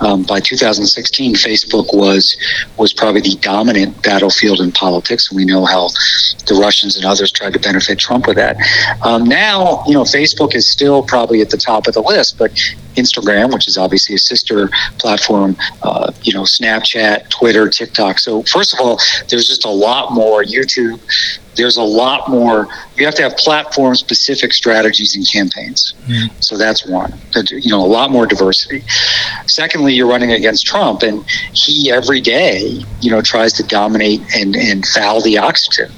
Um, 0.00 0.22
by 0.22 0.40
2016, 0.40 1.34
Facebook 1.34 1.92
was 1.92 2.34
was 2.78 2.94
probably 2.94 3.20
the 3.20 3.36
dominant 3.42 4.02
battlefield 4.02 4.60
in 4.60 4.72
politics. 4.72 5.28
And 5.28 5.36
we 5.36 5.44
know 5.44 5.66
how 5.66 5.88
the 6.46 6.56
Russians 6.58 6.96
and 6.96 7.04
others 7.04 7.30
tried 7.30 7.52
to 7.52 7.60
benefit 7.60 7.98
Trump 7.98 8.26
with 8.26 8.36
that. 8.36 8.56
Um, 9.02 9.24
now, 9.24 9.84
you 9.86 9.92
know, 9.92 10.04
Facebook 10.04 10.54
is 10.54 10.66
still 10.66 11.02
probably 11.02 11.42
at 11.42 11.50
the 11.50 11.58
top 11.58 11.86
of 11.86 11.92
the 11.92 12.00
list, 12.00 12.38
but 12.38 12.58
Instagram, 12.96 13.52
which 13.52 13.68
is 13.68 13.76
obviously 13.76 14.14
a 14.14 14.18
sister 14.18 14.68
platform, 14.98 15.56
uh, 15.82 16.12
you 16.22 16.32
know, 16.32 16.42
Snapchat, 16.42 17.28
Twitter, 17.30 17.68
TikTok. 17.68 18.18
So 18.18 18.42
first 18.44 18.74
of 18.74 18.80
all, 18.80 18.98
there's 19.28 19.46
just 19.46 19.64
a 19.64 19.70
lot 19.70 20.12
more 20.12 20.42
YouTube 20.42 21.00
there's 21.56 21.76
a 21.76 21.82
lot 21.82 22.28
more. 22.28 22.68
You 22.96 23.04
have 23.06 23.14
to 23.16 23.22
have 23.22 23.36
platform 23.36 23.94
specific 23.94 24.52
strategies 24.52 25.16
and 25.16 25.28
campaigns. 25.30 25.94
Mm. 26.06 26.30
So 26.42 26.56
that's 26.56 26.86
one. 26.86 27.12
You 27.50 27.70
know, 27.70 27.84
a 27.84 27.86
lot 27.86 28.10
more 28.10 28.26
diversity. 28.26 28.84
Secondly, 29.46 29.94
you're 29.94 30.08
running 30.08 30.32
against 30.32 30.66
Trump, 30.66 31.02
and 31.02 31.24
he 31.52 31.90
every 31.90 32.20
day, 32.20 32.82
you 33.00 33.10
know, 33.10 33.20
tries 33.20 33.52
to 33.54 33.62
dominate 33.62 34.20
and, 34.34 34.54
and 34.56 34.86
foul 34.86 35.20
the 35.20 35.38
oxygen. 35.38 35.90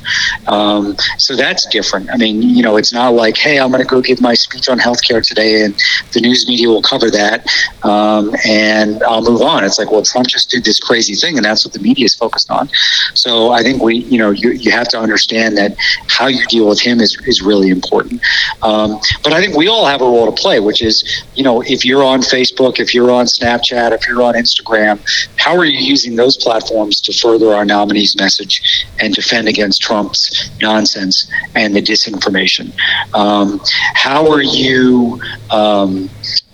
Um, 0.47 0.97
so 1.19 1.37
that's 1.37 1.67
different. 1.67 2.11
I 2.11 2.17
mean, 2.17 2.43
you 2.43 2.63
know, 2.63 2.77
it's 2.77 2.93
not 2.93 3.15
like, 3.15 3.37
hey, 3.37 3.59
I'm 3.59 3.71
going 3.71 3.83
to 3.83 3.89
go 3.89 4.01
give 4.01 4.21
my 4.21 4.35
speech 4.35 4.69
on 4.69 4.79
healthcare 4.79 5.27
today, 5.27 5.63
and 5.63 5.75
the 6.13 6.21
news 6.21 6.49
media 6.49 6.69
will 6.69 6.83
cover 6.83 7.11
that, 7.11 7.47
um, 7.83 8.35
and 8.47 9.03
I'll 9.03 9.23
move 9.23 9.43
on. 9.43 9.65
It's 9.65 9.79
like, 9.79 9.91
well, 9.91 10.03
Trump 10.03 10.29
just 10.29 10.51
did 10.51 10.65
this 10.65 10.81
crazy 10.81 11.15
thing, 11.15 11.37
and 11.37 11.45
that's 11.45 11.65
what 11.65 11.73
the 11.73 11.81
media 11.81 12.05
is 12.05 12.15
focused 12.15 12.51
on. 12.51 12.69
So 13.15 13.51
I 13.51 13.63
think 13.63 13.83
we, 13.83 13.97
you 13.97 14.19
know, 14.19 14.31
you 14.31 14.51
you 14.51 14.71
have 14.71 14.89
to 14.89 14.99
understand 14.99 15.46
understand 15.47 15.57
that 15.57 15.77
how 16.09 16.27
you 16.27 16.45
deal 16.47 16.69
with 16.69 16.81
him 16.81 17.01
is, 17.01 17.17
is 17.27 17.43
really 17.43 17.71
important. 17.71 18.21
Um, 18.63 18.99
but 19.23 19.33
I 19.33 19.41
think 19.41 19.57
we 19.57 19.69
all 19.69 19.87
have 19.87 20.01
a 20.01 20.05
role 20.05 20.27
to 20.27 20.43
play, 20.43 20.61
which 20.61 20.83
is, 20.83 21.25
you 21.35 21.43
know, 21.43 21.63
if 21.63 21.85
you're 21.85 22.05
on 22.05 22.21
Facebook, 22.21 22.79
if 22.79 22.95
you're 22.95 23.11
on 23.11 23.27
Snapchat, 23.27 23.93
if 23.93 24.07
you're 24.09 24.23
on 24.23 24.35
Instagram, 24.35 25.01
how 25.37 25.57
are 25.57 25.65
you 25.65 25.79
using 25.79 26.17
those 26.17 26.37
platforms 26.37 27.01
to 27.03 27.13
further 27.13 27.55
our 27.55 27.65
nominee's 27.65 28.17
message 28.17 28.87
and 29.01 29.15
defend 29.15 29.49
against 29.49 29.83
Trump's 29.83 30.51
nonsense 30.61 31.31
and 31.55 31.75
the 31.75 31.83
disinformation? 31.83 32.73
Um, 33.15 33.61
how 33.95 34.31
are 34.31 34.43
you 34.43 35.21
um, 35.51 36.09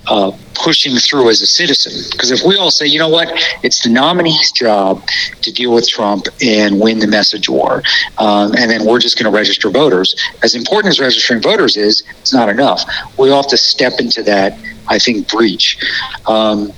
uh, 0.06 0.32
pushing 0.54 0.96
through 0.96 1.30
as 1.30 1.40
a 1.40 1.46
citizen. 1.46 1.92
Because 2.12 2.30
if 2.30 2.42
we 2.46 2.56
all 2.56 2.70
say, 2.70 2.86
you 2.86 2.98
know 2.98 3.08
what, 3.08 3.28
it's 3.62 3.82
the 3.82 3.90
nominee's 3.90 4.52
job 4.52 5.06
to 5.42 5.52
deal 5.52 5.72
with 5.72 5.88
Trump 5.88 6.26
and 6.44 6.80
win 6.80 6.98
the 6.98 7.06
message 7.06 7.48
war, 7.48 7.82
um, 8.18 8.54
and 8.56 8.70
then 8.70 8.84
we're 8.84 9.00
just 9.00 9.18
going 9.18 9.30
to 9.30 9.36
register 9.36 9.70
voters. 9.70 10.14
As 10.42 10.54
important 10.54 10.92
as 10.92 11.00
registering 11.00 11.40
voters 11.40 11.76
is, 11.76 12.02
it's 12.20 12.32
not 12.32 12.48
enough. 12.48 12.84
We 13.18 13.30
all 13.30 13.42
have 13.42 13.50
to 13.50 13.56
step 13.56 13.94
into 13.98 14.22
that 14.24 14.58
I 14.88 14.98
think, 14.98 15.28
breach. 15.28 15.78
Um, 16.26 16.72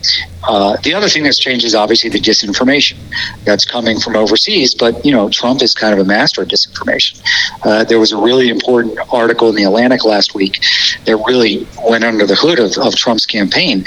uh, 0.46 0.76
the 0.83 0.94
other 0.94 1.09
thing 1.09 1.22
that's 1.22 1.38
changed 1.38 1.64
is 1.64 1.74
obviously 1.74 2.11
the 2.11 2.20
disinformation 2.20 2.96
that's 3.44 3.64
coming 3.64 3.98
from 3.98 4.16
overseas. 4.16 4.74
But 4.74 5.04
you 5.04 5.12
know, 5.12 5.28
Trump 5.30 5.62
is 5.62 5.74
kind 5.74 5.92
of 5.92 6.00
a 6.00 6.04
master 6.04 6.42
of 6.42 6.48
disinformation. 6.48 7.20
Uh, 7.64 7.85
there 7.85 7.98
was 7.98 8.12
a 8.12 8.16
really 8.16 8.48
important 8.48 8.98
article 9.12 9.48
in 9.48 9.54
the 9.54 9.64
Atlantic 9.64 10.04
last 10.04 10.35
week 10.35 10.62
that 11.07 11.16
really 11.26 11.66
went 11.88 12.04
under 12.04 12.26
the 12.26 12.35
hood 12.35 12.59
of, 12.59 12.76
of 12.78 12.94
Trump's 12.94 13.26
campaign 13.26 13.85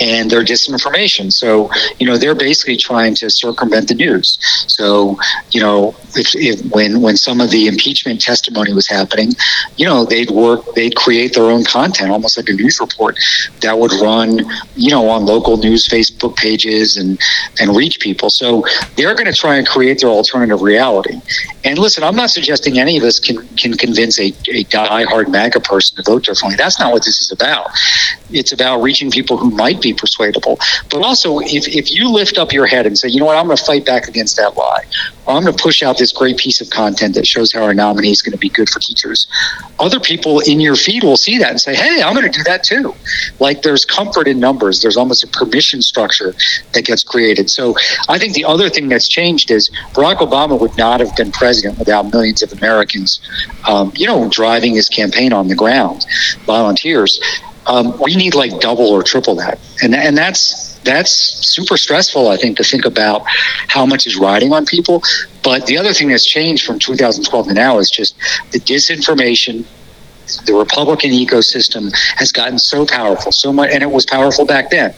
and 0.00 0.30
their 0.30 0.42
disinformation. 0.42 1.32
So, 1.32 1.70
you 1.98 2.06
know, 2.06 2.16
they're 2.16 2.34
basically 2.34 2.76
trying 2.76 3.14
to 3.16 3.30
circumvent 3.30 3.88
the 3.88 3.94
news. 3.94 4.38
So, 4.68 5.18
you 5.50 5.60
know, 5.60 5.94
if, 6.14 6.34
if 6.34 6.60
when 6.72 7.00
when 7.00 7.16
some 7.16 7.40
of 7.40 7.50
the 7.50 7.66
impeachment 7.66 8.20
testimony 8.20 8.72
was 8.72 8.86
happening, 8.88 9.32
you 9.76 9.86
know, 9.86 10.04
they'd 10.04 10.30
work, 10.30 10.74
they'd 10.74 10.96
create 10.96 11.34
their 11.34 11.44
own 11.44 11.64
content, 11.64 12.10
almost 12.10 12.36
like 12.36 12.48
a 12.48 12.52
news 12.52 12.78
report 12.80 13.18
that 13.60 13.78
would 13.78 13.92
run, 14.00 14.40
you 14.74 14.90
know, 14.90 15.08
on 15.08 15.26
local 15.26 15.56
news 15.56 15.86
Facebook 15.96 16.36
pages 16.36 16.96
and 16.96 17.18
and 17.60 17.76
reach 17.76 18.00
people. 18.00 18.30
So 18.30 18.64
they're 18.96 19.14
going 19.14 19.26
to 19.26 19.32
try 19.32 19.56
and 19.56 19.66
create 19.66 20.00
their 20.00 20.10
alternative 20.10 20.62
reality. 20.62 21.20
And 21.64 21.78
listen, 21.78 22.04
I'm 22.04 22.16
not 22.16 22.30
suggesting 22.30 22.78
any 22.78 22.96
of 22.98 23.04
us 23.04 23.18
can 23.18 23.46
can 23.56 23.74
convince 23.74 24.18
a, 24.20 24.32
a 24.48 24.62
die-hard 24.64 25.28
MAGA 25.28 25.60
person 25.60 25.96
to 25.96 26.02
vote 26.02 26.24
differently. 26.24 26.56
That's 26.56 26.78
not 26.78 26.92
what 26.92 27.04
this 27.04 27.20
is 27.20 27.32
about. 27.32 27.70
It's 28.30 28.52
about 28.52 28.82
reaching 28.82 29.10
people 29.10 29.36
who 29.36 29.50
might 29.50 29.80
be 29.80 29.92
persuadable. 29.94 30.58
But 30.90 31.02
also, 31.02 31.38
if, 31.40 31.68
if 31.68 31.92
you 31.92 32.10
lift 32.10 32.38
up 32.38 32.52
your 32.52 32.66
head 32.66 32.86
and 32.86 32.98
say, 32.98 33.08
you 33.08 33.20
know 33.20 33.26
what, 33.26 33.36
I'm 33.36 33.46
going 33.46 33.56
to 33.56 33.64
fight 33.64 33.84
back 33.86 34.08
against 34.08 34.36
that 34.36 34.56
lie, 34.56 34.84
I'm 35.28 35.42
going 35.42 35.56
to 35.56 35.62
push 35.62 35.82
out 35.82 35.98
this 35.98 36.12
great 36.12 36.36
piece 36.38 36.60
of 36.60 36.70
content 36.70 37.14
that 37.14 37.26
shows 37.26 37.52
how 37.52 37.62
our 37.62 37.74
nominee 37.74 38.10
is 38.10 38.22
going 38.22 38.32
to 38.32 38.38
be 38.38 38.48
good 38.48 38.68
for 38.68 38.80
teachers, 38.80 39.26
other 39.78 40.00
people 40.00 40.40
in 40.40 40.60
your 40.60 40.76
feed 40.76 41.02
will 41.02 41.16
see 41.16 41.38
that 41.38 41.50
and 41.50 41.60
say, 41.60 41.74
hey, 41.74 42.02
I'm 42.02 42.14
going 42.14 42.30
to 42.30 42.36
do 42.38 42.44
that 42.44 42.62
too. 42.64 42.94
Like 43.40 43.62
there's 43.62 43.84
comfort 43.84 44.28
in 44.28 44.38
numbers. 44.38 44.80
There's 44.80 44.96
almost 44.96 45.24
a 45.24 45.28
permission 45.28 45.82
structure 45.86 46.34
that 46.72 46.84
gets 46.84 47.02
created. 47.02 47.50
So 47.50 47.74
I 48.08 48.18
think 48.18 48.34
the 48.34 48.44
other 48.44 48.68
thing 48.68 48.88
that's 48.88 49.08
changed 49.08 49.50
is 49.50 49.70
Barack 49.92 50.16
Obama 50.16 50.60
would 50.60 50.76
not 50.76 51.00
have 51.00 51.14
been 51.16 51.32
president 51.32 51.78
without 51.78 52.10
millions 52.12 52.42
of 52.42 52.52
Americans, 52.52 53.20
um, 53.68 53.92
you 53.94 54.06
know, 54.06 54.28
driving 54.28 54.74
his 54.74 54.88
campaign 54.88 55.32
on 55.32 55.48
the 55.48 55.54
ground, 55.54 56.06
volunteers. 56.44 57.20
Um, 57.66 57.98
we 57.98 58.14
need 58.14 58.34
like 58.34 58.60
double 58.60 58.88
or 58.90 59.02
triple 59.02 59.34
that, 59.36 59.58
and 59.82 59.92
and 59.92 60.16
that's 60.16 60.78
that's 60.84 61.10
super 61.10 61.76
stressful. 61.76 62.28
I 62.28 62.36
think 62.36 62.56
to 62.58 62.64
think 62.64 62.84
about 62.84 63.22
how 63.26 63.84
much 63.84 64.06
is 64.06 64.16
riding 64.16 64.52
on 64.52 64.64
people. 64.66 65.02
But 65.42 65.66
the 65.66 65.76
other 65.76 65.92
thing 65.92 66.08
that's 66.08 66.24
changed 66.24 66.64
from 66.64 66.78
2012 66.78 67.48
to 67.48 67.54
now 67.54 67.78
is 67.78 67.90
just 67.90 68.16
the 68.52 68.60
disinformation 68.60 69.64
the 70.46 70.54
Republican 70.54 71.10
ecosystem 71.10 71.94
has 72.16 72.32
gotten 72.32 72.58
so 72.58 72.86
powerful, 72.86 73.32
so 73.32 73.52
much, 73.52 73.70
and 73.70 73.82
it 73.82 73.90
was 73.90 74.04
powerful 74.06 74.44
back 74.44 74.70
then, 74.70 74.94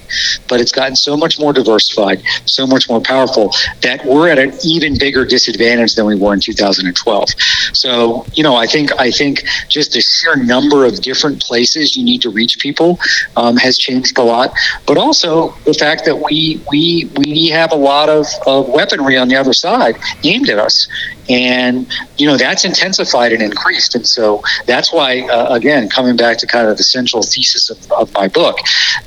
but 0.48 0.60
it's 0.60 0.72
gotten 0.72 0.96
so 0.96 1.16
much 1.16 1.38
more 1.38 1.52
diversified, 1.52 2.22
so 2.46 2.66
much 2.66 2.88
more 2.88 3.00
powerful 3.00 3.52
that 3.82 4.04
we're 4.04 4.28
at 4.28 4.38
an 4.38 4.52
even 4.64 4.98
bigger 4.98 5.24
disadvantage 5.24 5.94
than 5.94 6.06
we 6.06 6.14
were 6.14 6.34
in 6.34 6.40
2012. 6.40 7.28
So, 7.72 8.26
you 8.34 8.42
know, 8.42 8.56
I 8.56 8.66
think 8.66 8.90
I 8.98 9.10
think 9.10 9.44
just 9.68 9.92
the 9.92 10.00
sheer 10.00 10.36
number 10.36 10.84
of 10.84 11.00
different 11.00 11.42
places 11.42 11.96
you 11.96 12.04
need 12.04 12.22
to 12.22 12.30
reach 12.30 12.58
people 12.58 12.98
um, 13.36 13.56
has 13.56 13.78
changed 13.78 14.18
a 14.18 14.22
lot, 14.22 14.52
but 14.86 14.96
also 14.96 15.50
the 15.64 15.74
fact 15.74 16.04
that 16.06 16.16
we 16.16 16.62
we 16.70 17.10
we 17.16 17.48
have 17.48 17.72
a 17.72 17.76
lot 17.76 18.08
of, 18.08 18.26
of 18.46 18.68
weaponry 18.68 19.16
on 19.16 19.28
the 19.28 19.36
other 19.36 19.52
side 19.52 19.96
aimed 20.24 20.48
at 20.48 20.58
us, 20.58 20.88
and 21.28 21.86
you 22.16 22.26
know 22.26 22.36
that's 22.36 22.64
intensified 22.64 23.32
and 23.32 23.42
increased, 23.42 23.94
and 23.94 24.06
so 24.06 24.42
that's 24.66 24.92
why 24.92 25.20
uh, 25.28 25.54
again, 25.54 25.88
coming 25.88 26.16
back 26.16 26.38
to 26.38 26.46
kind 26.46 26.68
of 26.68 26.76
the 26.76 26.84
central 26.84 27.22
thesis 27.22 27.70
of, 27.70 27.92
of 27.92 28.12
my 28.14 28.28
book, 28.28 28.58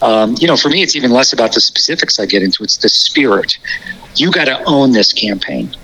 um, 0.02 0.36
you 0.40 0.48
know, 0.48 0.58
for 0.58 0.70
me, 0.70 0.82
it's 0.82 0.96
even 0.96 1.12
less 1.12 1.34
about 1.34 1.54
the 1.54 1.62
specifics 1.62 2.20
I 2.20 2.26
get 2.26 2.44
into. 2.44 2.64
It's 2.64 2.78
the 2.78 2.90
spirit. 2.90 3.58
You 4.16 4.32
got 4.32 4.46
to 4.46 4.62
own 4.66 4.92
this 4.92 5.14
campaign. 5.14 5.76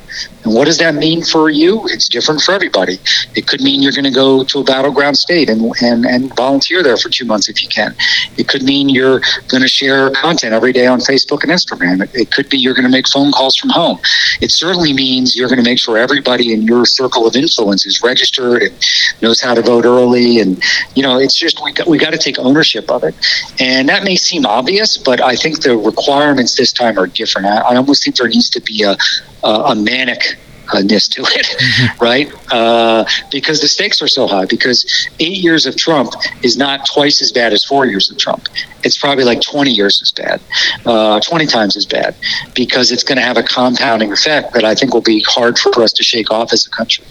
And 0.43 0.53
what 0.53 0.65
does 0.65 0.77
that 0.77 0.95
mean 0.95 1.23
for 1.23 1.49
you? 1.49 1.85
It's 1.85 2.07
different 2.07 2.41
for 2.41 2.53
everybody. 2.53 2.99
It 3.35 3.47
could 3.47 3.61
mean 3.61 3.81
you're 3.81 3.91
going 3.91 4.05
to 4.05 4.11
go 4.11 4.43
to 4.43 4.59
a 4.59 4.63
battleground 4.63 5.17
state 5.17 5.49
and, 5.49 5.61
and, 5.81 6.05
and 6.05 6.35
volunteer 6.35 6.83
there 6.83 6.97
for 6.97 7.09
two 7.09 7.25
months 7.25 7.49
if 7.49 7.61
you 7.61 7.69
can. 7.69 7.95
It 8.37 8.47
could 8.47 8.63
mean 8.63 8.89
you're 8.89 9.21
going 9.49 9.61
to 9.61 9.67
share 9.67 10.09
content 10.11 10.53
every 10.53 10.73
day 10.73 10.87
on 10.87 10.99
Facebook 10.99 11.43
and 11.43 11.51
Instagram. 11.51 12.03
It, 12.03 12.09
it 12.13 12.31
could 12.31 12.49
be 12.49 12.57
you're 12.57 12.73
going 12.73 12.85
to 12.85 12.91
make 12.91 13.07
phone 13.07 13.31
calls 13.31 13.55
from 13.55 13.69
home. 13.69 13.99
It 14.41 14.51
certainly 14.51 14.93
means 14.93 15.35
you're 15.35 15.49
going 15.49 15.63
to 15.63 15.69
make 15.69 15.79
sure 15.79 15.97
everybody 15.97 16.53
in 16.53 16.61
your 16.63 16.85
circle 16.85 17.27
of 17.27 17.35
influence 17.35 17.85
is 17.85 18.01
registered 18.01 18.63
and 18.63 18.75
knows 19.21 19.41
how 19.41 19.53
to 19.53 19.61
vote 19.61 19.85
early. 19.85 20.39
And, 20.39 20.61
you 20.95 21.03
know, 21.03 21.19
it's 21.19 21.37
just 21.37 21.61
we 21.63 21.73
got, 21.73 21.87
we 21.87 21.97
got 21.97 22.11
to 22.11 22.17
take 22.17 22.39
ownership 22.39 22.89
of 22.89 23.03
it. 23.03 23.15
And 23.59 23.89
that 23.89 24.03
may 24.03 24.15
seem 24.15 24.45
obvious, 24.45 24.97
but 24.97 25.21
I 25.21 25.35
think 25.35 25.61
the 25.61 25.75
requirements 25.77 26.55
this 26.55 26.71
time 26.71 26.97
are 26.97 27.07
different. 27.07 27.47
I, 27.47 27.57
I 27.57 27.75
almost 27.75 28.03
think 28.03 28.17
there 28.17 28.27
needs 28.27 28.49
to 28.51 28.61
be 28.61 28.83
a, 28.83 28.95
a, 29.43 29.49
a 29.71 29.75
manic 29.97 30.37
ness 30.83 31.07
to 31.07 31.21
it, 31.21 31.45
mm-hmm. 31.45 32.03
right? 32.09 32.31
Uh, 32.51 33.05
because 33.31 33.61
the 33.61 33.67
stakes 33.67 34.01
are 34.01 34.07
so 34.07 34.27
high. 34.27 34.45
Because 34.45 34.85
eight 35.19 35.37
years 35.37 35.65
of 35.65 35.75
Trump 35.75 36.13
is 36.43 36.57
not 36.57 36.85
twice 36.93 37.21
as 37.21 37.31
bad 37.31 37.53
as 37.53 37.63
four 37.63 37.85
years 37.85 38.11
of 38.11 38.17
Trump. 38.17 38.47
It's 38.83 38.97
probably 38.97 39.23
like 39.23 39.41
20 39.41 39.71
years 39.71 40.01
as 40.01 40.11
bad, 40.11 40.41
uh, 40.85 41.19
20 41.19 41.45
times 41.45 41.75
as 41.75 41.85
bad, 41.85 42.15
because 42.53 42.91
it's 42.91 43.03
going 43.03 43.17
to 43.17 43.23
have 43.23 43.37
a 43.37 43.43
compounding 43.43 44.11
effect 44.11 44.53
that 44.53 44.65
I 44.65 44.75
think 44.75 44.93
will 44.93 45.01
be 45.01 45.23
hard 45.27 45.57
for 45.57 45.81
us 45.81 45.93
to 45.93 46.03
shake 46.03 46.31
off 46.31 46.53
as 46.53 46.65
a 46.65 46.69
country. 46.69 47.05